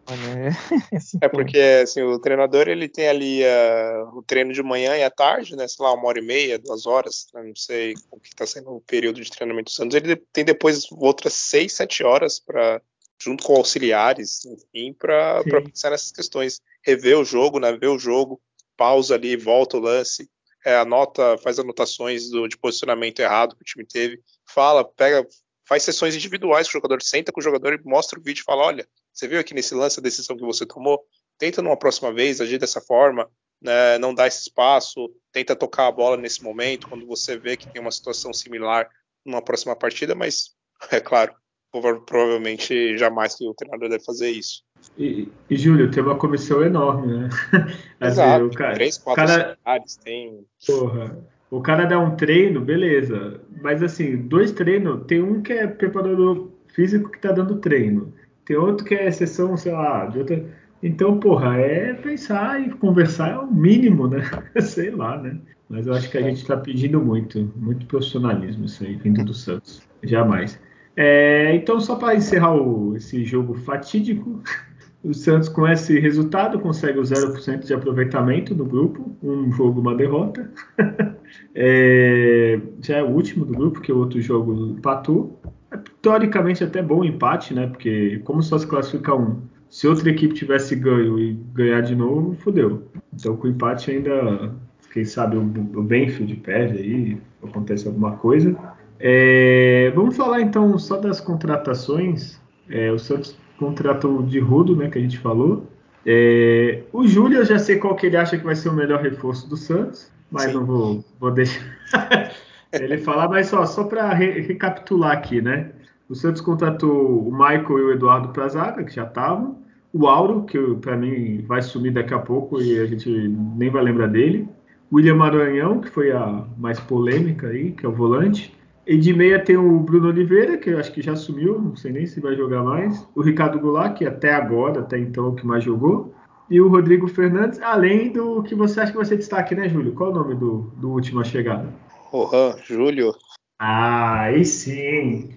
é, 1.21 1.27
porque 1.27 1.59
assim, 1.83 2.01
o 2.01 2.19
treinador 2.19 2.67
ele 2.67 2.87
tem 2.87 3.07
ali 3.09 3.41
uh, 3.43 4.17
o 4.17 4.23
treino 4.23 4.53
de 4.53 4.61
manhã 4.61 4.95
e 4.95 5.03
à 5.03 5.09
tarde, 5.09 5.55
né? 5.55 5.67
Sei 5.67 5.83
lá, 5.83 5.93
uma 5.93 6.07
hora 6.07 6.19
e 6.19 6.21
meia, 6.21 6.59
duas 6.59 6.85
horas, 6.85 7.27
né, 7.33 7.43
não 7.43 7.55
sei 7.55 7.95
o 8.11 8.19
que 8.19 8.29
está 8.29 8.45
sendo 8.45 8.69
o 8.69 8.81
período 8.81 9.19
de 9.19 9.31
treinamento 9.31 9.65
dos 9.65 9.75
Santos. 9.75 9.95
Ele 9.95 10.15
tem 10.15 10.45
depois 10.45 10.85
outras 10.91 11.33
seis, 11.33 11.73
sete 11.73 12.03
horas 12.03 12.39
para 12.39 12.81
junto 13.19 13.43
com 13.43 13.55
auxiliares, 13.55 14.45
enfim, 14.45 14.93
para 14.93 15.43
pensar 15.43 15.89
nessas 15.89 16.11
questões. 16.11 16.61
Rever 16.85 17.17
o 17.17 17.25
jogo, 17.25 17.59
né, 17.59 17.71
ver 17.71 17.87
o 17.87 17.99
jogo, 17.99 18.39
pausa 18.77 19.15
ali, 19.15 19.35
volta 19.35 19.77
o 19.77 19.79
lance, 19.79 20.29
é, 20.65 20.75
anota, 20.75 21.37
faz 21.39 21.59
anotações 21.59 22.29
do, 22.29 22.47
de 22.47 22.57
posicionamento 22.57 23.19
errado 23.19 23.55
que 23.55 23.61
o 23.61 23.65
time 23.65 23.85
teve, 23.85 24.21
fala, 24.45 24.83
pega, 24.83 25.25
faz 25.67 25.83
sessões 25.83 26.15
individuais 26.15 26.67
com 26.67 26.71
o 26.71 26.81
jogador, 26.81 27.01
senta 27.01 27.31
com 27.31 27.39
o 27.39 27.43
jogador 27.43 27.73
e 27.73 27.87
mostra 27.87 28.19
o 28.19 28.23
vídeo 28.23 28.41
e 28.41 28.43
fala, 28.43 28.63
olha, 28.63 28.87
você 29.11 29.27
viu 29.27 29.39
aqui 29.39 29.53
nesse 29.53 29.73
lance 29.73 29.99
a 29.99 30.03
decisão 30.03 30.35
que 30.35 30.43
você 30.43 30.65
tomou? 30.65 31.01
Tenta 31.37 31.61
numa 31.61 31.77
próxima 31.77 32.13
vez 32.13 32.41
agir 32.41 32.57
dessa 32.57 32.81
forma, 32.81 33.29
né, 33.61 33.97
não 33.97 34.13
dá 34.13 34.27
esse 34.27 34.41
espaço, 34.41 35.09
tenta 35.31 35.55
tocar 35.55 35.87
a 35.87 35.91
bola 35.91 36.17
nesse 36.17 36.43
momento, 36.43 36.87
quando 36.89 37.07
você 37.07 37.37
vê 37.37 37.55
que 37.55 37.71
tem 37.71 37.81
uma 37.81 37.91
situação 37.91 38.33
similar 38.33 38.89
numa 39.25 39.41
próxima 39.41 39.75
partida, 39.75 40.13
mas, 40.13 40.51
é 40.91 40.99
claro, 40.99 41.33
provavelmente 41.71 42.97
jamais 42.97 43.35
que 43.35 43.47
o 43.47 43.53
treinador 43.53 43.89
deve 43.89 44.03
fazer 44.03 44.29
isso. 44.29 44.63
E, 44.97 45.29
e 45.49 45.55
Júlio, 45.55 45.89
tem 45.89 46.03
uma 46.03 46.17
comissão 46.17 46.61
enorme, 46.61 47.17
né? 47.17 47.29
Exato, 48.01 48.49
cara, 48.51 48.73
três, 48.73 48.97
quatro 48.97 49.25
cara, 49.25 49.57
tem... 50.03 50.45
Porra, 50.67 51.25
o 51.53 51.61
cara 51.61 51.85
dá 51.85 51.99
um 51.99 52.15
treino, 52.15 52.59
beleza. 52.61 53.39
Mas 53.61 53.83
assim, 53.83 54.17
dois 54.17 54.51
treinos, 54.51 55.05
tem 55.05 55.21
um 55.21 55.41
que 55.41 55.53
é 55.53 55.67
preparador 55.67 56.49
físico 56.73 57.11
que 57.11 57.19
tá 57.19 57.31
dando 57.31 57.57
treino. 57.57 58.11
Tem 58.43 58.57
outro 58.57 58.83
que 58.83 58.95
é 58.95 59.07
exceção, 59.07 59.55
sei 59.55 59.71
lá, 59.71 60.07
de 60.07 60.17
outra. 60.17 60.43
Então, 60.81 61.19
porra, 61.19 61.57
é 61.57 61.93
pensar 61.93 62.59
e 62.59 62.71
conversar 62.71 63.29
é 63.29 63.37
o 63.37 63.45
mínimo, 63.45 64.07
né? 64.07 64.23
sei 64.59 64.89
lá, 64.89 65.21
né? 65.21 65.37
Mas 65.69 65.85
eu 65.85 65.93
acho 65.93 66.09
que 66.09 66.17
a 66.17 66.23
gente 66.23 66.37
está 66.37 66.57
pedindo 66.57 66.99
muito, 66.99 67.51
muito 67.55 67.85
profissionalismo 67.85 68.65
isso 68.65 68.83
aí, 68.83 68.95
vindo 68.95 69.23
do 69.23 69.33
Santos. 69.33 69.83
Jamais. 70.03 70.59
É, 70.95 71.55
então, 71.55 71.79
só 71.79 71.95
para 71.95 72.15
encerrar 72.15 72.55
o, 72.55 72.97
esse 72.97 73.23
jogo 73.23 73.53
fatídico, 73.53 74.41
o 75.03 75.13
Santos, 75.13 75.49
com 75.49 75.67
esse 75.67 75.99
resultado, 75.99 76.59
consegue 76.59 76.97
o 76.97 77.03
0% 77.03 77.65
de 77.65 77.73
aproveitamento 77.73 78.55
no 78.55 78.63
grupo, 78.63 79.15
um 79.21 79.51
jogo, 79.51 79.81
uma 79.81 79.93
derrota. 79.93 80.49
é, 81.53 82.59
já 82.79 82.97
é 82.97 83.03
o 83.03 83.09
último 83.09 83.45
do 83.45 83.53
grupo, 83.53 83.81
que 83.81 83.91
o 83.91 83.97
outro 83.97 84.21
jogo 84.21 84.77
empatou. 84.77 85.41
É, 85.71 85.77
teoricamente, 86.01 86.63
até 86.63 86.81
bom 86.81 87.03
empate, 87.03 87.53
né? 87.53 87.67
Porque, 87.67 88.21
como 88.23 88.41
só 88.41 88.57
se 88.57 88.65
classifica 88.65 89.13
um, 89.13 89.41
se 89.69 89.87
outra 89.87 90.09
equipe 90.09 90.33
tivesse 90.33 90.73
ganho 90.75 91.19
e 91.19 91.33
ganhar 91.53 91.81
de 91.81 91.95
novo, 91.95 92.35
fodeu. 92.35 92.87
Então, 93.13 93.35
com 93.35 93.47
o 93.47 93.49
empate, 93.49 93.91
ainda, 93.91 94.53
quem 94.93 95.03
sabe, 95.03 95.35
o, 95.35 95.41
o 95.41 95.83
Benfield 95.83 96.33
perde 96.37 96.77
aí, 96.77 97.17
acontece 97.43 97.87
alguma 97.87 98.13
coisa. 98.13 98.55
É, 98.99 99.91
vamos 99.93 100.15
falar 100.15 100.39
então 100.39 100.77
só 100.79 100.95
das 100.95 101.19
contratações. 101.19 102.41
É, 102.69 102.89
o 102.89 102.97
Santos 102.97 103.37
contratou 103.63 104.21
de 104.21 104.39
Rudo, 104.39 104.75
né, 104.75 104.89
que 104.89 104.97
a 104.97 105.01
gente 105.01 105.17
falou. 105.17 105.65
É, 106.05 106.83
o 106.91 107.07
Júlio, 107.07 107.39
eu 107.39 107.45
já 107.45 107.57
sei 107.57 107.77
qual 107.77 107.95
que 107.95 108.07
ele 108.07 108.17
acha 108.17 108.37
que 108.37 108.43
vai 108.43 108.55
ser 108.55 108.69
o 108.69 108.73
melhor 108.73 109.01
reforço 109.01 109.49
do 109.49 109.55
Santos, 109.55 110.11
mas 110.29 110.43
Sim. 110.43 110.53
não 110.53 110.65
vou, 110.65 111.05
vou 111.19 111.31
deixar 111.31 111.63
ele 112.73 112.97
falar. 112.97 113.29
Mas 113.29 113.47
só, 113.47 113.65
só 113.65 113.85
para 113.85 114.13
re 114.13 114.41
recapitular 114.41 115.13
aqui, 115.13 115.41
né? 115.41 115.71
O 116.09 116.15
Santos 116.15 116.41
contratou 116.41 117.27
o 117.27 117.31
Michael 117.31 117.79
e 117.79 117.83
o 117.83 117.91
Eduardo 117.93 118.29
para 118.29 118.49
zaga, 118.49 118.83
que 118.83 118.93
já 118.93 119.05
estavam. 119.05 119.63
O 119.93 120.07
Auro, 120.07 120.43
que 120.43 120.59
para 120.75 120.97
mim 120.97 121.43
vai 121.47 121.61
sumir 121.61 121.93
daqui 121.93 122.13
a 122.13 122.19
pouco 122.19 122.59
e 122.59 122.79
a 122.79 122.85
gente 122.85 123.09
nem 123.09 123.69
vai 123.69 123.83
lembrar 123.83 124.07
dele. 124.07 124.47
William 124.91 125.15
Maranhão, 125.15 125.79
que 125.79 125.89
foi 125.89 126.11
a 126.11 126.45
mais 126.57 126.79
polêmica 126.79 127.47
aí, 127.47 127.71
que 127.71 127.85
é 127.85 127.89
o 127.89 127.93
volante. 127.93 128.53
E 128.85 128.97
de 128.97 129.13
meia 129.13 129.43
tem 129.43 129.55
o 129.55 129.79
Bruno 129.79 130.09
Oliveira, 130.09 130.57
que 130.57 130.69
eu 130.69 130.77
acho 130.77 130.91
que 130.91 131.01
já 131.01 131.15
sumiu, 131.15 131.59
não 131.59 131.75
sei 131.75 131.91
nem 131.91 132.05
se 132.05 132.19
vai 132.19 132.35
jogar 132.35 132.63
mais. 132.63 133.07
O 133.15 133.21
Ricardo 133.21 133.59
Goulart, 133.59 133.97
que 133.97 134.05
até 134.05 134.33
agora, 134.33 134.81
até 134.81 134.99
então, 134.99 135.25
é 135.25 135.29
o 135.29 135.35
que 135.35 135.45
mais 135.45 135.63
jogou. 135.63 136.13
E 136.49 136.59
o 136.59 136.67
Rodrigo 136.67 137.07
Fernandes, 137.07 137.61
além 137.61 138.11
do 138.11 138.43
que 138.43 138.53
você 138.53 138.81
acha 138.81 138.91
que 138.91 138.97
vai 138.97 139.05
ser 139.05 139.17
destaque, 139.17 139.55
né, 139.55 139.69
Júlio? 139.69 139.93
Qual 139.93 140.09
é 140.09 140.13
o 140.13 140.15
nome 140.15 140.35
do, 140.35 140.71
do 140.75 140.91
último 140.91 141.23
chegada? 141.23 141.73
Rohan, 142.11 142.57
Júlio. 142.65 143.15
Ah, 143.57 144.23
aí 144.23 144.43
sim. 144.43 145.29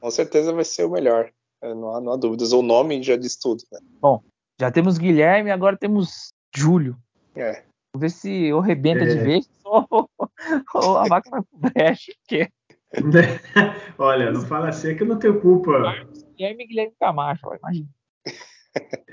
Com 0.00 0.10
certeza 0.10 0.52
vai 0.52 0.64
ser 0.64 0.84
o 0.84 0.90
melhor. 0.90 1.30
Não 1.62 1.94
há, 1.94 2.00
não 2.00 2.12
há 2.12 2.16
dúvidas. 2.16 2.52
O 2.52 2.60
nome 2.60 3.00
já 3.02 3.16
diz 3.16 3.36
tudo. 3.36 3.62
Né? 3.72 3.78
Bom, 4.00 4.20
já 4.60 4.70
temos 4.70 4.98
Guilherme, 4.98 5.50
agora 5.50 5.76
temos 5.76 6.32
Júlio. 6.54 6.96
É. 7.36 7.62
Vamos 7.94 8.00
ver 8.00 8.10
se 8.10 8.46
eu 8.46 8.58
rebenta 8.58 9.04
é. 9.04 9.06
de 9.06 9.18
vez 9.18 9.48
ou, 9.64 10.10
ou 10.74 10.98
a 10.98 11.04
vaca 11.04 11.30
vai 11.30 11.42
pro 11.42 11.70
brecha. 11.70 12.12
Porque... 12.20 12.50
Olha, 13.98 14.30
não 14.30 14.42
fala 14.42 14.68
assim, 14.68 14.90
é 14.90 14.94
que 14.94 15.02
eu 15.02 15.06
não 15.06 15.18
tenho 15.18 15.40
culpa. 15.40 15.94
Guilherme 16.36 16.64
e 16.64 16.66
Guilherme 16.66 16.94
Camacho, 16.98 17.46
imagina. 17.54 17.88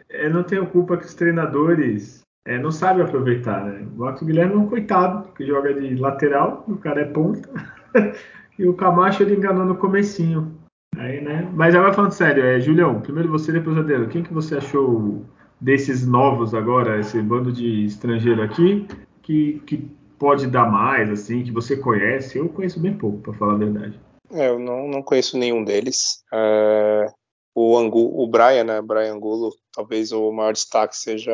Eu 0.10 0.30
não 0.32 0.44
tenho 0.44 0.66
culpa 0.68 0.98
que 0.98 1.06
os 1.06 1.14
treinadores 1.14 2.22
é, 2.46 2.58
não 2.58 2.72
sabem 2.72 3.04
aproveitar, 3.04 3.64
né? 3.66 3.88
O 3.96 4.00
Marcos 4.00 4.24
Guilherme 4.24 4.54
é 4.54 4.58
um 4.58 4.68
coitado, 4.68 5.32
que 5.34 5.46
joga 5.46 5.74
de 5.74 5.96
lateral, 5.96 6.66
o 6.68 6.78
cara 6.78 7.02
é 7.02 7.06
ponta, 7.06 7.50
e 8.58 8.66
o 8.66 8.74
Camacho 8.74 9.24
ele 9.24 9.36
enganou 9.36 9.66
no 9.66 9.76
comecinho. 9.76 10.60
Aí, 10.98 11.22
né? 11.22 11.50
Mas 11.54 11.74
agora 11.74 11.94
falando 11.94 12.12
sério, 12.12 12.44
é, 12.44 12.60
Julião, 12.60 13.00
primeiro 13.00 13.30
você, 13.30 13.52
depois 13.52 13.78
o 13.78 13.80
Adelo. 13.80 14.08
Quem 14.08 14.24
que 14.24 14.34
você 14.34 14.58
achou 14.58 15.26
desses 15.60 16.06
novos 16.06 16.54
agora, 16.54 17.00
esse 17.00 17.22
bando 17.22 17.52
de 17.52 17.86
estrangeiro 17.86 18.42
aqui, 18.42 18.88
que, 19.22 19.62
que 19.66 19.90
pode 20.22 20.46
dar 20.46 20.72
mais, 20.72 21.10
assim, 21.10 21.44
que 21.44 21.52
você 21.52 21.76
conhece? 21.76 22.38
Eu 22.38 22.48
conheço 22.48 22.80
bem 22.80 22.96
pouco, 22.96 23.18
para 23.22 23.34
falar 23.34 23.54
a 23.54 23.58
verdade. 23.58 24.00
É, 24.32 24.50
eu 24.50 24.60
não, 24.60 24.88
não 24.88 25.02
conheço 25.02 25.36
nenhum 25.36 25.64
deles. 25.64 26.24
É, 26.32 27.08
o, 27.56 27.76
Angu, 27.76 28.22
o 28.22 28.28
Brian, 28.28 28.64
né? 28.64 28.82
Brian 28.84 29.16
Angulo, 29.16 29.52
talvez 29.74 30.12
o 30.12 30.32
maior 30.32 30.54
destaque 30.54 30.96
seja 30.96 31.34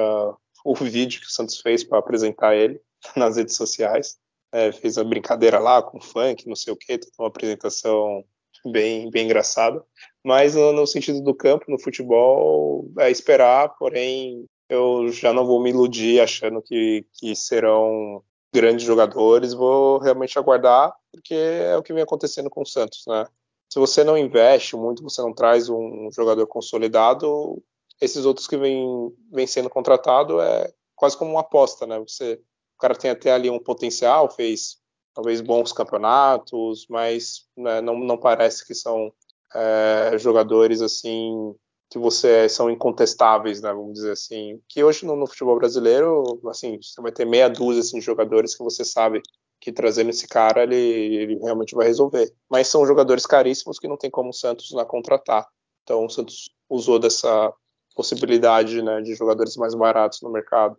o 0.63 0.73
vídeo 0.73 1.19
que 1.19 1.27
o 1.27 1.29
Santos 1.29 1.59
fez 1.59 1.83
para 1.83 1.99
apresentar 1.99 2.55
ele 2.55 2.79
nas 3.13 3.35
redes 3.35 3.57
sociais. 3.57 4.15
É, 4.53 4.71
fez 4.71 4.97
a 4.97 5.03
brincadeira 5.03 5.59
lá 5.59 5.83
com 5.83 5.99
funk, 5.99 6.47
não 6.47 6.55
sei 6.55 6.71
o 6.71 6.77
que, 6.77 6.97
uma 7.19 7.27
apresentação 7.27 8.23
bem, 8.71 9.11
bem 9.11 9.25
engraçada. 9.25 9.83
Mas 10.23 10.55
no, 10.55 10.71
no, 10.71 10.87
sentido 10.87 11.21
do 11.21 11.35
campo, 11.35 11.65
no 11.67 11.77
futebol, 11.77 12.89
é 12.99 13.11
esperar, 13.11 13.75
porém 13.77 14.45
eu 14.69 15.09
já 15.09 15.33
não 15.33 15.45
vou 15.45 15.61
me 15.61 15.71
iludir 15.71 16.21
achando 16.21 16.61
que, 16.61 17.05
que 17.15 17.35
serão 17.35 18.23
grandes 18.53 18.85
jogadores, 18.85 19.53
vou 19.53 19.99
realmente 19.99 20.37
aguardar, 20.37 20.93
porque 21.11 21.33
é 21.33 21.77
o 21.77 21.83
que 21.83 21.93
vem 21.93 22.03
acontecendo 22.03 22.49
com 22.49 22.61
o 22.61 22.65
Santos, 22.65 23.03
né? 23.07 23.25
Se 23.69 23.79
você 23.79 24.03
não 24.03 24.17
investe 24.17 24.75
muito, 24.75 25.03
você 25.03 25.21
não 25.21 25.33
traz 25.33 25.69
um 25.69 26.09
jogador 26.11 26.47
consolidado, 26.47 27.61
esses 27.99 28.25
outros 28.25 28.47
que 28.47 28.57
vêm 28.57 29.13
vem 29.31 29.47
sendo 29.47 29.69
contratado 29.69 30.39
é 30.39 30.71
quase 30.95 31.17
como 31.17 31.31
uma 31.31 31.41
aposta, 31.41 31.85
né? 31.85 31.99
Você, 31.99 32.35
o 32.75 32.79
cara 32.79 32.95
tem 32.95 33.11
até 33.11 33.31
ali 33.31 33.49
um 33.49 33.59
potencial, 33.59 34.29
fez 34.29 34.77
talvez 35.13 35.41
bons 35.41 35.73
campeonatos, 35.73 36.85
mas 36.89 37.47
né, 37.57 37.81
não, 37.81 37.97
não 37.97 38.17
parece 38.17 38.65
que 38.65 38.75
são 38.75 39.11
é, 39.53 40.17
jogadores 40.17 40.81
assim 40.81 41.55
que 41.89 41.97
você 41.97 42.49
são 42.49 42.69
incontestáveis, 42.69 43.61
né, 43.61 43.71
vamos 43.71 43.93
dizer 43.93 44.11
assim. 44.11 44.59
Que 44.67 44.83
hoje 44.83 45.05
no, 45.05 45.15
no, 45.15 45.27
futebol 45.27 45.57
brasileiro, 45.57 46.39
assim, 46.49 46.79
você 46.81 47.01
vai 47.01 47.11
ter 47.11 47.25
meia 47.25 47.49
dúzia 47.49 47.81
assim, 47.81 47.99
de 47.99 48.05
jogadores 48.05 48.55
que 48.55 48.63
você 48.63 48.83
sabe 48.83 49.21
que 49.59 49.71
trazendo 49.71 50.09
esse 50.09 50.27
cara 50.27 50.63
ele, 50.63 50.75
ele 50.75 51.35
realmente 51.39 51.75
vai 51.75 51.87
resolver. 51.87 52.31
Mas 52.49 52.67
são 52.67 52.85
jogadores 52.85 53.25
caríssimos 53.25 53.79
que 53.79 53.87
não 53.87 53.97
tem 53.97 54.09
como 54.09 54.29
o 54.29 54.33
Santos 54.33 54.71
na 54.71 54.85
contratar. 54.85 55.47
Então 55.83 56.05
o 56.05 56.09
Santos 56.09 56.49
usou 56.69 56.99
dessa 56.99 57.53
possibilidade 57.95 58.81
né, 58.81 59.01
de 59.01 59.15
jogadores 59.15 59.55
mais 59.57 59.73
baratos 59.73 60.21
no 60.21 60.29
mercado 60.29 60.77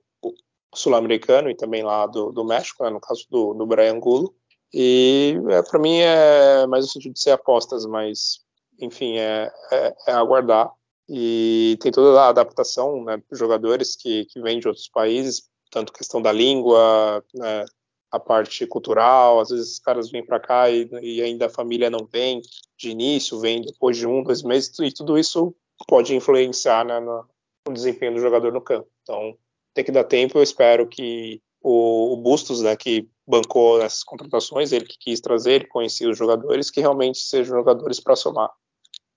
sul-americano 0.75 1.51
e 1.51 1.57
também 1.57 1.83
lá 1.83 2.07
do, 2.07 2.31
do 2.31 2.45
México, 2.45 2.85
né, 2.85 2.91
no 2.91 3.01
caso 3.01 3.27
do, 3.31 3.55
do 3.55 3.67
Brian 3.67 3.95
Angulo. 3.95 4.35
E 4.73 5.35
é, 5.49 5.63
para 5.63 5.79
mim 5.79 5.97
é 5.97 6.67
mais 6.67 6.85
no 6.85 6.91
sentido 6.91 7.15
de 7.15 7.23
ser 7.23 7.31
apostas, 7.31 7.87
mas 7.87 8.41
enfim, 8.79 9.17
é, 9.17 9.51
é, 9.73 9.95
é 10.09 10.13
aguardar. 10.13 10.71
E 11.09 11.79
tem 11.81 11.91
toda 11.91 12.21
a 12.21 12.29
adaptação, 12.29 13.03
né, 13.05 13.23
jogadores 13.33 13.97
que, 13.97 14.27
que 14.27 14.41
vêm 14.41 14.61
de 14.61 14.69
outros 14.69 14.89
países, 14.89 15.49
tanto 15.71 15.93
questão 15.93 16.21
da 16.21 16.31
língua, 16.31 17.25
né, 17.35 17.65
a 18.11 18.19
parte 18.19 18.67
cultural, 18.67 19.41
às 19.41 19.51
vezes 19.51 19.73
os 19.73 19.79
caras 19.79 20.11
vêm 20.11 20.25
para 20.25 20.41
cá 20.41 20.71
e, 20.71 20.89
e, 21.03 21.23
ainda 21.23 21.47
a 21.47 21.51
família 21.51 21.91
não 21.91 22.07
vem 22.07 22.41
de 22.77 22.91
início, 22.91 23.41
vem 23.41 23.63
depois 23.63 23.97
de 23.97 24.07
um, 24.07 24.23
dois 24.23 24.43
meses, 24.43 24.79
e 24.79 24.93
tudo 24.93 25.19
isso 25.19 25.55
pode 25.87 26.15
influenciar 26.15 26.85
né, 26.85 27.01
no, 27.01 27.25
no 27.67 27.75
desempenho 27.75 28.15
do 28.15 28.21
jogador 28.21 28.53
no 28.53 28.61
campo. 28.61 28.89
Então, 29.03 29.37
tem 29.75 29.85
que 29.85 29.93
dar 29.93 30.05
tempo. 30.05 30.39
Eu 30.39 30.43
espero 30.43 30.87
que 30.89 31.41
o, 31.63 32.15
o 32.15 32.17
Bustos, 32.17 32.63
né, 32.63 32.77
que 32.77 33.09
bancou 33.27 33.81
essas 33.81 34.03
contratações, 34.03 34.73
ele 34.73 34.87
que 34.87 34.99
quis 34.99 35.21
trazer, 35.21 35.53
ele 35.53 35.67
conhecia 35.67 36.09
os 36.09 36.17
jogadores, 36.17 36.71
que 36.71 36.81
realmente 36.81 37.19
sejam 37.19 37.57
jogadores 37.59 38.01
para 38.01 38.17
somar. 38.17 38.51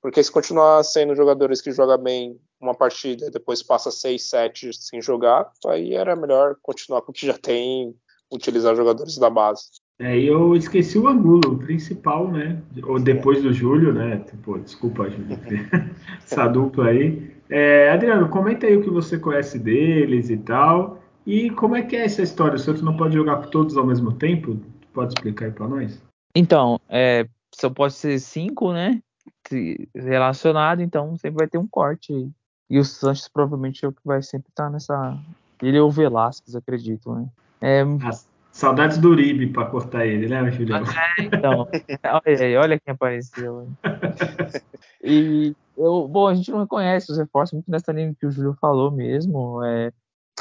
Porque 0.02 0.24
se 0.24 0.32
continuar 0.32 0.84
sendo 0.84 1.16
jogadores 1.16 1.62
que 1.62 1.72
jogam 1.72 1.98
bem 1.98 2.40
uma 2.60 2.74
partida 2.74 3.28
e 3.28 3.32
depois 3.32 3.62
passa 3.62 3.92
seis, 3.92 4.30
sete 4.30 4.72
sem 4.74 5.02
jogar, 5.02 5.52
aí 5.68 5.94
era 5.94 6.16
melhor 6.16 6.56
continuar 6.62 7.02
com 7.02 7.12
o 7.12 7.14
que 7.14 7.28
já 7.28 7.38
tem, 7.38 7.96
utilizar 8.32 8.76
jogadores 8.76 9.18
da 9.18 9.30
base. 9.30 9.66
É, 10.00 10.18
e 10.18 10.26
eu 10.26 10.56
esqueci 10.56 10.98
o 10.98 11.08
Angulo, 11.08 11.54
o 11.54 11.58
principal, 11.60 12.32
né? 12.32 12.60
Ou 12.88 13.00
depois 13.00 13.44
do 13.44 13.54
Júlio, 13.54 13.94
né? 13.94 14.26
Pô, 14.44 14.58
desculpa, 14.58 15.08
Júlio, 15.08 15.38
essa 16.26 16.48
dupla 16.48 16.88
aí. 16.88 17.32
É, 17.48 17.92
Adriano, 17.92 18.28
comenta 18.30 18.66
aí 18.66 18.76
o 18.76 18.82
que 18.82 18.90
você 18.90 19.20
conhece 19.20 19.60
deles 19.60 20.32
e 20.32 20.38
tal. 20.38 21.00
E 21.28 21.52
como 21.52 21.76
é 21.76 21.84
que 21.84 21.96
é 21.96 22.06
essa 22.06 22.24
história? 22.24 22.56
O 22.56 22.60
Santos 22.60 22.82
não 22.82 22.98
pode 22.98 23.14
jogar 23.14 23.38
com 23.38 23.50
todos 23.52 23.78
ao 23.78 23.86
mesmo 23.86 24.14
tempo? 24.14 24.60
Pode 24.92 25.14
explicar 25.14 25.46
aí 25.46 25.52
para 25.52 25.68
nós? 25.68 26.02
Então, 26.36 26.80
é, 26.90 27.28
só 27.54 27.70
pode 27.70 27.94
ser 27.94 28.18
cinco, 28.20 28.74
né? 28.74 29.00
Relacionado, 29.96 30.82
então 30.82 31.16
sempre 31.18 31.40
vai 31.40 31.48
ter 31.48 31.58
um 31.58 31.68
corte. 31.68 32.32
E 32.70 32.80
o 32.80 32.86
Santos 32.86 33.28
provavelmente 33.28 33.84
é 33.84 33.88
o 33.88 33.92
que 33.92 34.02
vai 34.06 34.22
sempre 34.22 34.50
estar 34.50 34.70
nessa. 34.70 35.18
Ele 35.62 35.80
ou 35.80 35.90
o 35.90 35.92
Velasquez, 35.92 36.56
acredito, 36.56 37.14
né? 37.14 37.28
É... 37.62 37.84
Saudades 38.52 38.98
do 38.98 39.10
Uribe 39.10 39.48
para 39.48 39.66
cortar 39.68 40.06
ele, 40.06 40.28
né, 40.28 40.52
Julião? 40.52 40.84
É, 40.84 41.24
então, 41.24 41.68
olha 42.26 42.46
aí, 42.46 42.56
olha 42.58 42.80
quem 42.80 42.94
apareceu. 42.94 43.68
e 45.02 45.56
eu, 45.78 46.08
bom, 46.08 46.28
a 46.28 46.34
gente 46.34 46.52
não 46.52 46.60
reconhece 46.60 47.12
os 47.12 47.18
reforços 47.18 47.54
muito 47.54 47.72
nessa 47.72 47.94
linha 47.94 48.14
que 48.14 48.26
o 48.26 48.32
Júlio 48.32 48.54
falou 48.60 48.92
mesmo. 48.92 49.64
É, 49.64 49.94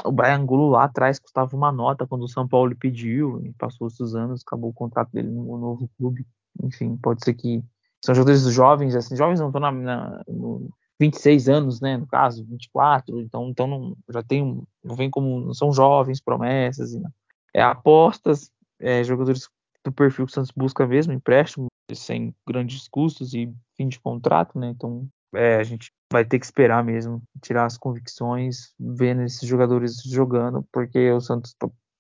o 0.04 0.10
Brian 0.10 0.38
Angulo 0.38 0.70
lá 0.70 0.84
atrás 0.84 1.18
custava 1.20 1.54
uma 1.56 1.70
nota 1.70 2.06
quando 2.06 2.22
o 2.22 2.28
São 2.28 2.48
Paulo 2.48 2.74
pediu, 2.74 3.40
e 3.44 3.52
passou 3.52 3.86
esses 3.86 4.14
anos, 4.14 4.42
acabou 4.44 4.70
o 4.70 4.74
contrato 4.74 5.10
dele 5.12 5.28
no 5.28 5.56
novo 5.56 5.88
clube. 5.96 6.26
Enfim, 6.64 6.96
pode 6.96 7.24
ser 7.24 7.34
que 7.34 7.62
são 8.04 8.14
jogadores 8.14 8.42
jovens, 8.52 8.94
assim, 8.94 9.16
jovens 9.16 9.40
não 9.40 9.48
estão 9.48 9.60
na, 9.60 9.70
na, 9.70 10.22
no 10.26 10.70
26 10.98 11.48
anos, 11.48 11.80
né, 11.80 11.96
no 11.96 12.06
caso, 12.06 12.44
24, 12.44 13.20
então, 13.20 13.48
então 13.48 13.66
não, 13.66 13.96
já 14.10 14.22
tem, 14.22 14.62
não 14.84 14.94
vem 14.94 15.10
como, 15.10 15.40
não 15.40 15.54
são 15.54 15.72
jovens, 15.72 16.20
promessas, 16.20 16.94
né, 16.94 17.08
é 17.54 17.62
apostas, 17.62 18.50
é, 18.78 19.02
jogadores 19.02 19.48
do 19.84 19.92
perfil 19.92 20.26
que 20.26 20.32
o 20.32 20.34
Santos 20.34 20.52
busca 20.54 20.86
mesmo, 20.86 21.12
empréstimo, 21.12 21.68
sem 21.94 22.34
grandes 22.46 22.86
custos 22.86 23.34
e 23.34 23.52
fim 23.76 23.88
de 23.88 23.98
contrato, 23.98 24.58
né, 24.58 24.68
então 24.68 25.08
é, 25.34 25.56
a 25.56 25.62
gente 25.62 25.90
vai 26.12 26.24
ter 26.24 26.38
que 26.38 26.44
esperar 26.44 26.84
mesmo, 26.84 27.22
tirar 27.40 27.64
as 27.64 27.78
convicções, 27.78 28.74
vendo 28.78 29.22
esses 29.22 29.48
jogadores 29.48 30.02
jogando, 30.02 30.66
porque 30.72 31.10
o 31.12 31.20
Santos 31.20 31.54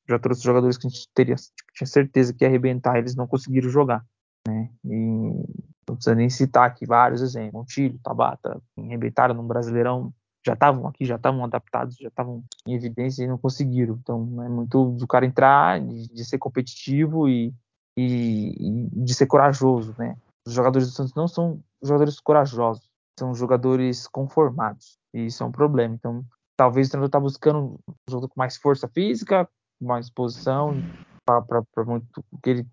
já 0.08 0.18
trouxe 0.18 0.42
jogadores 0.42 0.76
que 0.76 0.86
a 0.86 0.90
gente 0.90 1.08
teria, 1.14 1.36
tinha 1.74 1.86
certeza 1.86 2.34
que 2.34 2.44
ia 2.44 2.48
arrebentar, 2.48 2.98
eles 2.98 3.14
não 3.14 3.26
conseguiram 3.26 3.70
jogar, 3.70 4.04
né? 4.46 4.70
E 4.84 4.96
não 5.88 5.96
precisa 5.96 6.14
nem 6.14 6.30
citar 6.30 6.66
aqui 6.66 6.86
vários 6.86 7.20
exemplos, 7.20 7.52
Montilho, 7.52 7.98
Tabata, 8.02 8.60
arrebentaram 8.78 9.34
no 9.34 9.42
Brasileirão, 9.42 10.12
já 10.44 10.54
estavam 10.54 10.86
aqui, 10.86 11.04
já 11.04 11.16
estavam 11.16 11.44
adaptados, 11.44 11.96
já 11.96 12.08
estavam 12.08 12.42
em 12.66 12.74
evidência 12.74 13.24
e 13.24 13.28
não 13.28 13.36
conseguiram. 13.36 13.98
Então 14.00 14.42
é 14.42 14.48
muito 14.48 14.92
do 14.92 15.06
cara 15.06 15.26
entrar, 15.26 15.80
de, 15.80 16.08
de 16.08 16.24
ser 16.24 16.38
competitivo 16.38 17.28
e, 17.28 17.52
e, 17.96 18.88
e 18.92 19.04
de 19.04 19.14
ser 19.14 19.26
corajoso, 19.26 19.94
né? 19.98 20.16
Os 20.46 20.54
jogadores 20.54 20.88
do 20.88 20.94
Santos 20.94 21.14
não 21.14 21.28
são 21.28 21.62
jogadores 21.82 22.18
corajosos, 22.18 22.88
são 23.18 23.34
jogadores 23.34 24.06
conformados. 24.06 24.98
E 25.12 25.26
isso 25.26 25.42
é 25.42 25.46
um 25.46 25.52
problema. 25.52 25.94
Então, 25.94 26.24
talvez 26.56 26.88
o 26.88 26.90
treinador 26.90 27.08
está 27.08 27.20
buscando 27.20 27.78
um 27.86 27.94
jogador 28.08 28.28
com 28.28 28.38
mais 28.38 28.56
força 28.56 28.88
física, 28.88 29.48
mais 29.80 30.08
posição, 30.08 30.74
para 31.24 31.84
muito 31.84 32.24
que 32.42 32.50
ele 32.50 32.66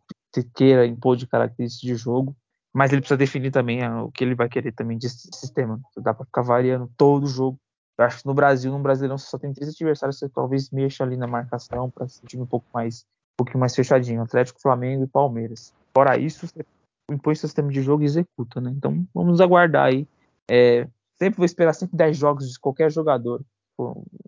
queira 0.55 0.85
impor 0.85 1.15
de 1.15 1.27
características 1.27 1.87
de 1.87 1.95
jogo. 1.95 2.35
Mas 2.73 2.91
ele 2.91 3.01
precisa 3.01 3.17
definir 3.17 3.51
também 3.51 3.83
o 3.87 4.11
que 4.11 4.23
ele 4.23 4.35
vai 4.35 4.47
querer 4.47 4.71
também 4.71 4.97
de 4.97 5.09
sistema. 5.09 5.79
Não 5.95 6.03
dá 6.03 6.13
para 6.13 6.25
ficar 6.25 6.43
variando 6.43 6.91
todo 6.95 7.23
o 7.23 7.27
jogo 7.27 7.57
Eu 7.97 8.05
acho 8.05 8.21
que 8.21 8.27
no 8.27 8.33
Brasil, 8.33 8.71
no 8.71 8.79
Brasileirão, 8.79 9.17
você 9.17 9.27
só 9.27 9.39
tem 9.39 9.51
três 9.51 9.73
adversários, 9.73 10.19
você 10.19 10.29
talvez 10.29 10.69
mexa 10.69 11.03
ali 11.03 11.17
na 11.17 11.25
marcação 11.25 11.89
para 11.89 12.07
ser 12.07 12.21
um 12.23 12.27
time 12.27 12.43
um 12.43 12.47
pouco 12.47 12.67
mais, 12.71 13.01
um 13.33 13.37
pouquinho 13.37 13.59
mais 13.59 13.75
fechadinho. 13.75 14.21
Atlético, 14.21 14.61
Flamengo 14.61 15.03
e 15.03 15.07
Palmeiras. 15.07 15.73
Fora 15.95 16.17
isso, 16.17 16.45
você 16.45 16.63
impõe 17.09 17.33
seu 17.33 17.47
sistema 17.47 17.71
de 17.71 17.81
jogo 17.81 18.03
e 18.03 18.05
executa, 18.05 18.61
né? 18.61 18.69
Então 18.69 19.07
vamos 19.13 19.41
aguardar 19.41 19.87
aí. 19.87 20.07
É, 20.49 20.87
sempre 21.19 21.37
vou 21.37 21.45
esperar 21.45 21.73
sempre 21.73 21.97
10 21.97 22.15
jogos 22.15 22.51
de 22.51 22.59
qualquer 22.59 22.91
jogador 22.91 23.41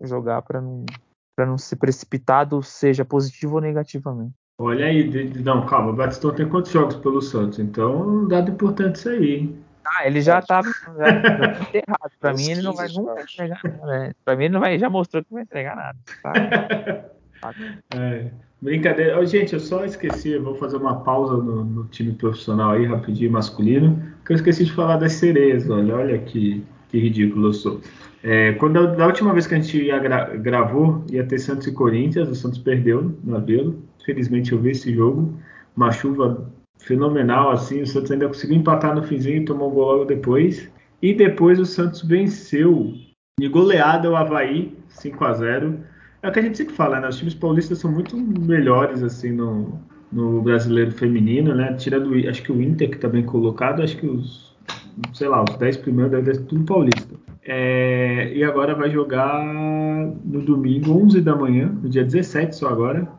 jogar 0.02 0.42
para 0.42 0.60
não, 0.60 0.84
pra 1.36 1.46
não 1.46 1.58
ser 1.58 1.76
precipitado, 1.76 2.62
seja 2.62 3.04
positivo 3.04 3.56
ou 3.56 3.60
negativamente. 3.60 4.34
Olha 4.62 4.84
aí, 4.84 5.10
não, 5.42 5.64
calma, 5.64 5.90
o 5.90 5.94
Batistão 5.94 6.34
tem 6.34 6.46
quantos 6.46 6.70
jogos 6.70 6.94
pelo 6.96 7.22
Santos? 7.22 7.58
Então, 7.58 8.06
um 8.06 8.28
dado 8.28 8.50
importante 8.50 8.96
isso 8.96 9.08
aí, 9.08 9.34
hein? 9.36 9.58
Ah, 9.86 10.06
ele 10.06 10.20
já 10.20 10.42
tá 10.42 10.60
enterrado. 11.62 12.12
Pra 12.20 12.34
mim, 12.34 12.50
ele 12.50 12.60
não 12.60 12.74
vai 12.74 12.88
nunca 12.88 13.22
entregar 13.22 13.58
nada. 13.64 13.86
Né? 13.86 14.12
Pra 14.22 14.36
mim, 14.36 14.44
ele 14.44 14.52
não 14.52 14.60
vai, 14.60 14.78
já 14.78 14.90
mostrou 14.90 15.24
que 15.24 15.30
não 15.30 15.36
vai 15.36 15.44
entregar 15.44 15.74
nada. 15.74 15.98
Tá? 16.22 17.04
é, 17.96 18.30
brincadeira. 18.60 19.18
Oh, 19.18 19.24
gente, 19.24 19.54
eu 19.54 19.60
só 19.60 19.82
esqueci, 19.82 20.32
eu 20.32 20.44
vou 20.44 20.54
fazer 20.54 20.76
uma 20.76 21.00
pausa 21.04 21.38
no, 21.38 21.64
no, 21.64 21.84
time 21.86 22.12
profissional 22.12 22.72
aí, 22.72 22.84
rapidinho, 22.84 23.32
masculino, 23.32 24.12
que 24.26 24.32
eu 24.32 24.36
esqueci 24.36 24.66
de 24.66 24.72
falar 24.74 24.98
das 24.98 25.14
sereias, 25.14 25.70
olha, 25.70 25.96
olha 25.96 26.18
que, 26.18 26.62
que 26.90 26.98
ridículo 26.98 27.48
eu 27.48 27.54
sou. 27.54 27.80
É, 28.22 28.52
quando 28.52 28.96
da 28.96 29.06
última 29.06 29.32
vez 29.32 29.46
que 29.46 29.54
a 29.54 29.60
gente 29.60 29.86
gra, 29.86 30.36
gravou, 30.36 31.04
ia 31.10 31.24
ter 31.24 31.38
Santos 31.38 31.66
e 31.66 31.72
Corinthians, 31.72 32.28
o 32.28 32.34
Santos 32.34 32.58
perdeu 32.58 33.16
no 33.24 33.36
Abelo. 33.36 33.82
Felizmente 34.04 34.52
eu 34.52 34.60
vi 34.60 34.70
esse 34.70 34.94
jogo. 34.94 35.34
Uma 35.76 35.90
chuva 35.90 36.50
fenomenal, 36.78 37.50
assim. 37.50 37.80
O 37.80 37.86
Santos 37.86 38.10
ainda 38.10 38.28
conseguiu 38.28 38.56
empatar 38.56 38.94
no 38.94 39.02
finzinho 39.02 39.42
e 39.42 39.44
tomou 39.44 39.70
um 39.70 39.74
gol 39.74 39.92
logo 39.92 40.04
depois. 40.04 40.70
E 41.00 41.14
depois 41.14 41.58
o 41.58 41.64
Santos 41.64 42.02
venceu 42.02 42.92
de 43.38 43.48
goleada 43.48 44.10
o 44.10 44.16
Havaí, 44.16 44.76
5 44.88 45.24
a 45.24 45.32
0 45.32 45.80
É 46.22 46.28
o 46.28 46.32
que 46.32 46.38
a 46.38 46.42
gente 46.42 46.58
sempre 46.58 46.74
fala, 46.74 47.00
né? 47.00 47.08
Os 47.08 47.16
times 47.16 47.34
paulistas 47.34 47.78
são 47.78 47.90
muito 47.90 48.14
melhores, 48.16 49.02
assim, 49.02 49.32
no, 49.32 49.80
no 50.12 50.42
brasileiro 50.42 50.92
feminino, 50.92 51.54
né? 51.54 51.72
Tirando, 51.74 52.12
acho 52.28 52.42
que 52.42 52.52
o 52.52 52.60
Inter, 52.60 52.90
que 52.90 52.96
está 52.96 53.08
bem 53.08 53.24
colocado, 53.24 53.82
acho 53.82 53.96
que 53.96 54.06
os, 54.06 54.54
sei 55.14 55.28
lá, 55.28 55.42
os 55.42 55.56
10 55.56 55.78
primeiros 55.78 56.12
devem 56.12 56.34
ser 56.34 56.42
tudo 56.42 56.64
paulista. 56.64 57.09
É, 57.42 58.32
e 58.34 58.44
agora 58.44 58.74
vai 58.74 58.90
jogar 58.90 59.44
no 59.44 60.42
domingo, 60.42 60.92
11 60.92 61.20
da 61.20 61.34
manhã, 61.34 61.68
no 61.68 61.88
dia 61.88 62.04
17 62.04 62.54
só 62.54 62.68
agora. 62.68 63.10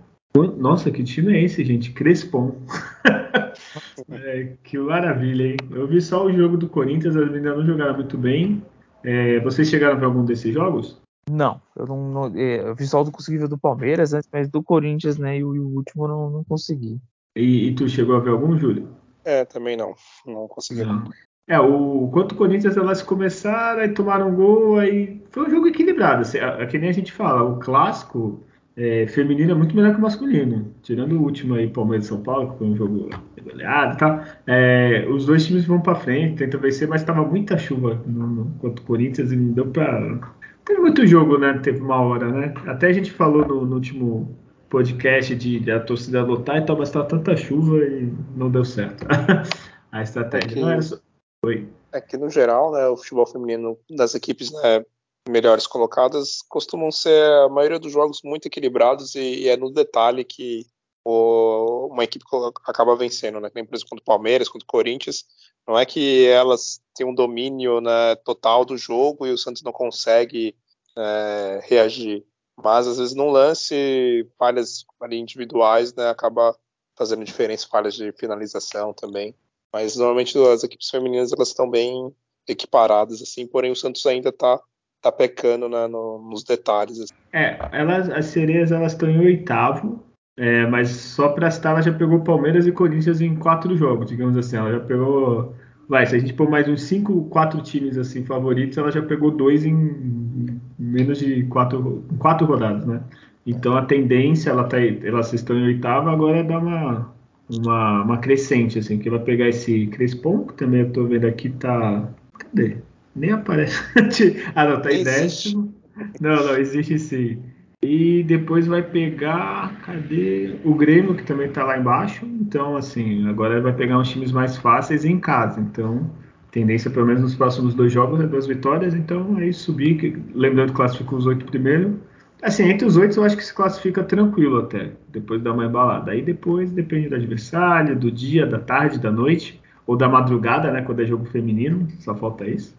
Nossa, 0.57 0.89
que 0.89 1.03
time 1.03 1.33
é 1.33 1.43
esse, 1.43 1.63
gente? 1.65 1.91
Crespon. 1.91 2.55
é, 4.09 4.53
que 4.63 4.77
maravilha, 4.77 5.47
hein? 5.47 5.57
Eu 5.71 5.87
vi 5.87 6.01
só 6.01 6.25
o 6.25 6.31
jogo 6.31 6.55
do 6.55 6.69
Corinthians, 6.69 7.17
as 7.17 7.29
meninas 7.29 7.57
não 7.57 7.65
jogaram 7.65 7.95
muito 7.95 8.17
bem. 8.17 8.63
É, 9.03 9.39
vocês 9.41 9.67
chegaram 9.67 9.95
a 9.95 9.99
ver 9.99 10.05
algum 10.05 10.23
desses 10.23 10.53
jogos? 10.53 11.01
Não, 11.29 11.61
eu 11.75 11.85
não, 11.85 12.11
não 12.11 12.25
é, 12.35 12.61
eu 12.61 12.75
vi 12.75 12.87
só 12.87 13.01
o 13.01 13.03
do 13.03 13.11
conseguível 13.11 13.47
do 13.47 13.57
Palmeiras, 13.57 14.11
mas 14.31 14.49
do 14.49 14.63
Corinthians, 14.63 15.17
né? 15.17 15.37
E 15.37 15.43
o, 15.43 15.55
e 15.55 15.59
o 15.59 15.67
último 15.67 16.05
eu 16.05 16.07
não, 16.07 16.29
não 16.29 16.43
consegui. 16.43 16.99
E, 17.35 17.67
e, 17.67 17.75
tu 17.75 17.87
chegou 17.87 18.15
a 18.15 18.19
ver 18.19 18.31
algum, 18.31 18.57
Júlio? 18.57 18.89
É, 19.23 19.45
também 19.45 19.77
não. 19.77 19.93
Não 20.25 20.47
consegui. 20.47 20.83
Não. 20.83 21.03
É, 21.51 21.59
o 21.59 22.07
quanto 22.13 22.31
o 22.31 22.35
Corinthians 22.35 22.77
elas 22.77 23.01
começaram, 23.01 23.81
aí 23.81 23.89
tomaram 23.89 24.29
um 24.29 24.35
gol, 24.35 24.79
aí 24.79 25.21
foi 25.31 25.47
um 25.47 25.49
jogo 25.49 25.67
equilibrado. 25.67 26.21
Assim, 26.21 26.37
é, 26.37 26.63
é 26.63 26.65
que 26.65 26.77
nem 26.77 26.89
a 26.89 26.93
gente 26.93 27.11
fala, 27.11 27.43
o 27.43 27.59
clássico 27.59 28.41
é, 28.77 29.05
feminino 29.07 29.51
é 29.51 29.53
muito 29.53 29.75
melhor 29.75 29.91
que 29.91 29.99
o 29.99 30.01
masculino. 30.01 30.73
Tirando 30.81 31.11
o 31.11 31.21
último 31.21 31.55
aí, 31.55 31.67
Palmeiras 31.67 32.05
e 32.05 32.07
São 32.07 32.23
Paulo, 32.23 32.53
que 32.53 32.57
foi 32.57 32.67
um 32.67 32.77
jogo 32.77 33.09
goleado 33.43 33.95
e 33.95 33.97
tal. 33.97 34.23
É, 34.47 35.05
os 35.09 35.25
dois 35.25 35.45
times 35.45 35.65
vão 35.65 35.81
para 35.81 35.93
frente, 35.93 36.37
tentam 36.37 36.57
vencer, 36.57 36.87
mas 36.87 37.01
estava 37.01 37.21
muita 37.21 37.57
chuva 37.57 38.01
no, 38.07 38.27
no, 38.27 38.45
contra 38.59 38.81
o 38.81 38.87
Corinthians 38.87 39.33
e 39.33 39.35
não 39.35 39.51
deu 39.51 39.67
para. 39.67 40.21
Teve 40.63 40.79
muito 40.79 41.05
jogo, 41.05 41.37
né? 41.37 41.59
Teve 41.61 41.81
uma 41.81 41.99
hora, 41.99 42.31
né? 42.31 42.53
Até 42.65 42.87
a 42.87 42.93
gente 42.93 43.11
falou 43.11 43.45
no, 43.45 43.65
no 43.65 43.75
último 43.75 44.39
podcast 44.69 45.35
de, 45.35 45.59
de, 45.59 45.69
a 45.69 45.81
torcida 45.81 46.23
lotar 46.23 46.59
e 46.59 46.61
tal, 46.61 46.77
mas 46.77 46.87
estava 46.87 47.03
tanta 47.03 47.35
chuva 47.35 47.77
e 47.79 48.09
não 48.37 48.49
deu 48.49 48.63
certo. 48.63 49.05
a 49.91 50.01
estratégia. 50.01 50.57
É 50.57 50.61
não 50.61 50.69
era 50.69 50.81
só... 50.81 50.95
Oi. 51.43 51.67
Que 52.07 52.17
no 52.17 52.29
geral, 52.29 52.71
né, 52.71 52.87
o 52.87 52.95
futebol 52.95 53.25
feminino 53.25 53.77
das 53.89 54.13
equipes 54.15 54.51
né, 54.51 54.85
melhores 55.27 55.67
colocadas 55.67 56.41
costumam 56.47 56.91
ser 56.91 57.31
a 57.43 57.49
maioria 57.49 57.79
dos 57.79 57.91
jogos 57.91 58.21
muito 58.23 58.45
equilibrados 58.45 59.15
e, 59.15 59.41
e 59.41 59.49
é 59.49 59.57
no 59.57 59.71
detalhe 59.71 60.23
que 60.23 60.65
o, 61.03 61.87
uma 61.91 62.03
equipe 62.03 62.23
acaba 62.65 62.95
vencendo, 62.95 63.39
né? 63.39 63.49
Por 63.49 63.57
exemplo, 63.57 63.89
contra 63.89 64.03
o 64.03 64.05
Palmeiras, 64.05 64.47
contra 64.47 64.63
o 64.63 64.67
Corinthians, 64.67 65.25
não 65.67 65.77
é 65.77 65.85
que 65.85 66.27
elas 66.27 66.79
têm 66.93 67.07
um 67.07 67.13
domínio 67.13 67.81
né, 67.81 68.15
total 68.23 68.63
do 68.63 68.77
jogo 68.77 69.25
e 69.25 69.31
o 69.31 69.37
Santos 69.37 69.63
não 69.63 69.71
consegue 69.71 70.55
é, 70.97 71.61
reagir, 71.63 72.25
mas 72.55 72.87
às 72.87 72.97
vezes 72.97 73.15
num 73.15 73.29
lance 73.29 74.27
falhas 74.37 74.85
individuais, 75.11 75.93
né, 75.93 76.09
acaba 76.09 76.55
fazendo 76.95 77.23
diferença, 77.23 77.67
falhas 77.67 77.95
de 77.95 78.11
finalização 78.11 78.93
também. 78.93 79.35
Mas 79.73 79.95
normalmente 79.95 80.37
as 80.37 80.63
equipes 80.63 80.89
femininas 80.89 81.31
elas 81.31 81.49
estão 81.49 81.69
bem 81.69 82.13
equiparadas, 82.47 83.21
assim, 83.21 83.47
porém 83.47 83.71
o 83.71 83.75
Santos 83.75 84.05
ainda 84.05 84.29
está 84.29 84.59
tá 85.01 85.11
pecando 85.11 85.67
né, 85.67 85.87
no, 85.87 86.19
nos 86.19 86.43
detalhes. 86.43 86.99
Assim. 86.99 87.13
É, 87.33 87.57
elas, 87.71 88.09
as 88.09 88.25
sereias 88.25 88.71
elas 88.71 88.93
estão 88.93 89.09
em 89.09 89.19
oitavo, 89.19 90.03
é, 90.37 90.65
mas 90.67 90.89
só 90.89 91.29
para 91.29 91.51
citar, 91.51 91.73
ela 91.73 91.81
já 91.81 91.93
pegou 91.93 92.21
Palmeiras 92.21 92.67
e 92.67 92.71
Corinthians 92.71 93.21
em 93.21 93.35
quatro 93.35 93.75
jogos, 93.75 94.07
digamos 94.07 94.37
assim. 94.37 94.57
Ela 94.57 94.71
já 94.71 94.79
pegou. 94.79 95.55
Vai, 95.87 96.05
se 96.05 96.15
a 96.15 96.19
gente 96.19 96.33
pôr 96.33 96.49
mais 96.49 96.69
uns 96.69 96.83
cinco, 96.83 97.25
quatro 97.25 97.61
times 97.61 97.97
assim 97.97 98.23
favoritos, 98.23 98.77
ela 98.77 98.91
já 98.91 99.01
pegou 99.01 99.29
dois 99.29 99.65
em, 99.65 100.61
menos 100.79 101.19
de 101.19 101.43
quatro, 101.45 102.05
quatro 102.17 102.47
rodadas, 102.47 102.85
né? 102.85 103.03
Então 103.45 103.75
a 103.75 103.85
tendência, 103.85 104.51
ela 104.51 104.63
tá, 104.63 104.77
elas 104.79 105.33
estão 105.33 105.57
em 105.57 105.65
oitava, 105.65 106.11
agora 106.11 106.37
é 106.37 106.43
dar 106.43 106.59
uma, 106.59 107.13
uma, 107.59 108.03
uma 108.03 108.17
crescente, 108.17 108.79
assim, 108.79 108.97
que 108.97 109.09
vai 109.09 109.19
pegar 109.19 109.49
esse 109.49 109.87
Crespon, 109.87 110.45
que 110.45 110.53
também 110.53 110.81
eu 110.81 110.91
tô 110.91 111.05
vendo 111.05 111.27
aqui, 111.27 111.49
tá. 111.49 112.09
Cadê? 112.37 112.77
Nem 113.15 113.31
aparece. 113.31 113.81
ah, 114.55 114.65
não, 114.65 114.81
tá 114.81 114.91
em 114.91 115.03
décimo. 115.03 115.73
Não, 116.19 116.35
não, 116.35 116.57
existe 116.57 116.97
sim. 116.97 117.39
E 117.83 118.23
depois 118.23 118.67
vai 118.67 118.81
pegar. 118.81 119.81
Cadê? 119.81 120.55
O 120.63 120.73
Grêmio, 120.73 121.15
que 121.15 121.23
também 121.23 121.49
tá 121.49 121.63
lá 121.63 121.77
embaixo. 121.77 122.25
Então, 122.25 122.77
assim, 122.77 123.27
agora 123.27 123.59
vai 123.59 123.73
pegar 123.73 123.97
uns 123.97 124.09
times 124.09 124.31
mais 124.31 124.55
fáceis 124.57 125.03
em 125.03 125.19
casa. 125.19 125.59
Então, 125.59 126.09
tendência, 126.51 126.89
pelo 126.89 127.07
menos 127.07 127.21
nos 127.21 127.35
próximos 127.35 127.73
dois 127.73 127.91
jogos, 127.91 128.21
é 128.21 128.27
duas 128.27 128.47
vitórias. 128.47 128.93
Então, 128.93 129.35
aí 129.35 129.51
subir. 129.51 130.21
Lembrando 130.33 130.69
que 130.69 130.75
classifica 130.75 131.15
os 131.15 131.25
oito 131.25 131.45
primeiro. 131.45 131.99
Assim, 132.41 132.63
entre 132.63 132.87
os 132.87 132.97
oito 132.97 133.19
eu 133.19 133.23
acho 133.23 133.37
que 133.37 133.45
se 133.45 133.53
classifica 133.53 134.03
tranquilo 134.03 134.59
até, 134.59 134.91
depois 135.09 135.41
dá 135.41 135.53
uma 135.53 135.65
embalada. 135.65 136.11
Aí 136.11 136.21
depois 136.21 136.71
depende 136.71 137.09
do 137.09 137.15
adversário, 137.15 137.95
do 137.95 138.11
dia, 138.11 138.47
da 138.47 138.57
tarde, 138.57 138.99
da 138.99 139.11
noite, 139.11 139.61
ou 139.85 139.95
da 139.95 140.09
madrugada, 140.09 140.71
né, 140.71 140.81
quando 140.81 141.01
é 141.01 141.05
jogo 141.05 141.25
feminino, 141.25 141.87
só 141.99 142.15
falta 142.15 142.47
isso. 142.47 142.75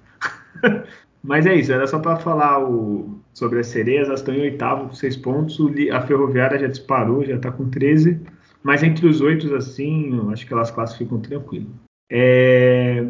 Mas 1.23 1.47
é 1.47 1.55
isso, 1.55 1.73
era 1.73 1.87
só 1.87 2.01
para 2.01 2.17
falar 2.17 2.69
o, 2.69 3.21
sobre 3.33 3.61
as 3.61 3.69
sereias, 3.69 4.09
elas 4.09 4.21
estão 4.21 4.35
em 4.35 4.41
oitavo 4.41 4.89
com 4.89 4.95
seis 4.95 5.17
pontos, 5.17 5.57
a 5.93 6.01
Ferroviária 6.01 6.59
já 6.59 6.67
disparou, 6.67 7.25
já 7.25 7.37
está 7.37 7.53
com 7.53 7.71
13, 7.71 8.21
mas 8.61 8.83
entre 8.83 9.07
os 9.07 9.21
oito, 9.21 9.55
assim, 9.55 10.21
acho 10.33 10.45
que 10.45 10.53
elas 10.53 10.73
classificam 10.73 11.21
tranquilo. 11.21 11.71
É, 12.11 13.07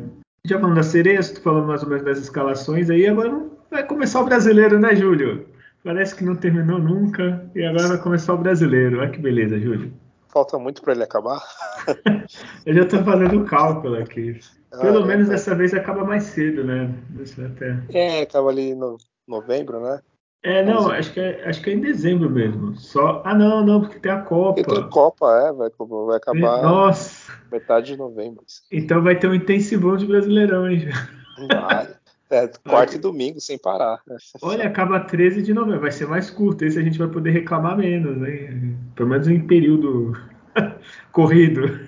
já 0.47 0.59
falando 0.59 0.77
das 0.77 0.87
sereias, 0.87 1.39
falando 1.39 1.69
mais 1.69 1.83
ou 1.83 1.89
menos 1.89 2.05
das 2.05 2.19
escalações 2.19 2.91
aí, 2.91 3.07
agora 3.07 3.47
vai 3.71 3.87
começar 3.87 4.21
o 4.21 4.27
brasileiro, 4.27 4.79
né, 4.79 4.95
Júlio? 4.95 5.47
Parece 5.85 6.15
que 6.15 6.25
não 6.25 6.37
terminou 6.37 6.79
nunca 6.79 7.51
e 7.55 7.65
agora 7.65 7.89
vai 7.89 7.99
começar 7.99 8.35
o 8.35 8.39
brasileiro. 8.39 9.01
Olha 9.01 9.11
que 9.11 9.19
beleza, 9.19 9.59
Júlio. 9.59 9.93
Falta 10.29 10.59
muito 10.59 10.81
para 10.81 10.93
ele 10.93 11.03
acabar. 11.03 11.43
Eu 12.65 12.75
já 12.75 12.83
estou 12.83 13.03
fazendo 13.03 13.41
o 13.41 13.45
cálculo 13.45 13.97
aqui. 13.97 14.39
Pelo 14.81 15.03
ah, 15.03 15.07
menos 15.07 15.29
é. 15.29 15.33
dessa 15.33 15.55
vez 15.55 15.75
acaba 15.75 16.05
mais 16.05 16.23
cedo, 16.23 16.65
né? 16.65 16.91
Até... 17.45 17.83
É, 17.93 18.23
acaba 18.23 18.49
ali 18.49 18.75
no 18.75 18.97
novembro, 19.29 19.81
né? 19.81 20.01
É, 20.45 20.65
não, 20.65 20.91
acho 20.91 21.13
que 21.13 21.21
é, 21.21 21.49
acho 21.49 21.63
que 21.63 21.71
é 21.71 21.75
em 21.75 21.81
dezembro 21.81 22.29
mesmo. 22.29 22.75
Só, 22.75 23.23
ah, 23.25 23.35
não, 23.35 23.65
não, 23.65 23.81
porque 23.81 24.01
tem 24.01 24.11
a 24.11 24.23
Copa. 24.23 24.63
Tem 24.63 24.89
Copa, 24.89 25.27
é, 25.27 25.53
vai, 25.53 25.71
vai 25.79 26.17
acabar 26.17 26.63
Nossa. 26.63 27.33
metade 27.51 27.93
de 27.93 27.97
novembro. 27.97 28.45
Então 28.71 29.03
vai 29.03 29.17
ter 29.17 29.29
um 29.29 29.35
intensivão 29.35 29.97
de 29.97 30.07
Brasileirão, 30.07 30.69
hein? 30.69 30.89
Vai. 31.49 31.95
É, 32.33 32.49
quarta 32.67 32.97
e 32.97 32.99
domingo, 32.99 33.39
sem 33.43 33.59
parar. 33.59 34.01
Olha, 34.41 34.67
acaba 34.67 35.01
13 35.01 35.43
de 35.43 35.53
novembro, 35.53 35.81
vai 35.81 35.93
ser 35.93 36.09
mais 36.09 36.31
curto, 36.31 36.65
esse 36.65 36.79
a 36.79 36.83
gente 36.83 36.99
vai 36.99 37.09
poder 37.09 37.31
reclamar 37.31 37.77
menos, 37.77 38.17
né? 38.17 38.75
Pelo 38.95 39.11
menos 39.11 39.29
em 39.29 39.39
período 39.47 40.17
corrido. 41.13 41.79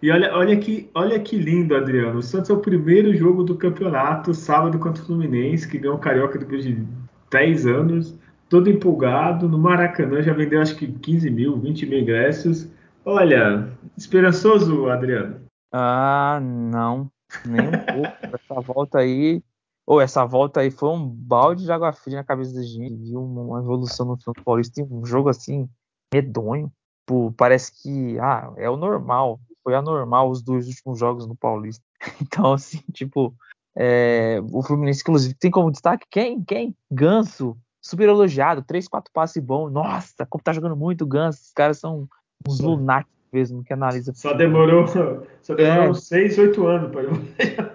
E 0.00 0.10
olha, 0.10 0.32
olha, 0.34 0.56
que, 0.56 0.88
olha 0.94 1.18
que 1.18 1.36
lindo, 1.36 1.74
Adriano. 1.74 2.18
O 2.18 2.22
Santos 2.22 2.48
é 2.48 2.52
o 2.52 2.60
primeiro 2.60 3.12
jogo 3.16 3.42
do 3.42 3.56
campeonato, 3.56 4.32
sábado 4.34 4.78
contra 4.78 5.02
o 5.02 5.06
Fluminense, 5.06 5.68
que 5.68 5.78
ganhou 5.78 5.96
o 5.96 6.00
Carioca 6.00 6.38
depois 6.38 6.62
de 6.62 6.86
10 7.32 7.66
anos, 7.66 8.16
todo 8.48 8.70
empolgado. 8.70 9.48
No 9.48 9.58
Maracanã 9.58 10.22
já 10.22 10.32
vendeu 10.32 10.60
acho 10.60 10.76
que 10.76 10.86
15 10.86 11.28
mil, 11.28 11.58
20 11.58 11.86
mil 11.86 11.98
ingressos. 11.98 12.70
Olha, 13.04 13.68
esperançoso, 13.96 14.88
Adriano? 14.88 15.40
Ah, 15.72 16.38
não. 16.40 17.10
Nem 17.44 17.66
um 17.66 17.72
pouco. 17.72 18.36
Essa 18.36 18.60
volta 18.60 18.98
aí 18.98 19.42
Ou 19.86 19.98
oh, 19.98 20.00
essa 20.00 20.24
volta 20.24 20.60
aí 20.60 20.70
foi 20.70 20.88
um 20.88 21.06
balde 21.06 21.64
de 21.64 21.70
água 21.70 21.92
fria 21.92 22.16
na 22.16 22.24
cabeça 22.24 22.52
da 22.52 22.62
gente. 22.62 22.96
Viu 22.96 23.22
uma 23.22 23.60
evolução 23.60 24.04
no 24.04 24.20
Santos 24.20 24.42
Paulista. 24.42 24.74
Tem 24.74 24.84
um 24.90 25.06
jogo 25.06 25.28
assim, 25.28 25.68
medonho. 26.12 26.72
Pô, 27.06 27.32
parece 27.36 27.70
que 27.80 28.18
ah, 28.18 28.52
é 28.56 28.68
o 28.68 28.76
normal. 28.76 29.38
Foi 29.62 29.76
anormal 29.76 30.28
os 30.28 30.42
dois 30.42 30.66
últimos 30.66 30.98
jogos 30.98 31.26
no 31.26 31.36
Paulista. 31.36 31.84
Então, 32.20 32.52
assim, 32.52 32.80
tipo, 32.92 33.34
é, 33.76 34.40
o 34.52 34.62
Fluminense, 34.62 35.02
inclusive, 35.02 35.34
tem 35.34 35.50
como 35.50 35.70
destaque 35.70 36.06
quem? 36.10 36.42
Quem? 36.42 36.76
Ganso. 36.90 37.56
Super 37.80 38.08
elogiado, 38.08 38.62
três, 38.62 38.88
quatro 38.88 39.12
passes 39.12 39.42
bons. 39.42 39.70
Nossa, 39.70 40.26
como 40.26 40.42
tá 40.42 40.52
jogando 40.52 40.76
muito 40.76 41.06
Ganso. 41.06 41.40
Os 41.42 41.52
caras 41.52 41.78
são 41.78 42.08
uns 42.46 42.58
lunáticos 42.58 43.14
mesmo 43.32 43.62
que 43.62 43.72
analisa. 43.72 44.12
Só 44.14 44.32
demorou, 44.32 44.86
só 44.86 45.54
demorou 45.54 45.84
é. 45.84 45.90
uns 45.90 46.06
seis, 46.06 46.36
oito 46.38 46.66
anos 46.66 46.90
para 46.90 47.02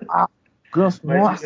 ah, 0.10 0.30
Ganso, 0.72 1.06
nossa, 1.06 1.46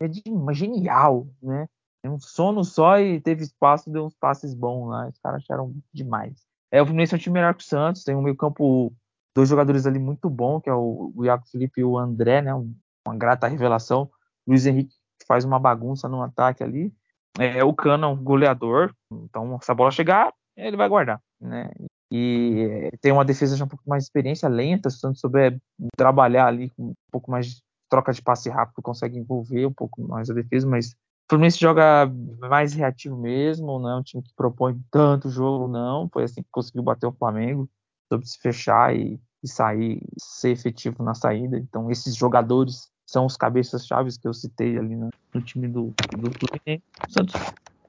é, 0.00 0.08
de, 0.08 0.22
genial, 0.52 1.26
né? 1.42 1.66
Um 2.04 2.20
sono 2.20 2.62
só 2.62 3.00
e 3.00 3.20
teve 3.20 3.42
espaço, 3.42 3.90
deu 3.90 4.04
uns 4.04 4.14
passes 4.14 4.54
bons 4.54 4.88
lá. 4.88 5.08
Os 5.08 5.18
caras 5.18 5.42
acharam 5.42 5.74
demais. 5.92 6.34
É, 6.70 6.80
o 6.80 6.86
Fluminense 6.86 7.14
é 7.14 7.16
um 7.16 7.20
time 7.20 7.34
melhor 7.34 7.54
que 7.54 7.64
o 7.64 7.66
Santos, 7.66 8.04
tem 8.04 8.14
um 8.14 8.22
meio 8.22 8.36
campo, 8.36 8.92
dois 9.34 9.48
jogadores 9.48 9.86
ali 9.86 9.98
muito 9.98 10.30
bom, 10.30 10.60
que 10.60 10.70
é 10.70 10.74
o, 10.74 11.12
o 11.16 11.24
Iago 11.24 11.44
Felipe 11.50 11.80
e 11.80 11.84
o 11.84 11.98
André, 11.98 12.42
né? 12.42 12.54
uma 12.54 13.16
grata 13.16 13.48
revelação. 13.48 14.10
Luiz 14.46 14.66
Henrique 14.66 14.94
faz 15.26 15.44
uma 15.44 15.58
bagunça 15.58 16.08
no 16.08 16.22
ataque 16.22 16.62
ali. 16.62 16.92
É, 17.38 17.62
o 17.64 17.74
Cano 17.74 18.04
é 18.04 18.08
um 18.08 18.16
goleador, 18.16 18.94
então 19.12 19.58
se 19.60 19.70
a 19.70 19.74
bola 19.74 19.90
chegar, 19.90 20.32
ele 20.56 20.76
vai 20.76 20.88
guardar, 20.88 21.20
né? 21.40 21.70
E 22.10 22.90
tem 23.00 23.12
uma 23.12 23.24
defesa 23.24 23.56
já 23.56 23.64
um 23.64 23.68
pouco 23.68 23.84
mais 23.86 24.04
de 24.04 24.06
experiência, 24.06 24.48
lenta, 24.48 24.88
se 24.88 24.96
o 24.96 25.00
Santos 25.00 25.20
souber 25.20 25.58
trabalhar 25.96 26.46
ali 26.46 26.70
com 26.70 26.90
um 26.90 26.94
pouco 27.10 27.30
mais 27.30 27.46
de 27.46 27.62
troca 27.88 28.12
de 28.12 28.22
passe 28.22 28.48
rápido, 28.48 28.82
consegue 28.82 29.18
envolver 29.18 29.66
um 29.66 29.72
pouco 29.72 30.02
mais 30.02 30.30
a 30.30 30.34
defesa, 30.34 30.66
mas 30.66 30.90
o 30.90 31.30
Fluminense 31.30 31.58
joga 31.58 32.10
mais 32.38 32.72
reativo 32.72 33.16
mesmo, 33.16 33.78
não 33.78 33.90
é 33.90 33.96
um 33.96 34.02
time 34.02 34.22
que 34.22 34.32
propõe 34.36 34.80
tanto 34.90 35.28
jogo, 35.28 35.66
não. 35.66 36.08
Foi 36.12 36.22
assim 36.22 36.42
que 36.42 36.48
conseguiu 36.52 36.82
bater 36.82 37.06
o 37.06 37.12
Flamengo, 37.12 37.68
soube 38.08 38.28
se 38.28 38.38
fechar 38.38 38.94
e, 38.94 39.20
e 39.42 39.48
sair, 39.48 40.00
ser 40.18 40.50
efetivo 40.50 41.02
na 41.02 41.14
saída. 41.14 41.58
Então, 41.58 41.90
esses 41.90 42.14
jogadores 42.14 42.88
são 43.04 43.26
os 43.26 43.36
cabeças-chaves 43.36 44.16
que 44.16 44.28
eu 44.28 44.34
citei 44.34 44.78
ali 44.78 44.94
no, 44.94 45.08
no 45.34 45.42
time 45.42 45.66
do, 45.66 45.92
do 46.12 46.30
Fluminense. 46.30 46.84
O 47.08 47.12
Santos, 47.12 47.34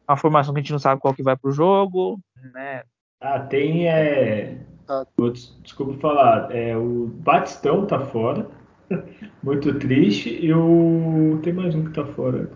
uma 0.08 0.18
formação 0.18 0.54
que 0.54 0.60
a 0.60 0.64
gente 0.64 0.72
não 0.72 0.80
sabe 0.80 1.02
qual 1.02 1.14
que 1.14 1.24
vai 1.24 1.36
pro 1.36 1.52
jogo, 1.52 2.20
né? 2.54 2.84
Ah, 3.22 3.40
tem. 3.40 3.88
É... 3.88 4.66
Ah. 4.88 5.06
Desculpa 5.62 6.00
falar. 6.00 6.56
É, 6.56 6.78
o 6.78 7.08
Batistão 7.08 7.86
tá 7.86 8.00
fora. 8.00 8.50
Muito 9.44 9.78
triste. 9.80 10.30
E 10.30 10.54
o. 10.54 11.40
Tem 11.44 11.54
mais 11.54 11.76
um 11.76 11.86
que 11.86 11.94
tá 11.94 12.06
fora. 12.06 12.50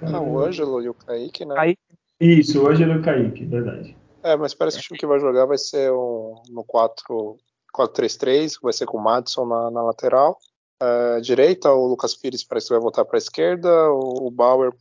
Cara. 0.00 0.16
Ah, 0.16 0.20
o 0.20 0.38
Ângelo 0.38 0.82
e 0.82 0.88
o 0.88 0.94
Kaique, 0.94 1.44
né? 1.44 1.54
Kaique. 1.54 1.80
Isso, 2.20 2.62
o 2.62 2.68
Ângelo 2.68 2.92
e 2.94 2.98
o 2.98 3.02
Kaique, 3.02 3.44
verdade. 3.44 3.96
É, 4.22 4.36
mas 4.36 4.54
parece 4.54 4.78
que 4.78 4.82
o 4.82 4.86
time 4.86 4.98
que 4.98 5.06
vai 5.06 5.18
jogar 5.18 5.46
vai 5.46 5.58
ser 5.58 5.90
um, 5.92 6.40
no 6.48 6.64
4-3-3, 6.64 8.52
vai 8.62 8.72
ser 8.72 8.86
com 8.86 8.98
o 8.98 9.02
Madison 9.02 9.44
na, 9.44 9.70
na 9.70 9.82
lateral. 9.82 10.38
Uh, 10.80 11.20
direita, 11.20 11.72
o 11.72 11.86
Lucas 11.86 12.14
Pires 12.16 12.44
parece 12.44 12.68
que 12.68 12.74
vai 12.74 12.80
voltar 12.82 13.04
para 13.04 13.16
a 13.16 13.18
esquerda, 13.18 13.68
o, 13.90 14.26
o 14.26 14.30
Bauer 14.30 14.72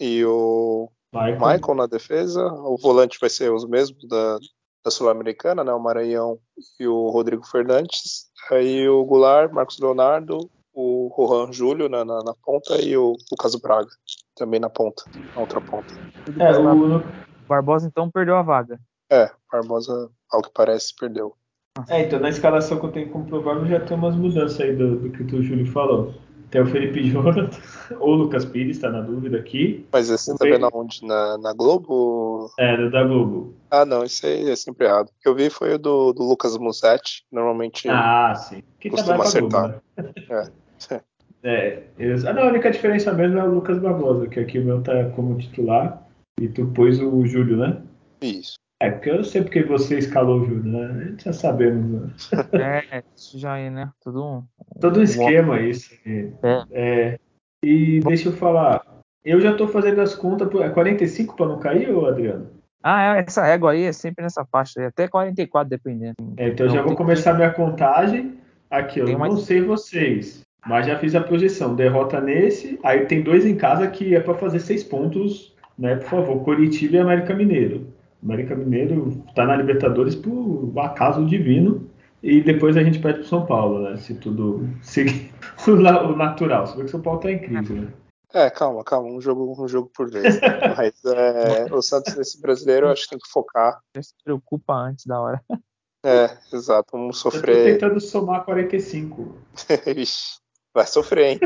e 0.00 0.24
o 0.24 0.90
Michael. 1.12 1.38
Michael. 1.40 1.74
na 1.74 1.86
defesa. 1.86 2.44
O 2.46 2.76
volante 2.76 3.18
vai 3.20 3.30
ser 3.30 3.52
os 3.52 3.66
mesmos 3.66 4.06
da, 4.06 4.38
da 4.84 4.90
Sul-Americana, 4.90 5.62
né? 5.62 5.72
O 5.72 5.80
Maranhão 5.80 6.38
e 6.78 6.86
o 6.86 7.08
Rodrigo 7.08 7.46
Fernandes. 7.46 8.30
Aí 8.50 8.88
o 8.88 9.04
Goulart, 9.04 9.52
Marcos 9.52 9.78
Leonardo, 9.78 10.50
o 10.74 11.08
Rohan 11.14 11.52
Júlio 11.52 11.88
na, 11.88 12.04
na, 12.04 12.22
na, 12.22 12.34
ponta 12.42 12.80
e 12.80 12.96
o 12.96 13.16
Lucas 13.30 13.54
Braga 13.56 13.90
também 14.34 14.58
na 14.58 14.70
ponta, 14.70 15.04
na 15.34 15.40
outra 15.40 15.60
ponta. 15.60 15.92
É, 16.38 16.58
o 16.58 17.02
Barbosa 17.46 17.86
então 17.86 18.10
perdeu 18.10 18.36
a 18.36 18.42
vaga. 18.42 18.80
É, 19.10 19.30
Barbosa, 19.50 20.10
ao 20.30 20.42
que 20.42 20.50
parece, 20.52 20.94
perdeu. 20.98 21.34
É, 21.88 22.02
então 22.02 22.18
na 22.18 22.28
escalação 22.28 22.78
que 22.78 22.86
eu 22.86 22.92
tenho 22.92 23.10
como 23.10 23.26
provável 23.26 23.66
já 23.66 23.80
tem 23.80 23.96
umas 23.96 24.14
mudanças 24.14 24.60
aí 24.60 24.74
do, 24.74 24.96
do 24.96 25.10
que 25.10 25.22
o 25.22 25.42
Júlio 25.42 25.66
falou. 25.66 26.14
Tem 26.52 26.60
o 26.60 26.66
Felipe 26.66 27.02
Jonathan, 27.02 27.48
ou 27.98 28.10
o 28.10 28.14
Lucas 28.14 28.44
Pires, 28.44 28.76
está 28.76 28.90
na 28.90 29.00
dúvida 29.00 29.38
aqui. 29.38 29.86
Mas 29.90 30.10
esse 30.10 30.36
tá 30.36 30.44
vendo 30.44 30.66
aonde? 30.66 31.02
Na, 31.02 31.38
na 31.38 31.54
Globo? 31.54 32.52
É, 32.58 32.90
da 32.90 33.02
Globo. 33.04 33.54
Ah, 33.70 33.86
não, 33.86 34.04
isso 34.04 34.26
aí 34.26 34.50
é 34.50 34.54
sempre 34.54 34.86
errado. 34.86 35.08
O 35.08 35.12
que 35.18 35.26
eu 35.26 35.34
vi 35.34 35.48
foi 35.48 35.74
o 35.74 35.78
do, 35.78 36.12
do 36.12 36.22
Lucas 36.22 36.58
Musetti, 36.58 37.24
normalmente 37.32 37.88
ah, 37.88 38.34
sim. 38.34 38.62
Que 38.78 38.90
costuma 38.90 39.24
acertar. 39.24 39.80
Globo, 39.96 40.12
né? 40.28 40.50
é. 40.90 41.00
é 41.42 41.82
eles... 41.98 42.26
ah, 42.26 42.34
não, 42.34 42.42
a 42.42 42.48
única 42.48 42.70
diferença 42.70 43.14
mesmo 43.14 43.38
é 43.38 43.44
o 43.44 43.54
Lucas 43.54 43.78
Barbosa, 43.78 44.28
que 44.28 44.38
aqui 44.38 44.58
o 44.58 44.64
meu 44.64 44.82
tá 44.82 45.08
como 45.16 45.38
titular, 45.38 46.06
e 46.38 46.48
tu 46.48 46.66
pôs 46.66 47.00
o 47.00 47.24
Júlio, 47.24 47.56
né? 47.56 47.80
Isso. 48.20 48.61
É, 48.82 48.90
porque 48.90 49.10
eu 49.10 49.18
não 49.18 49.22
sei 49.22 49.42
porque 49.42 49.62
você 49.62 49.96
escalou 49.96 50.40
o 50.40 50.44
Júlio, 50.44 50.64
né? 50.64 50.86
A 50.86 51.04
gente 51.04 51.24
já 51.24 51.32
sabemos. 51.32 52.02
Né? 52.52 52.82
É, 52.90 53.04
isso 53.14 53.38
já 53.38 53.56
é, 53.56 53.70
né? 53.70 53.88
Tudo 54.02 54.24
um, 54.24 54.42
Todo 54.80 54.98
um 54.98 55.04
esquema 55.04 55.60
isso. 55.60 55.94
É. 56.04 56.64
é. 56.72 57.18
E 57.64 58.00
deixa 58.00 58.28
eu 58.28 58.32
falar. 58.32 58.84
Eu 59.24 59.40
já 59.40 59.54
tô 59.54 59.68
fazendo 59.68 60.00
as 60.00 60.16
contas. 60.16 60.48
É 60.60 60.68
45 60.68 61.36
para 61.36 61.46
não 61.46 61.60
cair, 61.60 61.94
ô 61.94 62.06
Adriano? 62.06 62.50
Ah, 62.82 63.14
é, 63.16 63.20
essa 63.20 63.44
régua 63.44 63.70
aí 63.70 63.84
é 63.84 63.92
sempre 63.92 64.24
nessa 64.24 64.44
faixa, 64.44 64.84
até 64.84 65.06
44 65.06 65.70
dependendo. 65.70 66.16
É, 66.36 66.48
então, 66.48 66.68
já 66.68 66.82
vou 66.82 66.96
começar 66.96 67.30
que... 67.30 67.36
minha 67.36 67.52
contagem. 67.52 68.36
Aqui, 68.68 68.98
eu 68.98 69.16
não 69.16 69.36
sei 69.36 69.60
vocês, 69.60 70.42
mas 70.66 70.88
já 70.88 70.98
fiz 70.98 71.14
a 71.14 71.20
projeção. 71.20 71.76
Derrota 71.76 72.20
nesse, 72.20 72.80
aí 72.82 73.06
tem 73.06 73.22
dois 73.22 73.46
em 73.46 73.54
casa 73.54 73.86
que 73.86 74.16
é 74.16 74.18
para 74.18 74.34
fazer 74.34 74.58
seis 74.58 74.82
pontos, 74.82 75.54
né? 75.78 75.94
Por 75.94 76.08
favor, 76.08 76.42
Curitiba 76.42 76.96
e 76.96 76.98
América 76.98 77.32
Mineiro. 77.32 77.92
América 78.22 78.54
Mineiro 78.54 79.24
está 79.28 79.44
na 79.44 79.56
Libertadores 79.56 80.14
por 80.14 80.72
acaso 80.78 81.26
divino 81.26 81.90
e 82.22 82.40
depois 82.40 82.76
a 82.76 82.84
gente 82.84 83.00
pede 83.00 83.18
para 83.18 83.28
São 83.28 83.44
Paulo, 83.44 83.80
né? 83.80 83.96
Se 83.96 84.14
tudo 84.14 84.68
seguir 84.80 85.32
o 85.66 86.16
natural. 86.16 86.66
Você 86.66 86.76
vê 86.76 86.84
que 86.84 86.90
São 86.90 87.02
Paulo 87.02 87.18
está 87.18 87.32
em 87.32 87.40
crise, 87.40 87.72
né? 87.72 87.92
É, 88.34 88.48
calma, 88.48 88.82
calma, 88.82 89.08
um 89.08 89.20
jogo, 89.20 89.62
um 89.62 89.68
jogo 89.68 89.90
por 89.94 90.10
vez. 90.10 90.38
Mas 90.76 91.04
é, 91.04 91.74
o 91.74 91.82
Santos 91.82 92.14
nesse 92.16 92.40
brasileiro 92.40 92.86
eu 92.86 92.92
acho 92.92 93.04
que 93.04 93.10
tem 93.10 93.18
que 93.18 93.30
focar. 93.30 93.80
Já 93.94 94.02
se 94.02 94.14
preocupa 94.24 94.72
antes 94.72 95.04
da 95.04 95.20
hora. 95.20 95.42
É, 96.04 96.36
exato, 96.52 96.92
vamos 96.92 97.18
sofrer. 97.18 97.56
Eu 97.56 97.64
tô 97.64 97.80
tentando 97.80 98.00
somar 98.00 98.44
45. 98.44 99.36
Ixi, 99.96 100.38
vai 100.72 100.86
sofrer, 100.86 101.32
hein? 101.32 101.40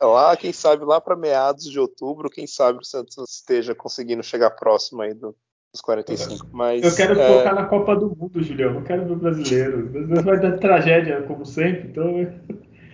lá, 0.00 0.36
quem 0.36 0.52
sabe 0.52 0.84
lá 0.84 1.00
para 1.00 1.16
meados 1.16 1.64
de 1.64 1.80
outubro, 1.80 2.30
quem 2.30 2.46
sabe 2.46 2.78
o 2.78 2.84
Santos 2.84 3.16
esteja 3.28 3.74
conseguindo 3.74 4.22
chegar 4.22 4.50
próximo 4.50 5.02
aí 5.02 5.12
do, 5.12 5.36
os 5.76 5.80
45. 5.80 6.46
Mas, 6.52 6.82
eu 6.82 6.94
quero 6.94 7.18
é... 7.18 7.28
focar 7.28 7.54
na 7.54 7.64
Copa 7.66 7.94
do 7.94 8.14
Mundo, 8.16 8.42
Julião. 8.42 8.74
Eu 8.74 8.82
quero 8.82 9.04
ver 9.04 9.12
o 9.12 9.16
brasileiro. 9.16 9.90
Vai 10.24 10.40
dar 10.40 10.58
tragédia, 10.58 11.22
como 11.22 11.46
sempre. 11.46 11.88
Então. 11.88 12.18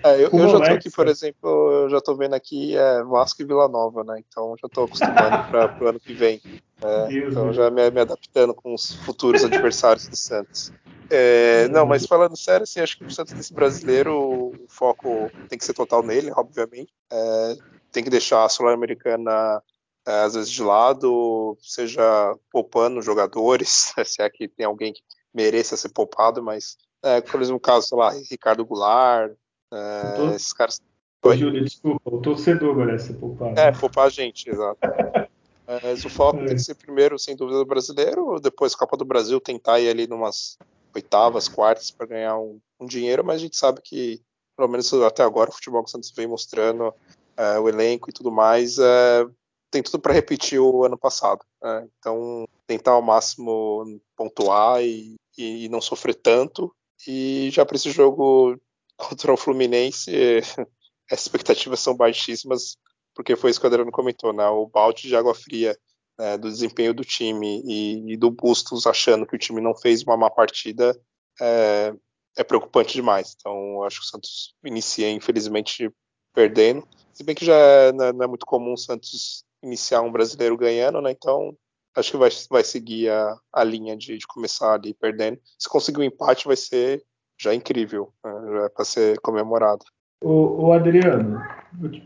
É, 0.04 0.16
eu, 0.16 0.30
eu 0.32 0.48
já 0.48 0.60
tô 0.60 0.72
aqui, 0.72 0.90
por 0.90 1.06
exemplo, 1.06 1.72
eu 1.72 1.88
já 1.88 2.00
tô 2.00 2.16
vendo 2.16 2.34
aqui 2.34 2.76
é, 2.76 3.04
Vasco 3.04 3.40
e 3.40 3.44
Vila 3.44 3.68
Nova, 3.68 4.02
né? 4.02 4.20
Então 4.26 4.54
já 4.60 4.68
tô 4.68 4.84
acostumando 4.84 5.44
para 5.48 5.78
o 5.80 5.86
ano 5.86 6.00
que 6.00 6.12
vem. 6.12 6.40
É, 6.82 7.12
então 7.12 7.52
já 7.52 7.70
me, 7.70 7.88
me, 7.90 8.00
adaptando 8.00 8.52
com 8.52 8.74
os 8.74 8.94
futuros 9.04 9.44
adversários 9.44 10.08
do 10.08 10.16
Santos. 10.16 10.72
É, 11.08 11.68
não, 11.68 11.86
mas 11.86 12.04
falando 12.04 12.36
sério, 12.36 12.64
assim, 12.64 12.80
acho 12.80 12.98
que 12.98 13.04
o 13.04 13.10
Santos 13.10 13.34
desse 13.34 13.54
brasileiro, 13.54 14.12
o 14.12 14.54
foco 14.66 15.30
tem 15.48 15.56
que 15.56 15.64
ser 15.64 15.74
total 15.74 16.02
nele, 16.02 16.32
obviamente. 16.34 16.92
É, 17.12 17.56
tem 17.92 18.02
que 18.02 18.10
deixar 18.10 18.44
a 18.44 18.48
Sul-Americana 18.48 19.62
às 20.04 20.34
vezes 20.34 20.50
de 20.50 20.62
lado, 20.62 21.56
seja 21.60 22.36
poupando 22.50 23.02
jogadores, 23.02 23.92
se 24.04 24.22
é 24.22 24.28
que 24.28 24.48
tem 24.48 24.66
alguém 24.66 24.92
que 24.92 25.02
mereça 25.32 25.76
ser 25.76 25.90
poupado, 25.90 26.42
mas, 26.42 26.76
é, 27.02 27.20
por 27.20 27.40
exemplo, 27.40 27.58
o 27.58 27.60
caso, 27.60 27.88
sei 27.88 27.98
lá, 27.98 28.12
Ricardo 28.30 28.64
Goulart, 28.64 29.32
é, 29.72 30.12
tô... 30.16 30.30
esses 30.30 30.52
caras. 30.52 30.80
Ô, 31.24 31.34
Júlio, 31.34 31.64
desculpa, 31.64 32.00
o 32.04 32.20
torcedor 32.20 32.74
merece 32.74 33.08
ser 33.08 33.14
poupado. 33.14 33.58
É, 33.58 33.72
poupar 33.72 34.06
a 34.06 34.10
gente, 34.10 34.50
exato. 34.50 34.78
mas 35.66 36.04
o 36.04 36.10
foco 36.10 36.40
é. 36.40 36.46
tem 36.46 36.56
que 36.56 36.62
ser 36.62 36.74
primeiro, 36.74 37.18
sem 37.18 37.36
dúvida, 37.36 37.60
o 37.60 37.64
brasileiro, 37.64 38.40
depois 38.40 38.74
Copa 38.74 38.96
do 38.96 39.04
Brasil, 39.04 39.40
tentar 39.40 39.80
ir 39.80 39.88
ali 39.88 40.06
numas 40.06 40.58
oitavas, 40.94 41.48
quartas 41.48 41.90
para 41.90 42.06
ganhar 42.06 42.36
um, 42.36 42.60
um, 42.78 42.86
dinheiro, 42.86 43.24
mas 43.24 43.36
a 43.36 43.38
gente 43.38 43.56
sabe 43.56 43.80
que, 43.82 44.20
pelo 44.56 44.68
menos 44.68 44.92
até 44.92 45.22
agora, 45.22 45.50
o 45.50 45.52
futebol 45.54 45.82
que 45.82 45.88
o 45.88 45.92
Santos 45.92 46.12
vem 46.14 46.26
mostrando, 46.26 46.92
é, 47.36 47.58
o 47.58 47.68
elenco 47.68 48.10
e 48.10 48.12
tudo 48.12 48.30
mais, 48.30 48.78
é, 48.78 49.26
tem 49.72 49.82
tudo 49.82 49.98
para 49.98 50.12
repetir 50.12 50.60
o 50.60 50.84
ano 50.84 50.98
passado. 50.98 51.44
Né? 51.60 51.88
Então, 51.98 52.46
tentar 52.66 52.92
ao 52.92 53.02
máximo 53.02 54.00
pontuar 54.14 54.84
e, 54.84 55.16
e, 55.36 55.68
não 55.70 55.80
sofrer 55.80 56.14
tanto. 56.14 56.72
E 57.08 57.48
já 57.50 57.64
para 57.64 57.76
esse 57.76 57.90
jogo 57.90 58.60
contra 58.96 59.32
o 59.32 59.36
Fluminense, 59.36 60.12
as 61.10 61.22
expectativas 61.22 61.80
são 61.80 61.96
baixíssimas, 61.96 62.76
porque 63.14 63.34
foi 63.34 63.50
isso 63.50 63.58
que 63.58 63.66
o 63.66 63.68
Adriano 63.68 63.90
comentou, 63.90 64.32
né? 64.32 64.46
o 64.46 64.66
balde 64.66 65.08
de 65.08 65.16
água 65.16 65.34
fria 65.34 65.76
né, 66.18 66.36
do 66.36 66.50
desempenho 66.50 66.92
do 66.92 67.04
time 67.04 67.62
e, 67.64 68.12
e, 68.12 68.16
do 68.16 68.30
Bustos 68.30 68.86
achando 68.86 69.26
que 69.26 69.34
o 69.34 69.38
time 69.38 69.60
não 69.60 69.74
fez 69.74 70.02
uma 70.02 70.16
má 70.16 70.30
partida 70.30 70.98
é, 71.40 71.94
é 72.36 72.44
preocupante 72.44 72.92
demais. 72.92 73.34
Então, 73.38 73.82
acho 73.84 74.00
que 74.00 74.06
o 74.06 74.08
Santos 74.08 74.54
inicia, 74.62 75.10
infelizmente, 75.10 75.90
perdendo. 76.34 76.86
Se 77.12 77.24
bem 77.24 77.34
que 77.34 77.44
já 77.44 77.56
é, 77.56 77.92
não, 77.92 78.04
é, 78.04 78.12
não 78.12 78.24
é 78.24 78.26
muito 78.26 78.46
comum 78.46 78.74
o 78.74 78.78
Santos 78.78 79.44
iniciar 79.62 80.02
um 80.02 80.12
brasileiro 80.12 80.56
ganhando, 80.56 81.00
né? 81.00 81.10
Então 81.10 81.54
acho 81.96 82.10
que 82.10 82.16
vai, 82.16 82.30
vai 82.50 82.64
seguir 82.64 83.10
a, 83.10 83.36
a 83.52 83.64
linha 83.64 83.96
de, 83.96 84.16
de 84.16 84.26
começar 84.26 84.74
ali 84.74 84.94
perdendo. 84.94 85.38
Se 85.58 85.68
conseguir 85.68 86.00
um 86.00 86.04
empate, 86.04 86.46
vai 86.46 86.56
ser 86.56 87.02
já 87.38 87.54
incrível, 87.54 88.12
né? 88.24 88.32
já 88.52 88.64
é 88.64 88.68
para 88.68 88.84
ser 88.84 89.18
comemorado. 89.20 89.84
O, 90.22 90.66
o 90.66 90.72
Adriano, 90.72 91.42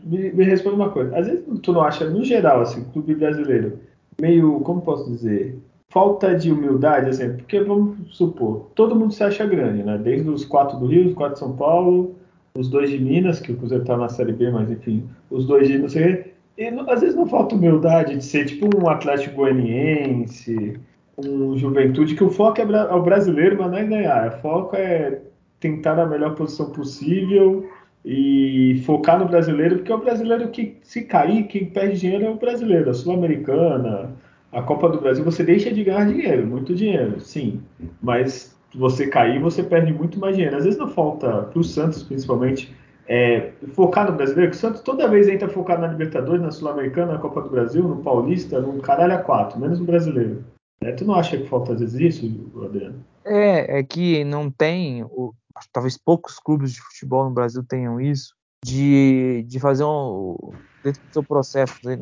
me, 0.03 0.31
me 0.31 0.43
responde 0.43 0.75
uma 0.75 0.89
coisa. 0.89 1.15
Às 1.15 1.27
vezes 1.27 1.45
tu 1.61 1.71
não 1.71 1.81
acha, 1.81 2.09
no 2.09 2.23
geral, 2.23 2.61
assim, 2.61 2.83
clube 2.85 3.13
brasileiro, 3.13 3.79
meio, 4.19 4.59
como 4.61 4.81
posso 4.81 5.09
dizer, 5.09 5.59
falta 5.89 6.35
de 6.35 6.51
humildade, 6.51 7.09
assim, 7.09 7.37
porque 7.37 7.59
vamos 7.59 8.15
supor, 8.17 8.71
todo 8.73 8.95
mundo 8.95 9.13
se 9.13 9.23
acha 9.23 9.45
grande, 9.45 9.83
né? 9.83 9.97
Desde 9.97 10.27
os 10.29 10.43
quatro 10.43 10.79
do 10.79 10.87
Rio, 10.87 11.07
os 11.07 11.13
quatro 11.13 11.33
de 11.33 11.39
São 11.39 11.55
Paulo, 11.55 12.15
os 12.57 12.67
dois 12.69 12.89
de 12.89 12.97
Minas, 12.97 13.39
que 13.39 13.51
o 13.51 13.57
Cruzeiro 13.57 13.85
tá 13.85 13.95
na 13.95 14.09
Série 14.09 14.33
B, 14.33 14.49
mas 14.49 14.71
enfim, 14.71 15.07
os 15.29 15.45
dois 15.45 15.67
de 15.67 15.77
não 15.77 15.87
sei 15.87 16.33
e 16.57 16.67
às 16.67 17.01
vezes 17.01 17.15
não 17.15 17.27
falta 17.27 17.55
humildade 17.55 18.15
de 18.15 18.25
ser 18.25 18.45
tipo 18.45 18.67
um 18.75 18.89
Atlético 18.89 19.35
Goianiense, 19.35 20.79
um 21.17 21.57
Juventude, 21.57 22.15
que 22.15 22.23
o 22.23 22.31
foco 22.31 22.59
é, 22.59 22.63
é 22.63 22.93
o 22.93 23.01
brasileiro, 23.01 23.57
mas 23.59 23.71
não 23.71 23.77
é 23.77 23.83
ganhar. 23.83 24.27
O 24.27 24.41
foco 24.41 24.75
é 24.75 25.19
tentar 25.59 25.95
na 25.95 26.05
melhor 26.05 26.35
posição 26.35 26.71
possível 26.71 27.69
e 28.05 28.81
focar 28.85 29.19
no 29.19 29.27
brasileiro, 29.27 29.77
porque 29.77 29.91
é 29.91 29.95
o 29.95 29.99
brasileiro 29.99 30.47
que, 30.49 30.77
se 30.81 31.03
cair, 31.03 31.43
quem 31.47 31.65
perde 31.65 31.99
dinheiro 31.99 32.25
é 32.25 32.29
o 32.29 32.35
brasileiro, 32.35 32.89
a 32.89 32.93
Sul-Americana, 32.93 34.11
a 34.51 34.61
Copa 34.61 34.89
do 34.89 35.01
Brasil, 35.01 35.23
você 35.25 35.43
deixa 35.43 35.71
de 35.71 35.83
ganhar 35.83 36.05
dinheiro, 36.05 36.47
muito 36.47 36.73
dinheiro, 36.73 37.19
sim. 37.19 37.61
Mas 38.01 38.55
você 38.73 39.07
cair, 39.07 39.39
você 39.41 39.61
perde 39.61 39.93
muito 39.93 40.19
mais 40.19 40.35
dinheiro. 40.35 40.55
Às 40.55 40.63
vezes 40.63 40.79
não 40.79 40.87
falta, 40.87 41.43
para 41.43 41.59
o 41.59 41.63
Santos 41.63 42.03
principalmente, 42.03 42.73
é, 43.07 43.51
no 43.61 44.17
brasileiro, 44.17 44.51
que 44.51 44.57
o 44.57 44.59
Santos 44.59 44.81
toda 44.81 45.07
vez 45.07 45.27
entra 45.27 45.47
focado 45.47 45.81
na 45.81 45.87
Libertadores, 45.87 46.41
na 46.41 46.51
Sul-Americana, 46.51 47.13
na 47.13 47.19
Copa 47.19 47.41
do 47.41 47.49
Brasil, 47.49 47.83
no 47.83 48.03
Paulista, 48.03 48.59
no 48.59 48.81
caralho 48.81 49.13
a 49.13 49.19
quatro, 49.19 49.59
menos 49.59 49.79
no 49.79 49.85
brasileiro. 49.85 50.43
É, 50.81 50.91
tu 50.91 51.05
não 51.05 51.15
acha 51.15 51.37
que 51.37 51.47
falta 51.47 51.73
às 51.73 51.79
vezes 51.79 51.99
isso, 51.99 52.63
Adriano? 52.63 53.03
É, 53.25 53.79
é 53.79 53.83
que 53.83 54.23
não 54.23 54.51
tem, 54.51 55.03
o, 55.03 55.33
talvez 55.71 55.97
poucos 55.97 56.39
clubes 56.39 56.73
de 56.73 56.81
futebol 56.81 57.25
no 57.25 57.31
Brasil 57.33 57.63
tenham 57.63 57.99
isso, 57.99 58.35
de, 58.63 59.43
de 59.47 59.59
fazer 59.59 59.83
um, 59.83 60.35
dentro 60.83 61.01
do 61.01 61.13
seu 61.13 61.23
processo, 61.23 61.75
né, 61.83 61.97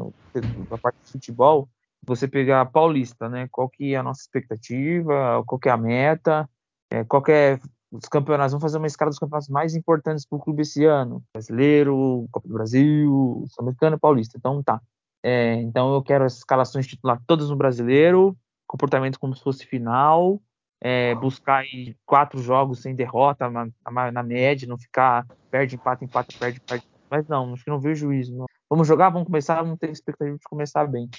da 0.69 0.77
parte 0.77 0.97
de 1.05 1.11
futebol, 1.11 1.69
você 2.05 2.27
pegar 2.27 2.61
a 2.61 2.65
Paulista, 2.65 3.27
né? 3.27 3.47
Qual 3.51 3.67
que 3.67 3.93
é 3.93 3.97
a 3.97 4.03
nossa 4.03 4.21
expectativa, 4.21 5.43
qual 5.45 5.57
que 5.57 5.67
é 5.67 5.71
a 5.71 5.77
meta, 5.77 6.47
é, 6.91 7.03
qual 7.03 7.21
que 7.21 7.31
é 7.31 7.59
os 8.01 8.09
campeonatos, 8.09 8.51
vamos 8.51 8.63
fazer 8.63 8.77
uma 8.77 8.87
escala 8.87 9.09
dos 9.09 9.19
campeonatos 9.19 9.49
mais 9.49 9.75
importantes 9.75 10.25
para 10.25 10.37
o 10.37 10.41
clube 10.41 10.61
esse 10.61 10.85
ano. 10.85 11.23
Brasileiro, 11.33 12.27
Copa 12.31 12.47
do 12.47 12.53
Brasil, 12.53 13.45
Sul-Americano 13.49 13.99
Paulista. 13.99 14.37
Então 14.37 14.61
tá. 14.63 14.81
É, 15.23 15.55
então 15.55 15.93
eu 15.93 16.03
quero 16.03 16.23
as 16.23 16.37
escalações 16.37 16.85
titular 16.85 17.19
todas 17.25 17.49
no 17.49 17.55
brasileiro, 17.55 18.37
comportamento 18.67 19.19
como 19.19 19.35
se 19.35 19.41
fosse 19.41 19.65
final, 19.65 20.39
é, 20.79 21.15
buscar 21.15 21.61
aí 21.61 21.95
quatro 22.05 22.39
jogos 22.39 22.81
sem 22.81 22.93
derrota 22.93 23.49
na, 23.49 23.67
na, 23.89 24.11
na, 24.11 24.23
média, 24.23 24.67
não 24.67 24.77
ficar 24.77 25.25
perde, 25.49 25.75
empata, 25.75 26.05
empata, 26.05 26.35
perde, 26.37 26.59
perde. 26.59 26.85
Mas 27.09 27.27
não, 27.27 27.53
acho 27.53 27.63
que 27.63 27.71
não 27.71 27.79
vejo 27.79 28.13
isso. 28.13 28.35
Não. 28.35 28.45
Vamos 28.69 28.87
jogar, 28.87 29.09
vamos 29.09 29.25
começar, 29.25 29.61
vamos 29.63 29.79
ter 29.79 29.89
expectativa 29.89 30.37
de 30.37 30.43
começar 30.43 30.85
bem. 30.85 31.09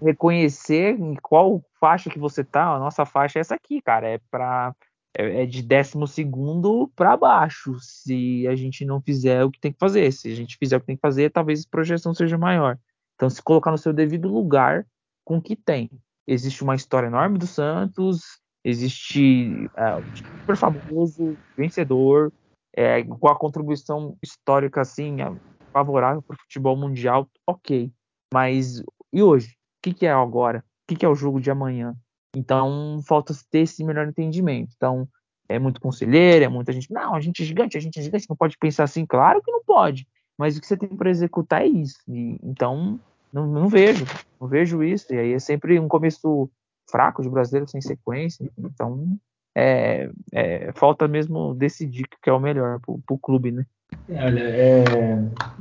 Reconhecer 0.00 0.98
em 0.98 1.14
qual 1.16 1.62
faixa 1.78 2.08
que 2.08 2.18
você 2.18 2.42
tá, 2.42 2.74
a 2.74 2.78
nossa 2.78 3.04
faixa 3.04 3.38
é 3.38 3.40
essa 3.40 3.54
aqui, 3.54 3.82
cara. 3.82 4.08
É 4.08 4.18
para 4.30 4.74
é, 5.16 5.42
é 5.42 5.46
de 5.46 5.62
décimo 5.62 6.06
segundo 6.06 6.90
para 6.96 7.16
baixo, 7.16 7.78
se 7.80 8.46
a 8.48 8.54
gente 8.56 8.84
não 8.84 9.00
fizer 9.00 9.44
o 9.44 9.50
que 9.50 9.60
tem 9.60 9.72
que 9.72 9.78
fazer. 9.78 10.12
Se 10.12 10.30
a 10.30 10.34
gente 10.34 10.56
fizer 10.56 10.76
o 10.76 10.80
que 10.80 10.86
tem 10.86 10.96
que 10.96 11.02
fazer, 11.02 11.30
talvez 11.30 11.64
a 11.64 11.70
projeção 11.70 12.12
seja 12.12 12.36
maior. 12.36 12.78
Então, 13.14 13.30
se 13.30 13.42
colocar 13.42 13.70
no 13.70 13.78
seu 13.78 13.92
devido 13.92 14.28
lugar 14.28 14.86
com 15.24 15.38
o 15.38 15.42
que 15.42 15.54
tem. 15.54 15.90
Existe 16.26 16.62
uma 16.62 16.74
história 16.74 17.06
enorme 17.06 17.38
do 17.38 17.46
Santos, 17.46 18.40
existe 18.64 19.70
é, 19.76 20.02
super 20.40 20.56
famoso, 20.56 21.36
vencedor, 21.56 22.32
é, 22.74 23.04
com 23.04 23.28
a 23.28 23.38
contribuição 23.38 24.16
histórica 24.22 24.80
assim, 24.80 25.20
é, 25.20 25.32
favorável 25.72 26.22
para 26.22 26.34
o 26.34 26.40
futebol 26.40 26.76
mundial, 26.76 27.28
ok. 27.46 27.92
Mas 28.32 28.82
e 29.12 29.22
hoje? 29.22 29.50
O 29.50 29.82
que, 29.82 29.94
que 29.94 30.06
é 30.06 30.10
agora? 30.10 30.58
O 30.58 30.62
que, 30.88 30.96
que 30.96 31.04
é 31.04 31.08
o 31.08 31.14
jogo 31.14 31.40
de 31.40 31.50
amanhã? 31.50 31.94
Então, 32.34 33.00
falta 33.06 33.34
ter 33.50 33.60
esse 33.60 33.84
melhor 33.84 34.08
entendimento. 34.08 34.72
Então, 34.76 35.08
é 35.48 35.58
muito 35.58 35.80
conselheiro, 35.80 36.44
é 36.44 36.48
muita 36.48 36.72
gente. 36.72 36.92
Não, 36.92 37.14
a 37.14 37.20
gente 37.20 37.42
é 37.42 37.46
gigante, 37.46 37.76
a 37.76 37.80
gente 37.80 37.98
é 37.98 38.02
gigante, 38.02 38.28
não 38.28 38.36
pode 38.36 38.58
pensar 38.58 38.84
assim. 38.84 39.04
Claro 39.06 39.42
que 39.42 39.50
não 39.50 39.62
pode. 39.64 40.06
Mas 40.38 40.56
o 40.56 40.60
que 40.60 40.66
você 40.66 40.76
tem 40.76 40.88
para 40.88 41.10
executar 41.10 41.62
é 41.62 41.66
isso. 41.66 41.98
E, 42.08 42.38
então, 42.42 42.98
não, 43.32 43.46
não, 43.46 43.68
vejo. 43.68 44.04
Não 44.40 44.48
vejo 44.48 44.82
isso. 44.82 45.12
E 45.14 45.18
aí 45.18 45.32
é 45.32 45.38
sempre 45.38 45.78
um 45.78 45.88
começo 45.88 46.50
fraco 46.90 47.22
de 47.22 47.28
brasileiro 47.28 47.68
sem 47.68 47.80
sequência. 47.80 48.50
Então, 48.58 49.16
é, 49.56 50.10
é, 50.32 50.72
falta 50.72 51.06
mesmo 51.06 51.54
decidir 51.54 52.04
o 52.04 52.22
que 52.22 52.30
é 52.30 52.32
o 52.32 52.40
melhor 52.40 52.80
para 52.80 53.14
o 53.14 53.18
clube, 53.18 53.52
né? 53.52 53.64
Olha, 54.08 54.40
é, 54.40 54.84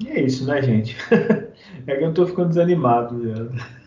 é 0.07 0.21
isso, 0.21 0.47
né, 0.47 0.61
gente? 0.61 0.97
é 1.85 1.95
que 1.95 2.03
eu 2.03 2.13
tô 2.13 2.25
ficando 2.25 2.49
desanimado 2.49 3.21
já. 3.27 3.35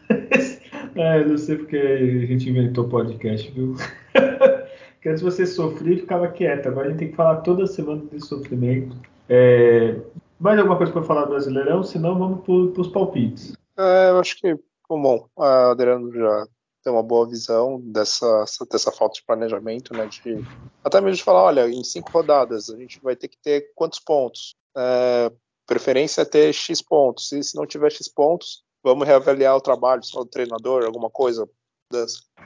É, 0.96 1.24
não 1.24 1.36
sei 1.36 1.56
porque 1.56 1.76
a 1.76 2.26
gente 2.26 2.48
inventou 2.48 2.88
podcast, 2.88 3.50
viu? 3.50 3.74
que 5.00 5.08
antes 5.08 5.22
você 5.22 5.46
sofria 5.46 5.94
e 5.94 6.00
ficava 6.00 6.28
quieto. 6.28 6.68
Agora 6.68 6.88
a 6.88 6.90
gente 6.90 6.98
tem 6.98 7.10
que 7.10 7.16
falar 7.16 7.36
toda 7.42 7.66
semana 7.66 8.02
desse 8.10 8.26
sofrimento. 8.26 8.96
É... 9.28 10.00
Mais 10.38 10.58
alguma 10.58 10.76
coisa 10.76 10.92
para 10.92 11.02
falar 11.02 11.24
do 11.24 11.30
Brasileirão? 11.30 11.82
Senão 11.82 12.18
vamos 12.18 12.44
para 12.44 12.80
os 12.80 12.88
palpites. 12.88 13.52
É, 13.78 14.10
eu 14.10 14.18
acho 14.18 14.36
que, 14.40 14.58
bom, 14.88 15.28
a 15.38 15.70
Adriano 15.70 16.12
já 16.12 16.46
tem 16.82 16.92
uma 16.92 17.02
boa 17.02 17.26
visão 17.26 17.80
dessa, 17.80 18.44
dessa 18.70 18.92
falta 18.92 19.14
de 19.14 19.24
planejamento, 19.24 19.92
né? 19.94 20.06
De, 20.06 20.44
até 20.84 21.00
mesmo 21.00 21.16
de 21.16 21.24
falar, 21.24 21.42
olha, 21.42 21.68
em 21.68 21.82
cinco 21.82 22.10
rodadas 22.10 22.70
a 22.70 22.76
gente 22.76 23.00
vai 23.02 23.16
ter 23.16 23.28
que 23.28 23.38
ter 23.38 23.72
quantos 23.74 23.98
pontos? 23.98 24.54
É, 24.76 25.32
preferência 25.66 26.22
é 26.22 26.24
ter 26.24 26.52
X 26.52 26.80
pontos. 26.82 27.32
E 27.32 27.42
se 27.42 27.56
não 27.56 27.66
tiver 27.66 27.90
X 27.90 28.08
pontos, 28.08 28.62
vamos 28.86 29.04
reavaliar 29.04 29.56
o 29.56 29.60
trabalho 29.60 30.04
só 30.04 30.20
do 30.20 30.30
treinador, 30.30 30.84
alguma 30.84 31.10
coisa. 31.10 31.48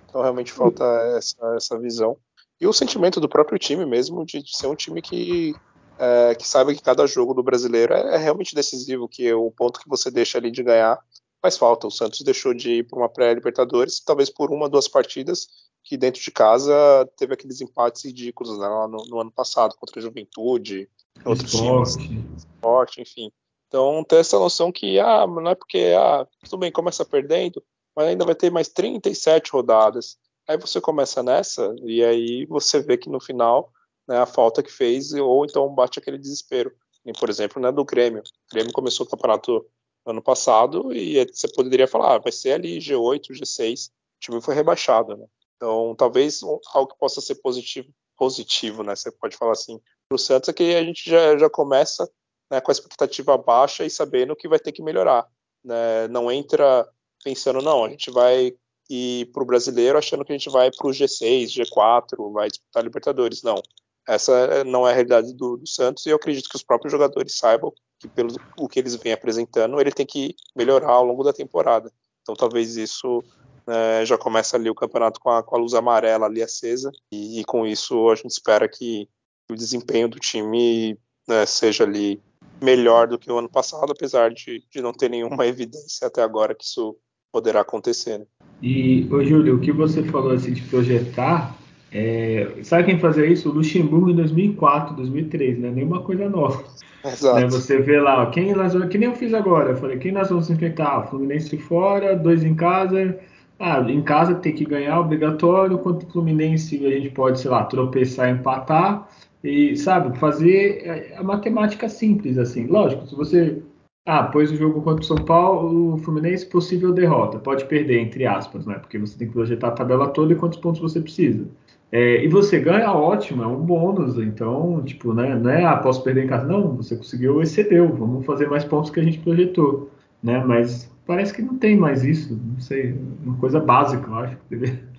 Então 0.09 0.23
realmente 0.23 0.51
falta 0.51 0.85
essa, 1.17 1.55
essa 1.55 1.79
visão. 1.79 2.17
E 2.59 2.67
o 2.67 2.73
sentimento 2.73 3.21
do 3.21 3.29
próprio 3.29 3.59
time 3.59 3.85
mesmo, 3.85 4.25
de, 4.25 4.43
de 4.43 4.57
ser 4.57 4.67
um 4.67 4.75
time 4.75 5.03
que, 5.03 5.55
é, 5.99 6.35
que 6.35 6.49
sabe 6.49 6.75
que 6.75 6.83
cada 6.83 7.07
jogo 7.07 7.35
do 7.35 7.43
brasileiro 7.43 7.93
é, 7.93 8.15
é, 8.15 8.17
realmente 8.17 8.55
decisivo, 8.55 9.07
que 9.07 9.31
o 9.35 9.51
ponto 9.51 9.81
que 9.81 9.89
você 9.89 10.11
deixa 10.11 10.39
ali 10.39 10.51
de 10.51 10.63
ganhar 10.63 10.99
faz 11.43 11.59
falta. 11.59 11.87
O 11.87 11.91
Santos 11.91 12.21
deixou 12.23 12.55
de 12.55 12.79
ir 12.79 12.87
para 12.87 12.99
uma 12.99 13.09
pré-Libertadores, 13.09 14.01
talvez 14.01 14.31
por 14.31 14.51
uma, 14.51 14.69
duas 14.69 14.89
partidas, 14.89 15.47
que 15.85 15.97
dentro 15.97 16.23
de 16.23 16.31
casa 16.31 16.75
teve 17.19 17.35
aqueles 17.35 17.61
empates 17.61 18.05
ridículos 18.05 18.59
né, 18.59 18.67
lá 18.67 18.89
no, 18.89 19.05
no 19.09 19.21
ano 19.21 19.31
passado, 19.31 19.75
contra 19.77 19.99
a 19.99 20.03
Juventude, 20.03 20.89
outros 21.25 21.51
times, 21.51 21.97
esporte, 22.37 23.01
enfim. 23.01 23.31
Então, 23.71 24.03
ter 24.03 24.17
essa 24.17 24.37
noção 24.37 24.73
que, 24.73 24.99
ah, 24.99 25.25
não 25.29 25.49
é 25.49 25.55
porque, 25.55 25.95
ah, 25.97 26.27
tudo 26.43 26.59
bem, 26.59 26.73
começa 26.73 27.05
perdendo, 27.05 27.63
mas 27.95 28.09
ainda 28.09 28.25
vai 28.25 28.35
ter 28.35 28.51
mais 28.51 28.69
37 28.69 29.53
rodadas. 29.53 30.19
Aí 30.49 30.59
você 30.59 30.81
começa 30.81 31.23
nessa, 31.23 31.73
e 31.85 32.03
aí 32.03 32.45
você 32.47 32.81
vê 32.81 32.99
que 32.99 33.09
no 33.09 33.21
final, 33.21 33.73
né, 34.09 34.19
a 34.19 34.27
falta 34.27 34.61
que 34.61 34.73
fez, 34.73 35.13
ou 35.13 35.45
então 35.45 35.73
bate 35.73 36.01
aquele 36.01 36.19
desespero. 36.19 36.73
E, 37.07 37.13
por 37.13 37.31
exemplo, 37.31 37.63
né, 37.63 37.71
do 37.71 37.85
Grêmio. 37.85 38.23
O 38.23 38.53
Grêmio 38.53 38.73
começou 38.73 39.07
o 39.07 39.09
campeonato 39.09 39.65
ano 40.05 40.21
passado, 40.21 40.93
e 40.93 41.25
você 41.33 41.47
poderia 41.47 41.87
falar, 41.87 42.17
ah, 42.17 42.19
vai 42.19 42.33
ser 42.33 42.55
ali 42.55 42.79
G8, 42.79 43.31
G6, 43.31 43.87
o 43.87 43.91
time 44.19 44.41
foi 44.41 44.57
rebaixado, 44.57 45.17
né? 45.17 45.27
Então, 45.55 45.95
talvez 45.97 46.43
algo 46.43 46.89
que 46.89 46.99
possa 46.99 47.21
ser 47.21 47.37
positivo, 47.37 47.89
positivo, 48.17 48.83
né? 48.83 48.97
Você 48.97 49.13
pode 49.13 49.37
falar 49.37 49.53
assim, 49.53 49.81
para 50.09 50.17
o 50.17 50.19
Santos 50.19 50.49
é 50.49 50.53
que 50.53 50.75
a 50.75 50.83
gente 50.83 51.09
já, 51.09 51.39
já 51.39 51.49
começa 51.49 52.11
né, 52.51 52.61
com 52.61 52.71
a 52.71 52.73
expectativa 52.73 53.37
baixa 53.39 53.85
e 53.85 53.91
sabendo 53.91 54.37
que 54.37 54.49
vai 54.49 54.59
ter 54.59 54.73
que 54.73 54.83
melhorar. 54.83 55.27
Né? 55.65 56.09
Não 56.09 56.31
entra 56.31 56.89
pensando, 57.23 57.61
não, 57.61 57.85
a 57.85 57.89
gente 57.89 58.11
vai 58.11 58.53
ir 58.89 59.27
para 59.27 59.43
o 59.43 59.47
brasileiro 59.47 59.97
achando 59.97 60.25
que 60.25 60.33
a 60.33 60.37
gente 60.37 60.51
vai 60.51 60.71
para 60.71 60.87
o 60.87 60.91
G6, 60.91 61.47
G4, 61.47 62.33
vai 62.33 62.49
disputar 62.49 62.83
Libertadores. 62.83 63.43
Não. 63.43 63.63
Essa 64.09 64.65
não 64.65 64.89
é 64.89 64.91
a 64.91 64.95
realidade 64.95 65.33
do, 65.35 65.57
do, 65.57 65.67
Santos 65.67 66.05
e 66.07 66.11
eu 66.11 66.17
acredito 66.17 66.49
que 66.49 66.57
os 66.57 66.65
próprios 66.65 66.91
jogadores 66.91 67.37
saibam 67.37 67.73
que, 68.01 68.09
pelo 68.09 68.35
o 68.59 68.69
que 68.69 68.81
eles 68.81 68.97
vêm 68.97 69.13
apresentando, 69.13 69.81
ele 69.81 69.93
tem 69.93 70.07
que 70.07 70.35
melhorar 70.57 70.91
ao 70.91 71.05
longo 71.05 71.23
da 71.23 71.33
temporada. 71.33 71.93
Então, 72.23 72.35
talvez 72.35 72.77
isso 72.77 73.23
né, 73.67 74.05
já 74.05 74.19
comece 74.19 74.57
ali 74.57 74.69
o 74.69 74.75
campeonato 74.75 75.21
com 75.21 75.31
a, 75.31 75.43
com 75.43 75.55
a 75.55 75.59
luz 75.59 75.75
amarela 75.75 76.27
ali 76.27 76.43
acesa 76.43 76.91
e, 77.13 77.41
e, 77.41 77.45
com 77.45 77.67
isso 77.67 78.11
a 78.11 78.15
gente 78.15 78.31
espera 78.31 78.69
que 78.69 79.09
o 79.51 79.55
desempenho 79.55 80.09
do 80.09 80.19
time 80.19 80.99
né, 81.29 81.47
seja 81.47 81.85
ali 81.85 82.21
melhor 82.61 83.07
do 83.07 83.19
que 83.19 83.31
o 83.31 83.39
ano 83.39 83.49
passado, 83.49 83.93
apesar 83.93 84.31
de, 84.31 84.63
de 84.71 84.83
não 84.83 84.93
ter 84.93 85.09
nenhuma 85.09 85.47
evidência 85.47 86.07
até 86.07 86.23
agora 86.23 86.55
que 86.55 86.65
isso 86.65 86.97
poderá 87.33 87.61
acontecer. 87.61 88.19
Né? 88.19 88.27
E, 88.63 89.09
ô 89.11 89.25
Júlio, 89.25 89.57
o 89.57 89.61
que 89.61 89.73
você 89.73 90.03
falou 90.03 90.33
assim 90.33 90.53
de 90.53 90.63
projetar, 90.63 91.57
É, 91.93 92.47
sabe 92.63 92.85
quem 92.85 93.01
fazia 93.01 93.27
isso? 93.27 93.51
O 93.51 93.53
Luxemburgo 93.53 94.11
em 94.11 94.15
2004, 94.15 94.95
2003, 94.95 95.59
né? 95.59 95.71
Nenhuma 95.71 96.03
coisa 96.03 96.29
nova. 96.29 96.63
Exato. 97.05 97.41
Né? 97.41 97.47
Você 97.49 97.81
vê 97.81 98.01
lá, 98.01 98.31
quem 98.31 98.55
nós, 98.55 98.73
que 98.89 98.97
nem 98.97 99.09
eu 99.09 99.17
fiz 99.17 99.35
agora. 99.35 99.71
Eu 99.71 99.77
falei, 99.77 99.99
quem 99.99 100.13
nós 100.13 100.29
vamos 100.29 100.49
enfrentar? 100.49 101.09
Fluminense 101.09 101.57
fora, 101.59 102.15
dois 102.15 102.45
em 102.45 102.55
casa. 102.55 103.19
Ah, 103.59 103.81
em 103.81 104.03
casa 104.03 104.37
tem 104.37 104.55
que 104.55 104.65
ganhar, 104.65 105.01
obrigatório. 105.01 105.79
Quanto 105.79 106.07
o 106.07 106.11
Fluminense 106.11 106.87
a 106.87 106.91
gente 106.91 107.11
pode, 107.11 107.41
sei 107.41 107.51
lá, 107.51 107.65
tropeçar, 107.65 108.31
empatar. 108.31 109.09
E, 109.43 109.77
sabe, 109.77 110.19
fazer 110.19 111.15
a 111.17 111.23
matemática 111.23 111.89
simples, 111.89 112.37
assim. 112.37 112.67
Lógico, 112.67 113.07
se 113.07 113.15
você 113.15 113.63
ah, 114.07 114.25
pôs 114.25 114.51
o 114.51 114.57
jogo 114.57 114.83
contra 114.83 115.03
o 115.03 115.07
São 115.07 115.17
Paulo, 115.17 115.95
o 115.95 115.99
Fluminense, 115.99 116.47
possível 116.47 116.93
derrota. 116.93 117.39
Pode 117.39 117.65
perder, 117.67 118.01
entre 118.01 118.27
aspas, 118.27 118.67
né? 118.67 118.75
Porque 118.75 118.99
você 118.99 119.17
tem 119.17 119.29
que 119.29 119.33
projetar 119.33 119.69
a 119.69 119.73
tabela 119.73 120.09
toda 120.09 120.33
e 120.33 120.37
quantos 120.37 120.59
pontos 120.59 120.81
você 120.81 121.01
precisa. 121.01 121.47
É, 121.93 122.25
e 122.25 122.29
você 122.29 122.59
ganha, 122.61 122.93
ótimo, 122.93 123.43
é 123.43 123.47
um 123.47 123.61
bônus. 123.61 124.19
Então, 124.19 124.83
tipo, 124.85 125.13
né, 125.13 125.35
não 125.37 125.51
é, 125.51 125.65
ah, 125.65 125.77
posso 125.77 126.03
perder 126.03 126.25
em 126.25 126.29
casa. 126.29 126.47
Não, 126.47 126.77
você 126.77 126.97
conseguiu, 126.97 127.43
excedeu. 127.43 127.89
Vamos 127.95 128.25
fazer 128.27 128.49
mais 128.49 128.65
pontos 128.65 128.91
que 128.91 129.01
a 129.01 129.03
gente 129.03 129.19
projetou. 129.19 129.91
Né? 130.23 130.43
Mas 130.45 130.91
parece 131.07 131.35
que 131.35 131.43
não 131.43 131.57
tem 131.59 131.77
mais 131.77 132.05
isso. 132.05 132.39
Não 132.53 132.61
sei, 132.61 132.95
uma 133.25 133.37
coisa 133.37 133.61
básica, 133.61 134.07
eu 134.09 134.15
acho. 134.17 134.37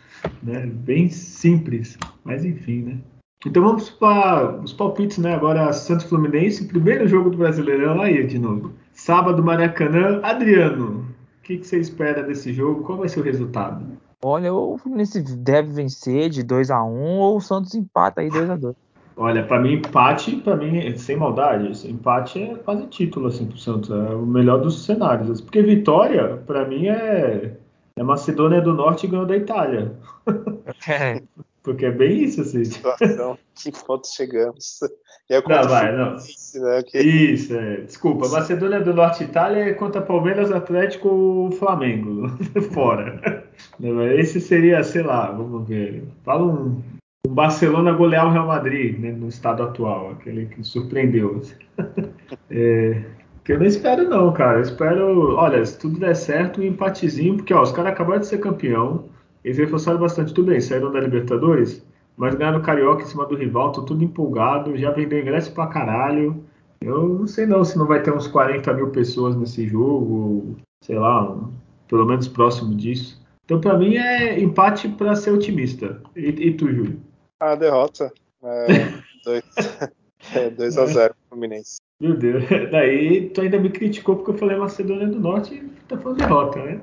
Né? 0.44 0.68
Bem 0.68 1.10
simples. 1.10 1.98
Mas 2.24 2.46
enfim, 2.46 2.84
né? 2.84 2.98
Então 3.46 3.64
vamos 3.64 3.89
para 3.89 4.60
os 4.62 4.72
palpites, 4.72 5.18
né? 5.18 5.34
Agora 5.34 5.74
Santos 5.74 6.06
Fluminense, 6.06 6.68
primeiro 6.68 7.08
jogo 7.08 7.32
do 7.32 7.38
Brasileirão 7.38 8.02
aí 8.02 8.26
de 8.26 8.38
novo. 8.38 8.72
Sábado 8.94 9.44
Maracanã. 9.44 10.20
Adriano, 10.22 11.08
o 11.39 11.44
que, 11.44 11.58
que 11.58 11.66
você 11.66 11.80
espera 11.80 12.22
desse 12.22 12.54
jogo? 12.54 12.84
Qual 12.84 13.00
vai 13.00 13.10
ser 13.10 13.20
o 13.20 13.24
resultado? 13.24 13.84
Olha, 14.24 14.54
o 14.54 14.78
Fluminense 14.78 15.20
deve 15.38 15.72
vencer 15.72 16.30
de 16.30 16.44
2 16.44 16.70
a 16.70 16.84
1 16.84 17.18
ou 17.18 17.38
o 17.38 17.42
Santos 17.42 17.74
empata 17.74 18.22
aí 18.22 18.30
2 18.30 18.50
a 18.52 18.56
2 18.56 18.76
Olha, 19.18 19.44
para 19.44 19.60
mim, 19.60 19.74
empate, 19.74 20.38
para 20.38 20.56
mim, 20.56 20.98
sem 20.98 21.18
maldade, 21.18 21.88
empate 21.88 22.42
é 22.42 22.56
quase 22.56 22.88
título, 22.88 23.28
assim, 23.28 23.46
pro 23.46 23.58
Santos. 23.58 23.89
É 23.89 24.16
o 24.16 24.26
melhor 24.26 24.62
dos 24.62 24.86
cenários. 24.86 25.42
Porque 25.42 25.62
vitória, 25.62 26.38
para 26.48 26.66
mim, 26.66 26.88
é, 26.88 27.56
é 27.96 28.04
Macedônia 28.04 28.62
do 28.62 28.74
Norte 28.74 29.08
ganhou 29.08 29.26
da 29.26 29.36
Itália. 29.36 29.94
É. 30.88 31.22
Porque 31.64 31.86
é 31.86 31.91
bem 31.91 32.24
isso, 32.24 32.41
assim. 32.41 32.64
Situação, 32.64 33.38
que 33.55 33.72
ponto 33.86 34.07
chegamos. 34.07 34.80
É 35.30 35.41
não, 35.41 35.68
vai, 35.68 35.95
não. 35.95 36.16
Né, 36.16 36.84
que... 36.86 36.99
Isso, 36.99 37.55
é. 37.55 37.82
Desculpa, 37.82 38.28
Macedônia 38.28 38.82
do 38.82 38.93
Norte 38.93 39.24
Itália 39.24 39.66
é 39.66 39.74
contra 39.74 40.01
Palmeiras, 40.01 40.51
Atlético, 40.51 41.49
Flamengo. 41.59 42.30
Fora. 42.74 43.45
Esse 44.18 44.41
seria, 44.41 44.84
sei 44.84 45.03
lá, 45.03 45.32
vamos 45.32 45.68
ver. 45.68 46.03
Fala 46.24 46.43
um, 46.43 46.82
um 47.28 47.34
Barcelona 47.34 47.93
golear 47.93 48.28
o 48.28 48.32
Real 48.32 48.47
Madrid, 48.47 48.97
né, 48.97 49.12
no 49.12 49.28
estado 49.28 49.62
atual, 49.62 50.12
aquele 50.12 50.47
que 50.47 50.64
surpreendeu. 50.64 51.41
É, 52.49 53.03
que 53.43 53.53
eu 53.53 53.59
não 53.59 53.66
espero, 53.66 54.07
não, 54.07 54.32
cara. 54.34 54.59
Eu 54.59 54.64
espero, 54.64 55.36
olha, 55.36 55.66
se 55.66 55.78
tudo 55.78 55.99
der 55.99 56.16
certo, 56.16 56.62
um 56.62 56.64
empatezinho, 56.64 57.38
porque 57.38 57.53
ó, 57.53 57.62
os 57.62 57.72
caras 57.72 57.93
acabaram 57.93 58.20
de 58.20 58.28
ser 58.28 58.39
campeão. 58.39 59.05
Eles 59.44 59.58
reforçaram 59.58 60.00
bastante. 60.00 60.34
Tudo 60.34 60.52
bem, 60.52 60.62
saíram 60.62 60.92
da 60.92 61.00
Libertadores, 61.00 61.86
mas 62.16 62.36
ganharam 62.36 62.60
o 62.60 62.64
Carioca 62.64 63.04
em 63.04 63.06
cima 63.06 63.26
do 63.26 63.36
rival, 63.36 63.70
estão 63.70 63.86
tudo 63.86 64.04
empolgado, 64.04 64.78
já 64.78 64.92
vendeu 64.92 65.20
ingresso 65.20 65.54
pra 65.54 65.68
caralho. 65.68 66.44
Eu 66.82 67.08
não 67.08 67.28
sei 67.28 67.46
não 67.46 67.64
se 67.64 67.78
não 67.78 67.86
vai 67.86 68.02
ter 68.02 68.14
uns 68.14 68.28
40 68.28 68.74
mil 68.74 68.89
pessoas 68.89 69.36
nesse 69.36 69.68
jogo, 69.68 70.58
sei 70.84 70.98
lá, 70.98 71.32
um, 71.32 71.52
pelo 71.88 72.06
menos 72.06 72.28
próximo 72.28 72.76
disso. 72.76 73.22
Então, 73.46 73.60
para 73.60 73.78
mim, 73.78 73.96
é 73.96 74.39
empate 74.39 74.88
para 74.89 75.16
ser 75.16 75.32
otimista. 75.32 76.02
E, 76.16 76.28
e 76.28 76.54
tu, 76.54 76.72
Júlio? 76.72 77.00
A 77.39 77.56
derrota. 77.56 78.12
2 79.24 79.44
é, 80.36 80.50
dois, 80.50 80.78
é, 80.78 80.82
a 80.82 80.86
0 80.86 81.16
Fluminense. 81.30 81.80
Meu 82.00 82.16
Deus. 82.16 82.44
Daí 82.72 83.30
tu 83.30 83.42
ainda 83.42 83.60
me 83.60 83.70
criticou 83.70 84.16
porque 84.16 84.32
eu 84.32 84.38
falei 84.38 84.58
Macedônia 84.58 85.08
do 85.08 85.20
Norte 85.20 85.56
e 85.56 85.62
tá 85.88 85.98
falando 85.98 86.18
derrota, 86.18 86.64
né? 86.64 86.82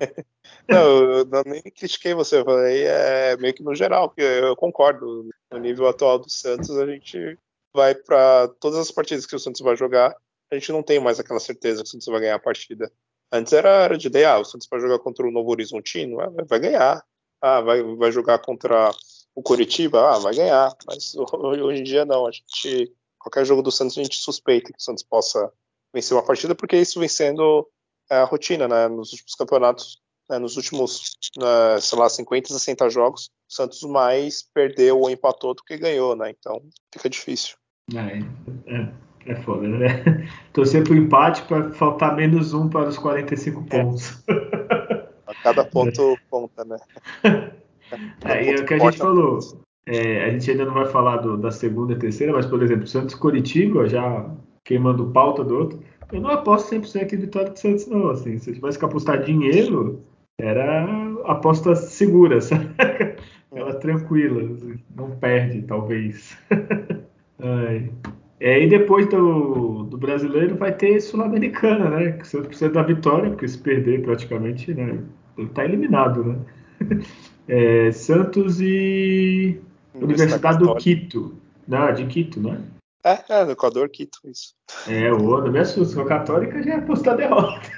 Não, 0.68 1.02
eu 1.20 1.26
nem 1.46 1.62
critiquei 1.62 2.14
você, 2.14 2.38
eu 2.38 2.44
falei 2.44 2.84
é 2.84 3.36
meio 3.36 3.52
que 3.52 3.62
no 3.62 3.74
geral, 3.74 4.08
porque 4.08 4.22
eu 4.22 4.56
concordo. 4.56 5.28
No 5.50 5.58
nível 5.58 5.86
atual 5.86 6.18
do 6.18 6.28
Santos, 6.28 6.70
a 6.70 6.86
gente 6.86 7.38
vai 7.72 7.94
para 7.94 8.48
todas 8.60 8.78
as 8.78 8.90
partidas 8.90 9.26
que 9.26 9.36
o 9.36 9.38
Santos 9.38 9.60
vai 9.60 9.76
jogar, 9.76 10.16
a 10.50 10.54
gente 10.54 10.72
não 10.72 10.82
tem 10.82 11.00
mais 11.00 11.20
aquela 11.20 11.40
certeza 11.40 11.82
que 11.82 11.88
o 11.88 11.90
Santos 11.90 12.06
vai 12.06 12.20
ganhar 12.20 12.36
a 12.36 12.40
partida. 12.40 12.90
Antes 13.32 13.52
era, 13.52 13.68
era 13.84 13.98
de 13.98 14.06
ideia, 14.06 14.32
ah, 14.32 14.38
o 14.38 14.44
Santos 14.44 14.68
vai 14.70 14.80
jogar 14.80 14.98
contra 15.00 15.26
o 15.26 15.30
Novo 15.30 15.50
Horizontino, 15.50 16.20
ah, 16.20 16.30
vai 16.46 16.60
ganhar. 16.60 17.04
Ah, 17.40 17.60
vai, 17.60 17.82
vai 17.96 18.12
jogar 18.12 18.38
contra 18.38 18.90
o 19.34 19.42
Curitiba, 19.42 20.14
ah, 20.14 20.18
vai 20.18 20.34
ganhar. 20.34 20.74
Mas 20.86 21.14
hoje 21.16 21.80
em 21.80 21.84
dia 21.84 22.04
não, 22.04 22.26
a 22.26 22.30
gente 22.30 22.92
qualquer 23.18 23.44
jogo 23.44 23.62
do 23.62 23.72
Santos 23.72 23.96
a 23.98 24.02
gente 24.02 24.16
suspeita 24.16 24.70
que 24.70 24.78
o 24.78 24.82
Santos 24.82 25.02
possa 25.02 25.50
vencer 25.92 26.16
uma 26.16 26.24
partida, 26.24 26.54
porque 26.54 26.76
isso 26.76 27.00
vem 27.00 27.08
sendo 27.08 27.68
a 28.08 28.24
rotina, 28.24 28.68
né? 28.68 28.86
Nos 28.86 29.12
últimos 29.12 29.34
campeonatos 29.34 30.00
né, 30.28 30.38
nos 30.38 30.56
últimos, 30.56 31.16
né, 31.36 31.80
sei 31.80 31.98
lá, 31.98 32.08
50, 32.08 32.48
60 32.48 32.88
jogos, 32.90 33.30
o 33.48 33.52
Santos 33.54 33.82
mais 33.82 34.42
perdeu 34.54 35.00
ou 35.00 35.10
empatou 35.10 35.54
do 35.54 35.62
que 35.62 35.76
ganhou, 35.76 36.16
né? 36.16 36.34
Então 36.38 36.62
fica 36.92 37.08
difícil. 37.08 37.56
É, 37.94 38.18
é, 38.72 38.88
é 39.26 39.34
foda, 39.42 39.68
né? 39.68 40.28
Torcer 40.52 40.82
pro 40.84 40.96
empate 40.96 41.42
para 41.42 41.70
faltar 41.72 42.16
menos 42.16 42.54
um 42.54 42.68
para 42.68 42.88
os 42.88 42.98
45 42.98 43.64
é. 43.70 43.82
pontos. 43.82 44.24
A 45.26 45.34
cada 45.42 45.64
ponto 45.66 46.18
conta, 46.30 46.64
né? 46.64 46.78
É, 48.24 48.50
é 48.50 48.54
o 48.56 48.64
que 48.64 48.74
a 48.74 48.78
gente 48.78 48.96
falou. 48.96 49.38
É, 49.86 50.24
a 50.24 50.30
gente 50.30 50.50
ainda 50.50 50.64
não 50.64 50.74
vai 50.74 50.86
falar 50.86 51.18
do, 51.18 51.36
da 51.36 51.50
segunda 51.50 51.92
e 51.92 51.98
terceira, 51.98 52.32
mas, 52.32 52.46
por 52.46 52.62
exemplo, 52.62 52.86
Santos 52.86 53.14
Coritiba, 53.14 53.86
já 53.86 54.28
queimando 54.64 55.10
pauta 55.10 55.44
do 55.44 55.56
outro, 55.56 55.82
eu 56.10 56.20
não 56.20 56.30
aposto 56.30 56.74
100% 56.74 57.12
em 57.12 57.16
vitória 57.16 57.50
do 57.50 57.58
Santos, 57.58 57.86
não. 57.86 58.08
Assim, 58.08 58.38
se 58.38 58.50
eu 58.50 58.54
tivesse 58.54 58.78
que 58.78 58.84
apostar 58.84 59.22
dinheiro, 59.22 60.03
era 60.38 60.84
aposta 61.24 61.74
segura, 61.74 62.40
sabe? 62.42 62.68
Ela 63.52 63.74
tranquila, 63.74 64.42
não 64.94 65.10
perde, 65.12 65.62
talvez. 65.62 66.36
é, 68.40 68.62
e 68.62 68.68
depois 68.68 69.06
do, 69.08 69.84
do 69.84 69.96
brasileiro 69.96 70.56
vai 70.56 70.72
ter 70.72 71.00
Sul-Americana, 71.00 71.90
né? 71.90 72.12
Que 72.12 72.26
você 72.26 72.42
precisa 72.42 72.70
da 72.70 72.82
vitória, 72.82 73.30
porque 73.30 73.46
se 73.46 73.58
perder 73.58 74.02
praticamente, 74.02 74.74
né? 74.74 74.98
Tá 75.54 75.64
eliminado, 75.64 76.24
né? 76.24 76.38
É, 77.46 77.92
Santos 77.92 78.58
e 78.58 79.60
Universidade 79.94 80.60
do 80.60 80.74
Quito. 80.76 81.36
Não, 81.68 81.92
de 81.92 82.06
Quito, 82.06 82.40
né? 82.40 82.58
É, 83.04 83.18
é, 83.28 83.44
no 83.44 83.50
Equador, 83.50 83.90
Quito, 83.90 84.18
isso. 84.24 84.54
É, 84.88 85.12
o 85.12 85.18
não 85.42 85.52
me 85.52 85.58
assusta, 85.58 86.00
a 86.00 86.06
Católica 86.06 86.62
já 86.62 86.72
é 86.72 86.76
apostar 86.76 87.18
derrota. 87.18 87.70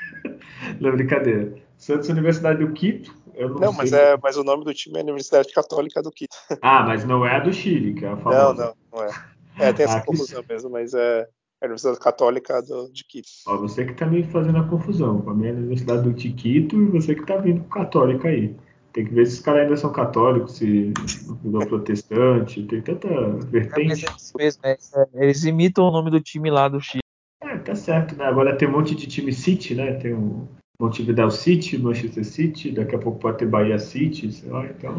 não, 0.80 0.92
brincadeira. 0.92 1.65
Santos 1.76 2.08
Universidade 2.08 2.64
do 2.64 2.72
Quito. 2.72 3.14
não, 3.38 3.48
não 3.48 3.72
mas, 3.72 3.92
é, 3.92 4.16
mas 4.22 4.36
o 4.36 4.44
nome 4.44 4.64
do 4.64 4.72
time 4.72 4.98
é 4.98 5.02
Universidade 5.02 5.52
Católica 5.52 6.02
do 6.02 6.10
Quito. 6.10 6.36
Ah, 6.62 6.82
mas 6.82 7.04
não 7.04 7.24
é 7.24 7.36
a 7.36 7.40
do 7.40 7.52
Chile, 7.52 7.94
que 7.94 8.04
é 8.04 8.08
a 8.08 8.16
famosa. 8.16 8.74
Não, 8.92 9.00
não, 9.00 9.00
não 9.00 9.04
é. 9.04 9.10
É, 9.58 9.72
tem 9.72 9.84
essa 9.84 9.98
ah, 9.98 10.04
confusão 10.04 10.42
que... 10.42 10.52
mesmo, 10.52 10.70
mas 10.70 10.94
é, 10.94 11.20
é 11.20 11.26
a 11.62 11.66
Universidade 11.66 11.98
Católica 11.98 12.62
do, 12.62 12.90
de 12.92 13.04
Quito. 13.04 13.28
Ó, 13.46 13.56
você 13.58 13.84
que 13.84 13.94
tá 13.94 14.06
me 14.06 14.22
fazendo 14.24 14.58
a 14.58 14.64
confusão. 14.64 15.20
Com 15.20 15.30
a 15.30 15.34
minha 15.34 15.52
Universidade 15.52 16.02
do 16.02 16.14
Quito 16.14 16.80
e 16.80 16.86
você 16.86 17.14
que 17.14 17.24
tá 17.24 17.36
vindo 17.36 17.62
com 17.62 17.68
Católica 17.68 18.28
aí. 18.28 18.54
Tem 18.92 19.04
que 19.04 19.12
ver 19.12 19.26
se 19.26 19.34
os 19.34 19.40
caras 19.40 19.64
ainda 19.64 19.76
são 19.76 19.92
católicos, 19.92 20.56
se 20.56 20.94
virou 21.42 21.66
protestante, 21.66 22.62
tem 22.62 22.80
tanta 22.80 23.08
vertente. 23.50 24.06
É, 24.06 24.38
mesmo, 24.38 24.62
é, 24.64 24.78
eles 25.12 25.44
imitam 25.44 25.84
o 25.84 25.90
nome 25.90 26.10
do 26.10 26.18
time 26.18 26.50
lá 26.50 26.66
do 26.66 26.80
Chile. 26.80 27.02
É, 27.42 27.58
tá 27.58 27.74
certo, 27.74 28.16
né? 28.16 28.24
Agora 28.24 28.56
tem 28.56 28.66
um 28.66 28.72
monte 28.72 28.94
de 28.94 29.06
time 29.06 29.34
City, 29.34 29.74
né? 29.74 29.92
Tem 29.94 30.14
o 30.14 30.48
Montevideo 30.80 31.30
City, 31.30 31.78
Manchester 31.78 32.24
City, 32.24 32.70
daqui 32.70 32.94
a 32.94 32.98
pouco 32.98 33.18
pode 33.18 33.38
ter 33.38 33.46
Bahia 33.46 33.78
City, 33.78 34.30
sei 34.30 34.50
lá, 34.50 34.66
então 34.66 34.94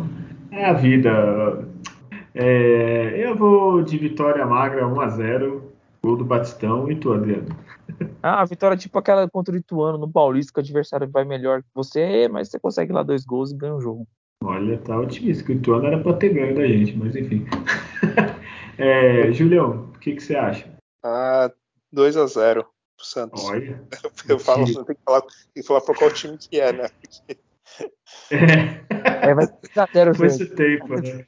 é 0.51 0.65
a 0.65 0.73
vida. 0.73 1.67
É, 2.33 3.13
eu 3.17 3.35
vou 3.35 3.81
de 3.81 3.97
vitória 3.97 4.45
magra 4.45 4.87
1 4.87 5.01
a 5.01 5.09
0 5.09 5.71
gol 6.03 6.17
do 6.17 6.25
Batistão 6.25 6.89
e 6.91 6.95
tu, 6.95 7.13
Adriano. 7.13 7.47
Ah, 8.21 8.41
a 8.41 8.45
vitória 8.45 8.77
tipo 8.77 8.97
aquela 8.97 9.29
contra 9.29 9.53
o 9.53 9.57
Ituano 9.57 9.97
no 9.97 10.11
Paulista, 10.11 10.53
que 10.53 10.59
o 10.59 10.63
adversário 10.63 11.09
vai 11.09 11.23
melhor 11.23 11.61
que 11.61 11.69
você, 11.73 12.27
mas 12.27 12.49
você 12.49 12.59
consegue 12.59 12.91
lá 12.91 13.03
dois 13.03 13.25
gols 13.25 13.51
e 13.51 13.57
ganha 13.57 13.75
o 13.75 13.81
jogo. 13.81 14.07
Olha, 14.43 14.77
tá 14.77 14.99
otimista, 14.99 15.43
que 15.43 15.51
o 15.51 15.55
Ituano 15.55 15.87
era 15.87 15.99
pra 15.99 16.13
ter 16.13 16.33
ganho 16.33 16.55
da 16.55 16.65
gente, 16.65 16.95
mas 16.97 17.15
enfim. 17.15 17.45
é, 18.77 19.31
Julião, 19.31 19.89
o 19.95 19.99
que, 19.99 20.13
que 20.13 20.21
você 20.21 20.35
acha? 20.35 20.67
Ah, 21.03 21.51
2 21.91 22.17
a 22.17 22.25
0 22.25 22.65
pro 22.97 23.05
Santos. 23.05 23.43
Olha. 23.45 23.81
Eu 24.27 24.39
falo, 24.39 24.65
tem 24.65 24.95
que 24.95 25.01
falar, 25.05 25.21
tem 25.21 25.61
que 25.61 25.63
falar 25.63 25.81
pra 25.81 25.95
qual 25.95 26.11
time 26.11 26.37
que 26.37 26.59
é, 26.59 26.73
né? 26.73 26.89
Porque... 26.99 27.37
É. 28.31 29.29
é, 29.29 29.33
vai 29.33 29.45
ser 29.45 30.15
Foi 30.15 30.27
esse 30.27 30.45
tempo, 30.47 30.87
né? 30.99 31.25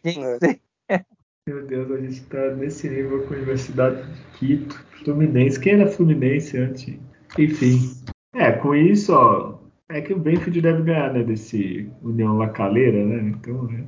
É. 0.90 1.06
Meu 1.48 1.66
Deus, 1.66 1.92
a 1.92 1.98
gente 1.98 2.22
tá 2.26 2.56
nesse 2.56 2.90
nível 2.90 3.26
com 3.26 3.34
a 3.34 3.38
Universidade 3.38 4.04
de 4.04 4.22
Quito, 4.38 4.86
Fluminense. 5.04 5.60
Quem 5.60 5.74
era 5.74 5.92
Fluminense 5.92 6.58
antes? 6.58 7.00
Enfim. 7.38 7.92
É, 8.36 8.52
com 8.52 8.76
isso, 8.76 9.14
ó, 9.14 9.58
é 9.90 10.02
que 10.02 10.14
o 10.14 10.20
Benfield 10.20 10.62
deve 10.62 10.84
ganhar, 10.84 11.12
né, 11.12 11.24
desse 11.24 11.90
União 12.04 12.38
Lacaleira, 12.38 13.04
né? 13.04 13.34
Então, 13.36 13.64
né? 13.64 13.84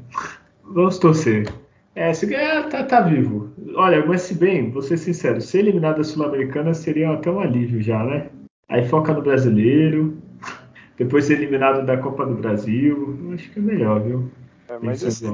vamos 0.63 0.97
torcer. 0.97 1.47
É, 1.93 2.13
se 2.13 2.25
ganhar, 2.25 2.69
tá, 2.69 2.83
tá 2.83 3.01
vivo. 3.01 3.51
Olha, 3.75 4.05
mas 4.05 4.21
se 4.21 4.33
bem, 4.33 4.71
vou 4.71 4.81
ser 4.81 4.97
sincero, 4.97 5.41
ser 5.41 5.59
eliminado 5.59 5.97
da 5.97 6.03
Sul-Americana 6.03 6.73
seria 6.73 7.11
até 7.11 7.29
um 7.29 7.39
alívio 7.39 7.81
já, 7.81 8.01
né? 8.03 8.29
Aí 8.69 8.87
foca 8.87 9.13
no 9.13 9.21
brasileiro, 9.21 10.17
depois 10.97 11.25
ser 11.25 11.33
eliminado 11.33 11.85
da 11.85 11.97
Copa 11.97 12.25
do 12.25 12.35
Brasil. 12.35 13.17
Acho 13.33 13.51
que 13.51 13.59
é 13.59 13.61
melhor, 13.61 14.01
viu? 14.01 14.31
É, 14.69 14.79
mas 14.79 15.03
esse, 15.03 15.25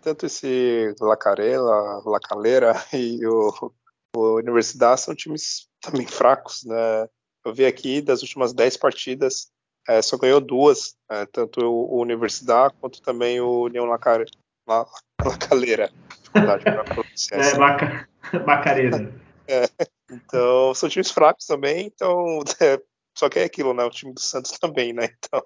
tanto 0.00 0.24
esse 0.24 0.94
Lacarela, 0.98 2.02
Lacaleira 2.06 2.72
e 2.94 3.26
o, 3.26 3.72
o 4.16 4.36
Universidade 4.36 5.02
são 5.02 5.14
times 5.14 5.68
também 5.80 6.06
fracos, 6.06 6.64
né? 6.64 7.08
Eu 7.44 7.52
vi 7.52 7.66
aqui 7.66 8.00
das 8.00 8.22
últimas 8.22 8.52
10 8.54 8.78
partidas, 8.78 9.48
é, 9.86 10.00
só 10.00 10.16
ganhou 10.16 10.40
duas, 10.40 10.96
é, 11.10 11.26
tanto 11.26 11.60
o, 11.60 11.96
o 11.96 12.00
Universidade 12.00 12.74
quanto 12.80 13.02
também 13.02 13.40
o 13.40 13.64
União 13.64 13.84
Lacaleira. 13.84 14.30
Lacaleira. 15.28 15.90
é, 17.32 17.56
baca, 17.56 18.08
bacareira. 18.44 19.12
É, 19.50 19.64
então, 20.12 20.74
são 20.74 20.90
times 20.90 21.10
fracos 21.10 21.46
também, 21.46 21.86
então. 21.86 22.40
É, 22.60 22.78
só 23.14 23.30
que 23.30 23.38
é 23.38 23.44
aquilo, 23.44 23.72
né? 23.72 23.82
O 23.82 23.90
time 23.90 24.12
do 24.12 24.20
Santos 24.20 24.52
também, 24.60 24.92
né? 24.92 25.08
Então. 25.18 25.42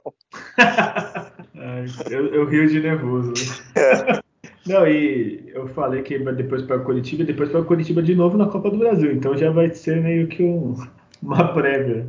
eu, 2.10 2.34
eu 2.34 2.44
rio 2.46 2.68
de 2.68 2.80
nervoso. 2.80 3.32
É. 3.76 4.20
Não, 4.66 4.86
e 4.86 5.50
eu 5.54 5.68
falei 5.68 6.02
que 6.02 6.18
depois 6.18 6.62
para 6.62 6.76
o 6.76 6.84
Curitiba 6.84 7.22
e 7.22 7.26
depois 7.26 7.48
para 7.48 7.60
o 7.60 7.64
Curitiba 7.64 8.02
de 8.02 8.14
novo 8.14 8.36
na 8.36 8.48
Copa 8.48 8.70
do 8.70 8.76
Brasil. 8.76 9.12
Então 9.12 9.36
já 9.36 9.50
vai 9.50 9.72
ser 9.72 10.02
meio 10.02 10.28
que 10.28 10.42
um, 10.42 10.74
uma 11.22 11.54
prévia 11.54 12.06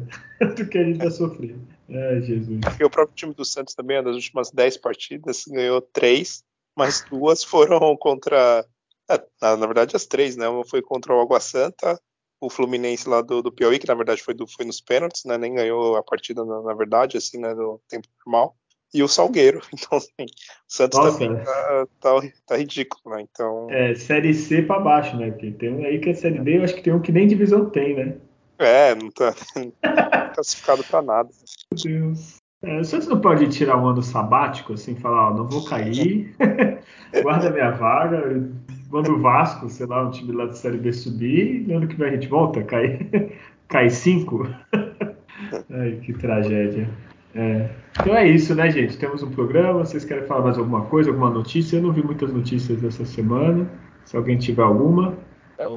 do 0.56 0.68
que 0.68 0.78
a 0.78 0.84
gente 0.84 0.98
vai 0.98 1.12
sofrer. 1.12 1.56
Ai, 1.90 2.22
Jesus. 2.22 2.60
E 2.80 2.84
o 2.84 2.90
próprio 2.90 3.16
time 3.16 3.34
do 3.34 3.46
Santos 3.46 3.74
também, 3.74 4.02
nas 4.02 4.16
últimas 4.16 4.52
10 4.52 4.78
partidas, 4.78 5.46
ganhou 5.48 5.82
3, 5.82 6.44
mas 6.76 7.06
duas 7.10 7.44
foram 7.44 7.96
contra. 7.98 8.66
É, 9.10 9.22
na, 9.42 9.58
na, 9.58 9.66
verdade, 9.66 9.96
as 9.96 10.06
três, 10.06 10.36
né? 10.36 10.48
Uma 10.48 10.66
foi 10.66 10.82
contra 10.82 11.14
o 11.14 11.20
Água 11.20 11.40
Santa, 11.40 12.00
o 12.40 12.50
Fluminense 12.50 13.08
lá 13.08 13.22
do, 13.22 13.42
do 13.42 13.52
Piauí, 13.52 13.78
que 13.78 13.88
na 13.88 13.96
verdade 13.96 14.24
foi, 14.24 14.34
do, 14.34 14.48
foi 14.48 14.66
nos 14.66 14.80
pênaltis, 14.80 15.26
né? 15.26 15.38
Nem 15.38 15.56
ganhou 15.56 15.96
a 15.98 16.04
partida, 16.04 16.44
na, 16.46 16.62
na 16.62 16.74
verdade, 16.74 17.18
assim, 17.18 17.38
né? 17.38 17.54
No 17.54 17.82
tempo 17.90 18.08
normal 18.26 18.56
e 18.94 19.02
o 19.02 19.08
Salgueiro. 19.08 19.62
Então, 19.74 19.98
assim, 19.98 20.24
o 20.24 20.26
Santos 20.68 21.00
Nossa, 21.00 21.20
também 21.20 21.44
tá, 21.44 21.88
tá, 22.00 22.10
tá, 22.46 22.58
ridículo, 22.58 23.16
né? 23.16 23.26
Então... 23.30 23.68
É, 23.72 23.96
Série 23.96 24.34
C 24.34 24.62
para 24.62 24.80
baixo, 24.80 25.18
né? 25.18 25.32
Porque 25.32 25.52
tem 25.52 25.74
um 25.74 25.86
aí 25.86 26.00
que 26.00 26.10
é 26.10 26.14
Série 26.14 26.40
D, 26.40 26.58
eu 26.58 26.64
acho 26.64 26.76
que 26.76 26.84
tem 26.84 26.94
um 26.94 27.02
que 27.02 27.12
nem 27.12 27.28
divisão 27.28 27.70
tem, 27.70 27.96
né? 27.96 28.18
É, 28.60 28.96
não 28.96 29.10
tá 29.10 29.34
classificado 30.36 30.84
para 30.84 31.02
nada. 31.02 31.30
Meu 31.72 31.84
Deus. 31.84 32.43
É, 32.64 32.82
não 33.10 33.20
pode 33.20 33.50
tirar 33.50 33.78
um 33.78 33.88
ano 33.88 34.02
sabático, 34.02 34.74
assim, 34.74 34.96
falar, 34.96 35.32
ó, 35.32 35.34
não 35.34 35.48
vou 35.48 35.66
cair, 35.66 36.34
guarda 37.22 37.52
minha 37.52 37.72
vaga, 37.72 38.50
manda 38.90 39.12
o 39.12 39.20
Vasco, 39.20 39.70
sei 39.70 39.86
lá, 39.86 40.08
um 40.08 40.12
time 40.12 40.32
lá 40.32 40.46
de 40.46 40.58
Série 40.58 40.78
B 40.78 40.94
subir, 40.94 41.68
e 41.68 41.74
ano 41.74 41.88
que 41.88 41.98
vem 41.98 42.08
a 42.08 42.12
gente 42.14 42.30
volta, 42.30 42.64
cai, 42.64 43.00
cai 43.68 43.90
cinco. 43.90 44.48
Ai, 45.70 46.00
que 46.02 46.14
tragédia. 46.14 46.90
É. 47.36 47.70
Então 48.00 48.16
é 48.16 48.28
isso, 48.28 48.56
né, 48.56 48.70
gente? 48.72 48.98
Temos 48.98 49.22
um 49.24 49.32
programa. 49.32 49.80
Vocês 49.80 50.06
querem 50.06 50.26
falar 50.26 50.44
mais 50.44 50.58
alguma 50.58 50.86
coisa, 50.86 51.10
alguma 51.10 51.30
notícia? 51.30 51.78
Eu 51.78 51.84
não 51.84 51.92
vi 51.92 52.02
muitas 52.02 52.32
notícias 52.32 52.84
essa 52.84 53.06
semana. 53.06 53.70
Se 54.06 54.16
alguém 54.16 54.38
tiver 54.38 54.64
alguma. 54.64 55.18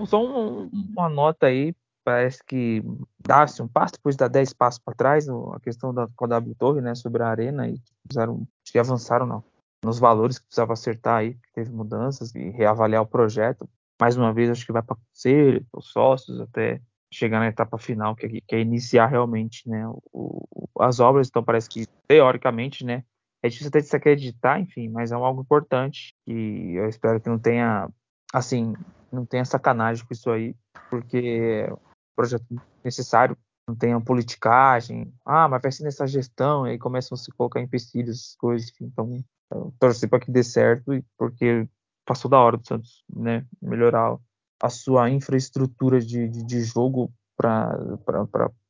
Só 0.04 0.24
um, 0.24 0.70
uma 0.94 1.08
nota 1.08 1.46
aí. 1.46 1.74
Parece 2.04 2.44
que 2.44 2.82
dá-se 3.26 3.60
um 3.62 3.68
passo, 3.68 3.94
depois 3.94 4.16
dá 4.16 4.28
10 4.28 4.52
passos 4.52 4.78
para 4.78 4.94
trás, 4.94 5.28
a 5.28 5.60
questão 5.60 5.92
da 5.92 6.06
W 6.06 6.54
Torre, 6.54 6.80
né, 6.80 6.94
sobre 6.94 7.22
a 7.22 7.28
arena, 7.28 7.68
e 7.68 7.80
fizeram, 8.08 8.46
acho 8.62 8.72
que 8.72 8.78
avançaram 8.78 9.26
não, 9.26 9.44
nos 9.84 9.98
valores 9.98 10.38
que 10.38 10.46
precisava 10.46 10.72
acertar 10.72 11.16
aí, 11.18 11.34
que 11.34 11.52
teve 11.54 11.70
mudanças, 11.70 12.34
e 12.34 12.50
reavaliar 12.50 13.02
o 13.02 13.06
projeto. 13.06 13.68
Mais 14.00 14.16
uma 14.16 14.32
vez, 14.32 14.50
acho 14.50 14.64
que 14.64 14.72
vai 14.72 14.82
para 14.82 14.96
conselho, 14.96 15.66
os 15.72 15.90
sócios, 15.90 16.40
até 16.40 16.80
chegar 17.12 17.40
na 17.40 17.48
etapa 17.48 17.78
final, 17.78 18.14
que 18.14 18.26
é, 18.26 18.28
que 18.28 18.54
é 18.54 18.60
iniciar 18.60 19.06
realmente 19.06 19.68
né, 19.68 19.88
o, 20.12 20.68
as 20.78 21.00
obras. 21.00 21.28
Então, 21.28 21.42
parece 21.42 21.68
que, 21.68 21.86
teoricamente, 22.06 22.84
né, 22.84 23.04
é 23.42 23.48
difícil 23.48 23.68
até 23.68 23.80
de 23.80 23.86
se 23.86 23.96
acreditar, 23.96 24.60
enfim, 24.60 24.88
mas 24.88 25.12
é 25.12 25.14
algo 25.14 25.40
importante 25.40 26.14
e 26.26 26.74
eu 26.74 26.88
espero 26.88 27.20
que 27.20 27.28
não 27.28 27.38
tenha, 27.38 27.88
assim, 28.32 28.74
não 29.10 29.24
tenha 29.24 29.44
sacanagem 29.44 30.04
com 30.04 30.12
isso 30.12 30.30
aí, 30.30 30.54
porque 30.90 31.68
projeto 32.16 32.44
necessário, 32.82 33.36
não 33.68 33.74
tenha 33.74 34.00
politicagem, 34.00 35.12
ah, 35.24 35.48
mas 35.48 35.62
vai 35.62 35.72
ser 35.72 35.84
nessa 35.84 36.06
gestão, 36.06 36.66
e 36.66 36.70
aí 36.70 36.78
começam 36.78 37.14
a 37.14 37.18
se 37.18 37.30
colocar 37.32 37.60
empecilhos, 37.60 38.34
coisas, 38.38 38.70
enfim, 38.70 38.86
então, 38.86 39.72
torcer 39.78 40.08
para 40.08 40.20
que 40.20 40.30
dê 40.30 40.42
certo, 40.42 40.92
porque 41.18 41.68
passou 42.04 42.30
da 42.30 42.38
hora 42.38 42.56
do 42.56 42.66
Santos, 42.66 43.04
né, 43.14 43.44
melhorar 43.60 44.16
a 44.62 44.70
sua 44.70 45.10
infraestrutura 45.10 46.00
de, 46.00 46.28
de, 46.28 46.44
de 46.44 46.60
jogo 46.62 47.12
para 47.36 47.76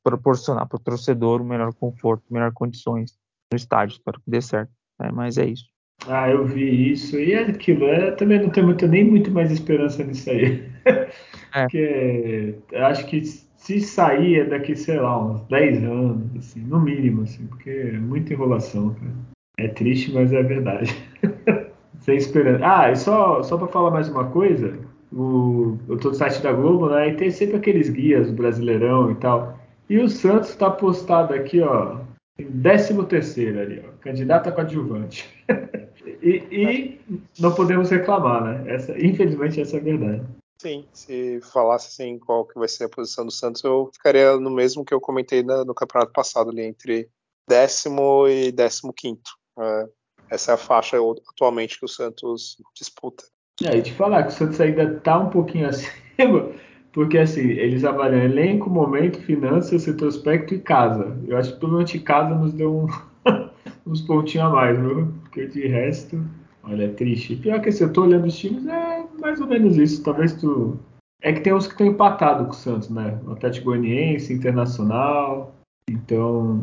proporcionar 0.02 0.66
para 0.66 0.76
o 0.76 0.82
torcedor 0.82 1.40
o 1.40 1.44
melhor 1.44 1.72
conforto, 1.74 2.24
melhor 2.30 2.52
condições 2.52 3.16
no 3.52 3.56
estádio. 3.56 3.94
Espero 3.94 4.20
que 4.20 4.30
dê 4.30 4.42
certo. 4.42 4.72
Né? 4.98 5.10
Mas 5.12 5.38
é 5.38 5.46
isso. 5.46 5.66
Ah, 6.06 6.28
eu 6.28 6.44
vi 6.44 6.92
isso. 6.92 7.18
E 7.18 7.34
aquilo. 7.34 7.86
É, 7.86 8.10
também 8.12 8.42
não 8.42 8.50
tenho 8.50 8.66
muito, 8.66 8.86
nem 8.86 9.04
muito 9.04 9.30
mais 9.30 9.50
esperança 9.50 10.04
nisso 10.04 10.30
aí. 10.30 10.68
É. 11.56 11.62
Porque 11.62 12.54
acho 12.74 13.06
que 13.06 13.22
se 13.24 13.80
sair 13.80 14.40
é 14.40 14.44
daqui, 14.44 14.76
sei 14.76 15.00
lá, 15.00 15.18
uns 15.24 15.40
10 15.48 15.84
anos, 15.84 16.36
assim, 16.36 16.60
no 16.60 16.78
mínimo, 16.78 17.22
assim, 17.22 17.46
porque 17.46 17.70
é 17.70 17.98
muita 17.98 18.34
enrolação, 18.34 18.94
cara. 18.94 19.12
É 19.58 19.68
triste, 19.68 20.12
mas 20.12 20.32
é 20.34 20.42
verdade. 20.42 20.94
Sem 22.00 22.16
esperança. 22.16 22.60
Ah, 22.62 22.92
e 22.92 22.96
só, 22.96 23.42
só 23.42 23.56
para 23.56 23.68
falar 23.68 23.90
mais 23.90 24.08
uma 24.10 24.26
coisa, 24.26 24.78
o, 25.10 25.78
eu 25.88 25.96
tô 25.98 26.10
no 26.10 26.14
site 26.14 26.42
da 26.42 26.52
Globo, 26.52 26.90
né? 26.90 27.08
E 27.08 27.16
tem 27.16 27.30
sempre 27.30 27.56
aqueles 27.56 27.88
guias 27.88 28.26
do 28.26 28.34
Brasileirão 28.34 29.10
e 29.10 29.14
tal. 29.14 29.58
E 29.88 29.98
o 29.98 30.08
Santos 30.08 30.50
está 30.50 30.70
postado 30.70 31.32
aqui, 31.32 31.62
ó, 31.62 32.00
em 32.38 32.44
13 32.44 33.02
terceiro 33.06 33.60
ali, 33.60 33.82
ó, 33.82 33.90
candidato 34.02 34.50
a 34.50 34.52
coadjuvante. 34.52 35.26
e, 36.22 36.42
e, 36.52 37.00
não 37.40 37.54
podemos 37.54 37.88
reclamar, 37.88 38.44
né? 38.44 38.62
Essa, 38.66 38.92
infelizmente 39.02 39.58
essa 39.58 39.78
é 39.78 39.80
a 39.80 39.82
verdade. 39.82 40.22
Sim, 40.58 40.86
se 40.92 41.40
falasse 41.52 41.88
assim 41.88 42.18
qual 42.18 42.46
que 42.46 42.58
vai 42.58 42.68
ser 42.68 42.84
a 42.84 42.88
posição 42.88 43.26
do 43.26 43.30
Santos, 43.30 43.62
eu 43.62 43.90
ficaria 43.92 44.36
no 44.38 44.50
mesmo 44.50 44.84
que 44.84 44.94
eu 44.94 45.00
comentei 45.00 45.42
no, 45.42 45.64
no 45.64 45.74
campeonato 45.74 46.12
passado 46.12 46.50
ali, 46.50 46.62
entre 46.62 47.10
décimo 47.48 48.26
e 48.26 48.50
décimo 48.50 48.92
quinto. 48.92 49.30
É, 49.58 49.88
essa 50.30 50.52
é 50.52 50.54
a 50.54 50.58
faixa 50.58 50.96
atualmente 51.28 51.78
que 51.78 51.84
o 51.84 51.88
Santos 51.88 52.56
disputa. 52.74 53.24
É, 53.64 53.76
e 53.76 53.82
te 53.82 53.92
falar 53.92 54.22
que 54.24 54.28
o 54.30 54.32
Santos 54.32 54.60
ainda 54.60 54.98
tá 55.00 55.18
um 55.18 55.30
pouquinho 55.30 55.68
acima, 55.68 56.52
porque 56.92 57.18
assim, 57.18 57.42
eles 57.42 57.84
avaliam 57.84 58.22
elenco, 58.22 58.70
momento, 58.70 59.20
finanças, 59.20 59.84
retrospecto 59.84 60.54
e 60.54 60.58
casa. 60.58 61.16
Eu 61.26 61.36
acho 61.36 61.52
que 61.52 61.58
provavelmente 61.58 61.98
casa 62.00 62.34
nos 62.34 62.52
deu 62.54 62.74
um, 62.74 62.86
uns 63.86 64.00
pontinhos 64.00 64.46
a 64.46 64.50
mais, 64.50 64.78
viu? 64.78 65.12
Porque 65.22 65.46
de 65.46 65.66
resto, 65.66 66.22
olha, 66.66 66.84
é 66.84 66.88
triste. 66.88 67.36
Pior 67.36 67.60
que 67.60 67.68
assim, 67.68 67.84
eu 67.84 67.92
tô 67.92 68.02
olhando 68.02 68.26
os 68.26 68.36
times, 68.36 68.66
é 68.66 69.04
mais 69.20 69.40
ou 69.40 69.46
menos 69.46 69.76
isso. 69.76 70.02
Talvez 70.02 70.34
tu. 70.34 70.78
É 71.22 71.32
que 71.32 71.40
tem 71.40 71.54
uns 71.54 71.66
que 71.66 71.72
estão 71.72 71.86
empatados 71.86 72.46
com 72.46 72.52
o 72.52 72.54
Santos, 72.54 72.90
né? 72.90 73.18
O 73.26 73.32
Atlético 73.32 73.66
Goianiense, 73.66 74.32
Internacional. 74.32 75.54
Então, 75.88 76.62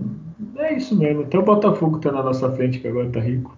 é 0.57 0.75
isso 0.75 0.95
mesmo. 0.95 1.23
Até 1.23 1.37
o 1.37 1.43
Botafogo 1.43 1.99
tá 1.99 2.11
na 2.11 2.21
nossa 2.21 2.51
frente, 2.51 2.79
que 2.79 2.87
agora 2.87 3.09
tá 3.09 3.19
rico. 3.19 3.57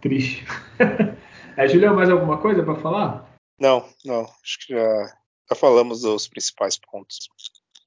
Triste. 0.00 0.46
É, 1.56 1.68
Julião, 1.68 1.94
mais 1.94 2.10
alguma 2.10 2.38
coisa 2.38 2.64
para 2.64 2.74
falar? 2.74 3.32
Não, 3.60 3.84
não. 4.04 4.22
Acho 4.22 4.66
que 4.66 4.72
já, 4.74 5.06
já 5.48 5.56
falamos 5.56 6.00
dos 6.00 6.26
principais 6.26 6.76
pontos. 6.76 7.28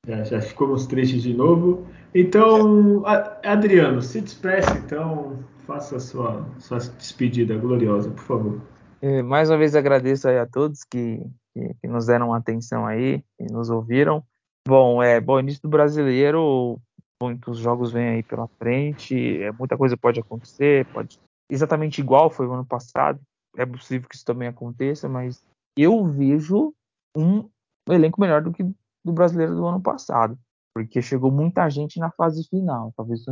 Já, 0.07 0.23
já 0.23 0.41
ficamos 0.41 0.85
tristes 0.85 1.21
de 1.23 1.33
novo. 1.33 1.85
Então, 2.15 3.03
é. 3.05 3.49
Adriano, 3.49 4.01
se 4.01 4.21
despeça, 4.21 4.71
então, 4.77 5.43
faça 5.67 5.99
sua, 5.99 6.43
sua 6.59 6.79
despedida 6.79 7.55
gloriosa, 7.57 8.09
por 8.09 8.23
favor. 8.23 8.61
É, 9.01 9.21
mais 9.21 9.49
uma 9.49 9.57
vez 9.57 9.75
agradeço 9.75 10.27
a 10.27 10.45
todos 10.47 10.83
que, 10.83 11.21
que, 11.53 11.73
que, 11.81 11.87
nos 11.87 12.07
deram 12.07 12.33
atenção 12.33 12.87
aí, 12.87 13.21
que 13.37 13.51
nos 13.51 13.69
ouviram. 13.69 14.23
Bom, 14.67 15.03
é, 15.03 15.19
bom, 15.19 15.39
início 15.39 15.61
do 15.61 15.69
brasileiro, 15.69 16.79
muitos 17.21 17.57
jogos 17.57 17.91
vêm 17.91 18.07
aí 18.07 18.23
pela 18.23 18.47
frente, 18.57 19.43
é, 19.43 19.51
muita 19.51 19.77
coisa 19.77 19.97
pode 19.97 20.19
acontecer, 20.19 20.85
pode 20.87 21.19
exatamente 21.49 22.01
igual 22.01 22.29
foi 22.29 22.47
o 22.47 22.53
ano 22.53 22.65
passado, 22.65 23.19
é 23.55 23.65
possível 23.65 24.09
que 24.09 24.15
isso 24.15 24.25
também 24.25 24.47
aconteça, 24.47 25.07
mas 25.07 25.43
eu 25.77 26.05
vejo 26.05 26.73
um 27.15 27.47
elenco 27.89 28.19
melhor 28.19 28.41
do 28.41 28.51
que 28.51 28.63
do 29.05 29.13
brasileiro 29.13 29.55
do 29.55 29.65
ano 29.65 29.81
passado, 29.81 30.37
porque 30.73 31.01
chegou 31.01 31.31
muita 31.31 31.69
gente 31.69 31.99
na 31.99 32.11
fase 32.11 32.47
final. 32.49 32.91
Talvez 32.95 33.23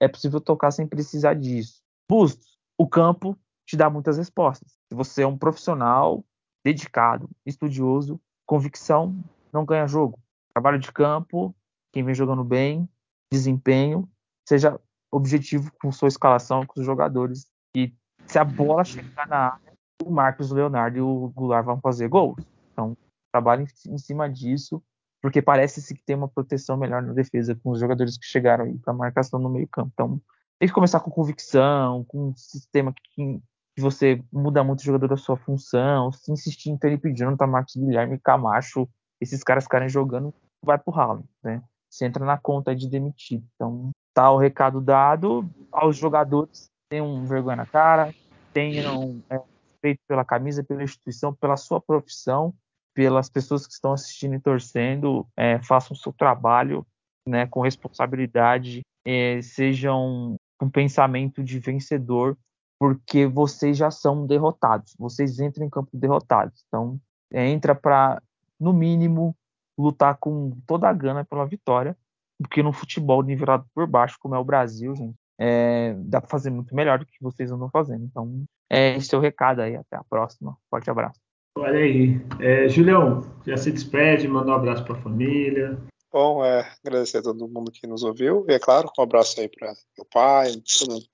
é 0.00 0.08
possível 0.08 0.40
tocar 0.40 0.70
sem 0.70 0.86
precisar 0.86 1.34
disso. 1.34 1.82
Bustos, 2.08 2.58
o 2.78 2.86
campo 2.86 3.38
te 3.66 3.76
dá 3.76 3.90
muitas 3.90 4.18
respostas. 4.18 4.72
Se 4.88 4.94
você 4.94 5.22
é 5.22 5.26
um 5.26 5.36
profissional 5.36 6.24
dedicado, 6.64 7.28
estudioso, 7.44 8.20
convicção, 8.44 9.16
não 9.52 9.64
ganha 9.64 9.86
jogo. 9.86 10.18
Trabalho 10.52 10.78
de 10.78 10.92
campo, 10.92 11.54
quem 11.92 12.04
vem 12.04 12.14
jogando 12.14 12.44
bem, 12.44 12.88
desempenho, 13.32 14.08
seja 14.48 14.80
objetivo 15.10 15.70
com 15.80 15.90
sua 15.90 16.08
escalação 16.08 16.66
com 16.66 16.80
os 16.80 16.86
jogadores. 16.86 17.46
E 17.74 17.92
se 18.26 18.38
a 18.38 18.44
bola 18.44 18.84
chegar 18.84 19.26
na 19.26 19.52
área, 19.52 19.72
o 20.04 20.10
Marcos 20.10 20.50
Leonardo 20.50 20.98
e 20.98 21.00
o 21.00 21.28
Goulart 21.34 21.64
vão 21.64 21.80
fazer 21.80 22.08
gols. 22.08 22.44
Então, 22.72 22.96
trabalho 23.32 23.66
em 23.88 23.98
cima 23.98 24.28
disso, 24.28 24.82
porque 25.22 25.42
parece-se 25.42 25.94
que 25.94 26.02
tem 26.04 26.16
uma 26.16 26.28
proteção 26.28 26.76
melhor 26.76 27.02
na 27.02 27.12
defesa 27.12 27.54
com 27.54 27.70
os 27.70 27.80
jogadores 27.80 28.16
que 28.18 28.26
chegaram 28.26 28.64
aí 28.64 28.78
para 28.78 28.92
marcação 28.92 29.40
no 29.40 29.48
meio-campo. 29.48 29.90
Então, 29.92 30.20
tem 30.58 30.68
que 30.68 30.74
começar 30.74 31.00
com 31.00 31.10
convicção, 31.10 32.04
com 32.04 32.28
um 32.28 32.36
sistema 32.36 32.92
que, 32.92 33.40
que 33.74 33.80
você 33.80 34.22
muda 34.32 34.64
muito 34.64 34.80
o 34.80 34.84
jogador 34.84 35.08
da 35.08 35.16
sua 35.16 35.36
função, 35.36 36.12
se 36.12 36.32
insistir 36.32 36.70
em 36.70 36.78
Felipe 36.78 37.12
Jonathan, 37.14 37.46
Marcos 37.46 37.76
Guilherme, 37.76 38.18
Camacho, 38.18 38.88
esses 39.20 39.42
caras 39.42 39.64
ficarem 39.64 39.88
jogando, 39.88 40.32
vai 40.62 40.78
pro 40.78 40.92
ralo, 40.92 41.24
né? 41.42 41.62
Você 41.90 42.04
entra 42.04 42.24
na 42.24 42.36
conta 42.36 42.74
de 42.74 42.88
demitido. 42.88 43.44
Então, 43.54 43.90
tá 44.12 44.30
o 44.30 44.38
recado 44.38 44.80
dado 44.80 45.48
aos 45.70 45.96
jogadores, 45.96 46.70
tenham 46.88 47.24
vergonha 47.24 47.56
na 47.56 47.66
cara, 47.66 48.14
tenham 48.52 49.22
é, 49.30 49.40
respeito 49.70 50.00
pela 50.08 50.24
camisa, 50.24 50.64
pela 50.64 50.82
instituição, 50.82 51.34
pela 51.34 51.56
sua 51.56 51.80
profissão, 51.80 52.54
pelas 52.96 53.28
pessoas 53.28 53.66
que 53.66 53.74
estão 53.74 53.92
assistindo 53.92 54.36
e 54.36 54.40
torcendo, 54.40 55.26
é, 55.36 55.62
façam 55.62 55.94
o 55.94 55.98
seu 55.98 56.14
trabalho 56.14 56.84
né, 57.28 57.46
com 57.46 57.60
responsabilidade, 57.60 58.80
é, 59.04 59.42
sejam 59.42 60.34
com 60.58 60.70
pensamento 60.70 61.44
de 61.44 61.58
vencedor, 61.58 62.38
porque 62.80 63.26
vocês 63.26 63.76
já 63.76 63.90
são 63.90 64.26
derrotados, 64.26 64.94
vocês 64.98 65.38
entram 65.38 65.66
em 65.66 65.68
campo 65.68 65.90
derrotados. 65.92 66.64
Então, 66.68 66.98
é, 67.30 67.46
entra 67.46 67.74
para, 67.74 68.22
no 68.58 68.72
mínimo, 68.72 69.36
lutar 69.78 70.16
com 70.16 70.56
toda 70.66 70.88
a 70.88 70.92
gana 70.94 71.22
pela 71.22 71.44
vitória, 71.44 71.94
porque 72.38 72.62
no 72.62 72.72
futebol 72.72 73.22
nivelado 73.22 73.66
por 73.74 73.86
baixo, 73.86 74.16
como 74.18 74.34
é 74.34 74.38
o 74.38 74.44
Brasil, 74.44 74.94
gente, 74.94 75.16
é, 75.38 75.92
dá 75.98 76.18
para 76.18 76.30
fazer 76.30 76.48
muito 76.48 76.74
melhor 76.74 76.98
do 76.98 77.04
que 77.04 77.18
vocês 77.20 77.52
andam 77.52 77.68
fazendo. 77.68 78.04
Então, 78.04 78.44
é 78.70 78.96
esse 78.96 79.14
é 79.14 79.18
o 79.18 79.20
recado 79.20 79.60
aí. 79.60 79.76
Até 79.76 79.96
a 79.96 80.04
próxima. 80.04 80.56
Forte 80.70 80.90
abraço. 80.90 81.25
Olha 81.56 81.78
aí. 81.78 82.20
É, 82.38 82.68
Julião, 82.68 83.22
já 83.46 83.56
se 83.56 83.72
despede, 83.72 84.28
manda 84.28 84.50
um 84.50 84.54
abraço 84.54 84.84
para 84.84 84.94
a 84.94 85.02
família. 85.02 85.78
Bom, 86.12 86.44
é, 86.44 86.70
agradecer 86.84 87.18
a 87.18 87.22
todo 87.22 87.48
mundo 87.48 87.72
que 87.72 87.86
nos 87.86 88.02
ouviu. 88.02 88.44
E 88.48 88.52
é 88.52 88.58
claro, 88.58 88.90
um 88.98 89.02
abraço 89.02 89.40
aí 89.40 89.48
para 89.48 89.72
meu 89.96 90.06
pai, 90.12 90.52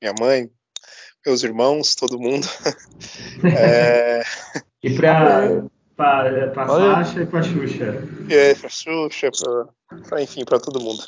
minha 0.00 0.14
mãe, 0.18 0.50
meus 1.24 1.44
irmãos, 1.44 1.94
todo 1.94 2.18
mundo. 2.18 2.46
é... 3.56 4.22
E 4.82 4.96
para 4.96 5.64
para 5.96 6.62
a 6.64 6.66
Sasha 6.66 7.22
e 7.22 7.26
para 7.26 7.38
a 7.38 7.42
Xuxa. 7.42 7.94
É, 8.28 8.54
para 8.54 8.66
a 8.66 8.70
Xuxa, 8.70 9.30
para 10.08 10.22
enfim, 10.22 10.44
para 10.44 10.58
todo 10.58 10.80
mundo. 10.80 11.02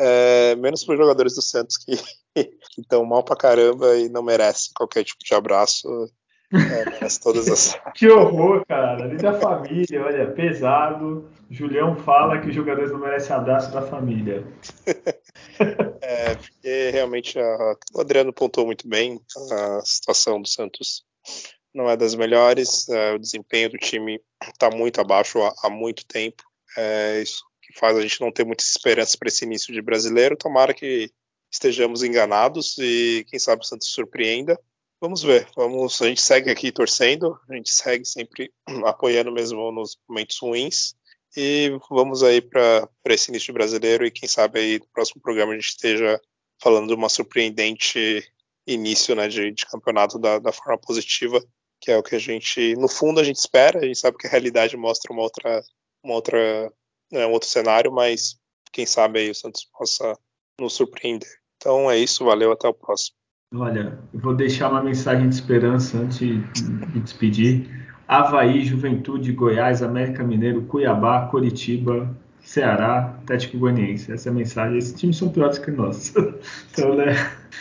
É, 0.00 0.56
menos 0.56 0.84
para 0.84 0.94
os 0.94 0.98
jogadores 0.98 1.34
do 1.34 1.42
Santos 1.42 1.76
que 1.76 1.92
estão 2.78 3.04
mal 3.04 3.22
para 3.22 3.36
caramba 3.36 3.96
e 3.98 4.08
não 4.08 4.22
merecem 4.22 4.72
qualquer 4.74 5.04
tipo 5.04 5.22
de 5.22 5.34
abraço. 5.34 5.86
É, 6.52 7.08
todas 7.22 7.48
as. 7.48 7.78
que 7.94 8.08
horror, 8.08 8.64
cara. 8.66 9.04
Ali 9.04 9.16
da 9.16 9.38
família, 9.38 10.02
olha, 10.02 10.30
pesado. 10.30 11.28
Julião 11.50 11.96
fala 11.96 12.40
que 12.40 12.48
os 12.48 12.54
jogadores 12.54 12.90
não 12.90 12.98
merecem 12.98 13.34
abraço 13.36 13.70
da 13.72 13.82
família. 13.82 14.44
é, 16.00 16.34
porque 16.34 16.90
realmente 16.90 17.38
a, 17.38 17.76
o 17.94 18.00
Adriano 18.00 18.32
pontuou 18.32 18.66
muito 18.66 18.88
bem 18.88 19.20
a 19.50 19.80
situação 19.84 20.40
do 20.40 20.48
Santos 20.48 21.04
não 21.74 21.88
é 21.88 21.96
das 21.96 22.14
melhores, 22.14 22.88
é, 22.88 23.14
o 23.14 23.18
desempenho 23.18 23.70
do 23.70 23.78
time 23.78 24.20
está 24.42 24.70
muito 24.70 25.00
abaixo 25.00 25.40
há, 25.42 25.54
há 25.64 25.70
muito 25.70 26.04
tempo. 26.06 26.42
É, 26.76 27.22
isso 27.22 27.42
que 27.62 27.78
faz 27.78 27.96
a 27.96 28.02
gente 28.02 28.20
não 28.20 28.30
ter 28.30 28.44
muitas 28.44 28.68
esperanças 28.70 29.16
para 29.16 29.28
esse 29.28 29.44
início 29.44 29.72
de 29.72 29.80
brasileiro. 29.80 30.36
Tomara 30.36 30.74
que 30.74 31.10
estejamos 31.50 32.02
enganados 32.02 32.76
e 32.78 33.24
quem 33.28 33.38
sabe 33.38 33.62
o 33.62 33.64
Santos 33.64 33.88
surpreenda. 33.88 34.58
Vamos 35.02 35.20
ver, 35.24 35.48
vamos, 35.56 36.00
a 36.00 36.06
gente 36.06 36.22
segue 36.22 36.48
aqui 36.48 36.70
torcendo, 36.70 37.36
a 37.50 37.56
gente 37.56 37.72
segue 37.72 38.04
sempre 38.04 38.52
apoiando 38.86 39.32
mesmo 39.32 39.72
nos 39.72 39.98
momentos 40.08 40.38
ruins 40.40 40.94
e 41.36 41.76
vamos 41.90 42.22
aí 42.22 42.40
para 42.40 42.88
esse 43.06 43.28
início 43.28 43.52
brasileiro 43.52 44.06
e 44.06 44.12
quem 44.12 44.28
sabe 44.28 44.60
aí 44.60 44.78
no 44.78 44.86
próximo 44.94 45.20
programa 45.20 45.54
a 45.54 45.56
gente 45.56 45.70
esteja 45.70 46.20
falando 46.62 46.86
de 46.86 46.94
uma 46.94 47.08
surpreendente 47.08 48.22
início 48.64 49.16
né, 49.16 49.26
de, 49.26 49.50
de 49.50 49.66
campeonato 49.66 50.20
da, 50.20 50.38
da 50.38 50.52
forma 50.52 50.78
positiva 50.78 51.44
que 51.80 51.90
é 51.90 51.98
o 51.98 52.02
que 52.04 52.14
a 52.14 52.18
gente, 52.20 52.76
no 52.76 52.86
fundo, 52.86 53.18
a 53.18 53.24
gente 53.24 53.38
espera. 53.38 53.80
A 53.80 53.84
gente 53.84 53.98
sabe 53.98 54.16
que 54.16 54.28
a 54.28 54.30
realidade 54.30 54.76
mostra 54.76 55.12
uma 55.12 55.22
outra, 55.22 55.64
uma 56.00 56.14
outra, 56.14 56.72
né, 57.10 57.26
um 57.26 57.32
outro 57.32 57.48
cenário, 57.48 57.90
mas 57.90 58.38
quem 58.72 58.86
sabe 58.86 59.18
aí 59.18 59.30
o 59.30 59.34
Santos 59.34 59.64
possa 59.76 60.16
nos 60.60 60.74
surpreender. 60.74 61.28
Então 61.56 61.90
é 61.90 61.98
isso, 61.98 62.24
valeu, 62.24 62.52
até 62.52 62.68
o 62.68 62.72
próximo. 62.72 63.16
Olha, 63.54 63.98
eu 64.14 64.20
vou 64.20 64.34
deixar 64.34 64.70
uma 64.70 64.82
mensagem 64.82 65.28
de 65.28 65.34
esperança 65.34 65.98
antes 65.98 66.18
de 66.18 66.38
despedir. 67.00 67.68
Havaí, 68.08 68.64
Juventude, 68.64 69.32
Goiás, 69.32 69.82
América 69.82 70.24
Mineiro, 70.24 70.62
Cuiabá, 70.62 71.26
Coritiba, 71.26 72.08
Ceará, 72.40 73.14
Atlético 73.22 73.58
Goianiense. 73.58 74.10
Essa 74.10 74.28
é 74.28 74.32
a 74.32 74.34
mensagem. 74.34 74.78
Esses 74.78 74.94
times 74.94 75.16
são 75.16 75.28
piores 75.28 75.58
que 75.58 75.70
nós. 75.70 76.14
Então, 76.72 76.96
né, 76.96 77.14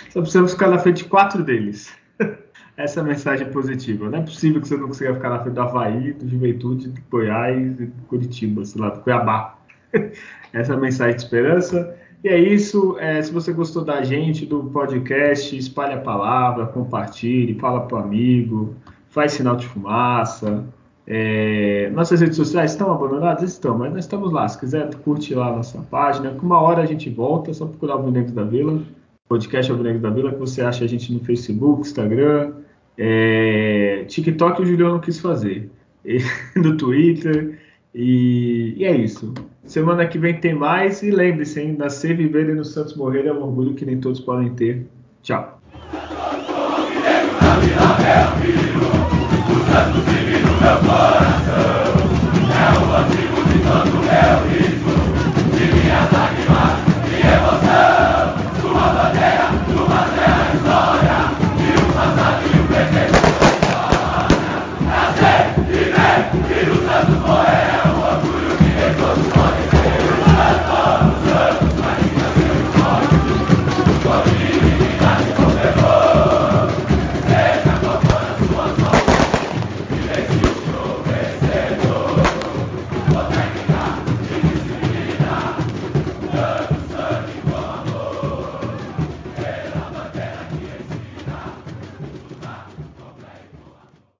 só 0.09 0.21
precisamos 0.21 0.53
ficar 0.53 0.69
na 0.69 0.79
frente 0.79 1.03
de 1.03 1.09
quatro 1.09 1.43
deles 1.43 1.93
essa 2.77 3.01
é 3.01 3.03
mensagem 3.03 3.49
positiva. 3.51 4.09
Não 4.09 4.19
é 4.19 4.21
possível 4.21 4.61
que 4.61 4.67
você 4.67 4.77
não 4.77 4.87
consiga 4.87 5.13
ficar 5.13 5.29
na 5.29 5.39
frente 5.39 5.55
do 5.55 5.61
Havaí, 5.61 6.13
do 6.13 6.27
Juventude, 6.27 6.89
do 6.89 7.01
Goiás 7.09 7.79
e 7.79 7.85
do 7.85 8.03
Curitiba, 8.03 8.63
sei 8.65 8.81
lá, 8.81 8.89
do 8.89 9.01
Cuiabá. 9.01 9.57
essa 10.53 10.73
é 10.73 10.75
a 10.75 10.79
mensagem 10.79 11.15
de 11.15 11.21
esperança. 11.23 11.95
E 12.24 12.30
é 12.30 12.38
isso. 12.38 12.97
É, 12.99 13.22
se 13.22 13.32
você 13.32 13.51
gostou 13.51 13.84
da 13.84 14.03
gente, 14.03 14.45
do 14.45 14.63
podcast, 14.65 15.57
espalhe 15.57 15.93
a 15.93 15.99
palavra, 15.99 16.67
compartilhe, 16.67 17.55
fala 17.55 17.82
para 17.82 17.97
o 17.97 18.01
amigo, 18.01 18.76
faz 19.09 19.34
sinal 19.34 19.55
de 19.55 19.67
fumaça. 19.67 20.65
É, 21.07 21.89
nossas 21.91 22.22
redes 22.22 22.38
sociais 22.38 22.72
estão 22.72 22.91
abandonadas? 22.91 23.51
Estão, 23.51 23.78
mas 23.78 23.91
nós 23.91 24.05
estamos 24.05 24.32
lá. 24.32 24.47
Se 24.47 24.59
quiser, 24.59 24.93
curte 24.97 25.34
lá 25.34 25.47
a 25.47 25.55
nossa 25.57 25.82
página. 25.89 26.32
Com 26.32 26.45
uma 26.45 26.61
hora 26.61 26.84
a 26.84 26.86
gente 26.86 27.09
volta, 27.09 27.53
só 27.53 27.65
procurar 27.65 27.97
o 27.97 28.03
Vinegro 28.03 28.32
da 28.34 28.43
Vila, 28.43 28.82
podcast 29.28 29.72
Vinegro 29.74 29.99
da 29.99 30.09
Vila, 30.09 30.32
que 30.32 30.39
você 30.39 30.61
acha 30.61 30.86
a 30.86 30.88
gente 30.88 31.11
no 31.11 31.19
Facebook, 31.22 31.82
Instagram, 31.82 32.53
é, 32.97 34.05
TikTok 34.07 34.61
o 34.61 34.65
Julião 34.65 34.91
não 34.91 34.99
quis 34.99 35.19
fazer. 35.19 35.69
no 36.55 36.78
Twitter. 36.78 37.59
E, 37.93 38.76
e, 38.78 38.86
é 38.86 38.95
isso. 38.95 39.34
Semana 39.72 40.05
que 40.05 40.19
vem 40.19 40.38
tem 40.38 40.53
mais. 40.53 41.01
E 41.01 41.09
lembre-se, 41.09 41.61
hein, 41.61 41.78
nascer, 41.78 42.13
viver 42.13 42.49
e 42.49 42.53
no 42.53 42.65
Santos 42.65 42.93
morrer 42.93 43.26
é 43.26 43.32
um 43.32 43.41
orgulho 43.41 43.74
que 43.74 43.86
nem 43.86 44.01
todos 44.01 44.19
podem 44.19 44.53
ter. 44.53 44.86
Tchau. 45.24 45.61
É 54.11 54.67
o 54.67 54.70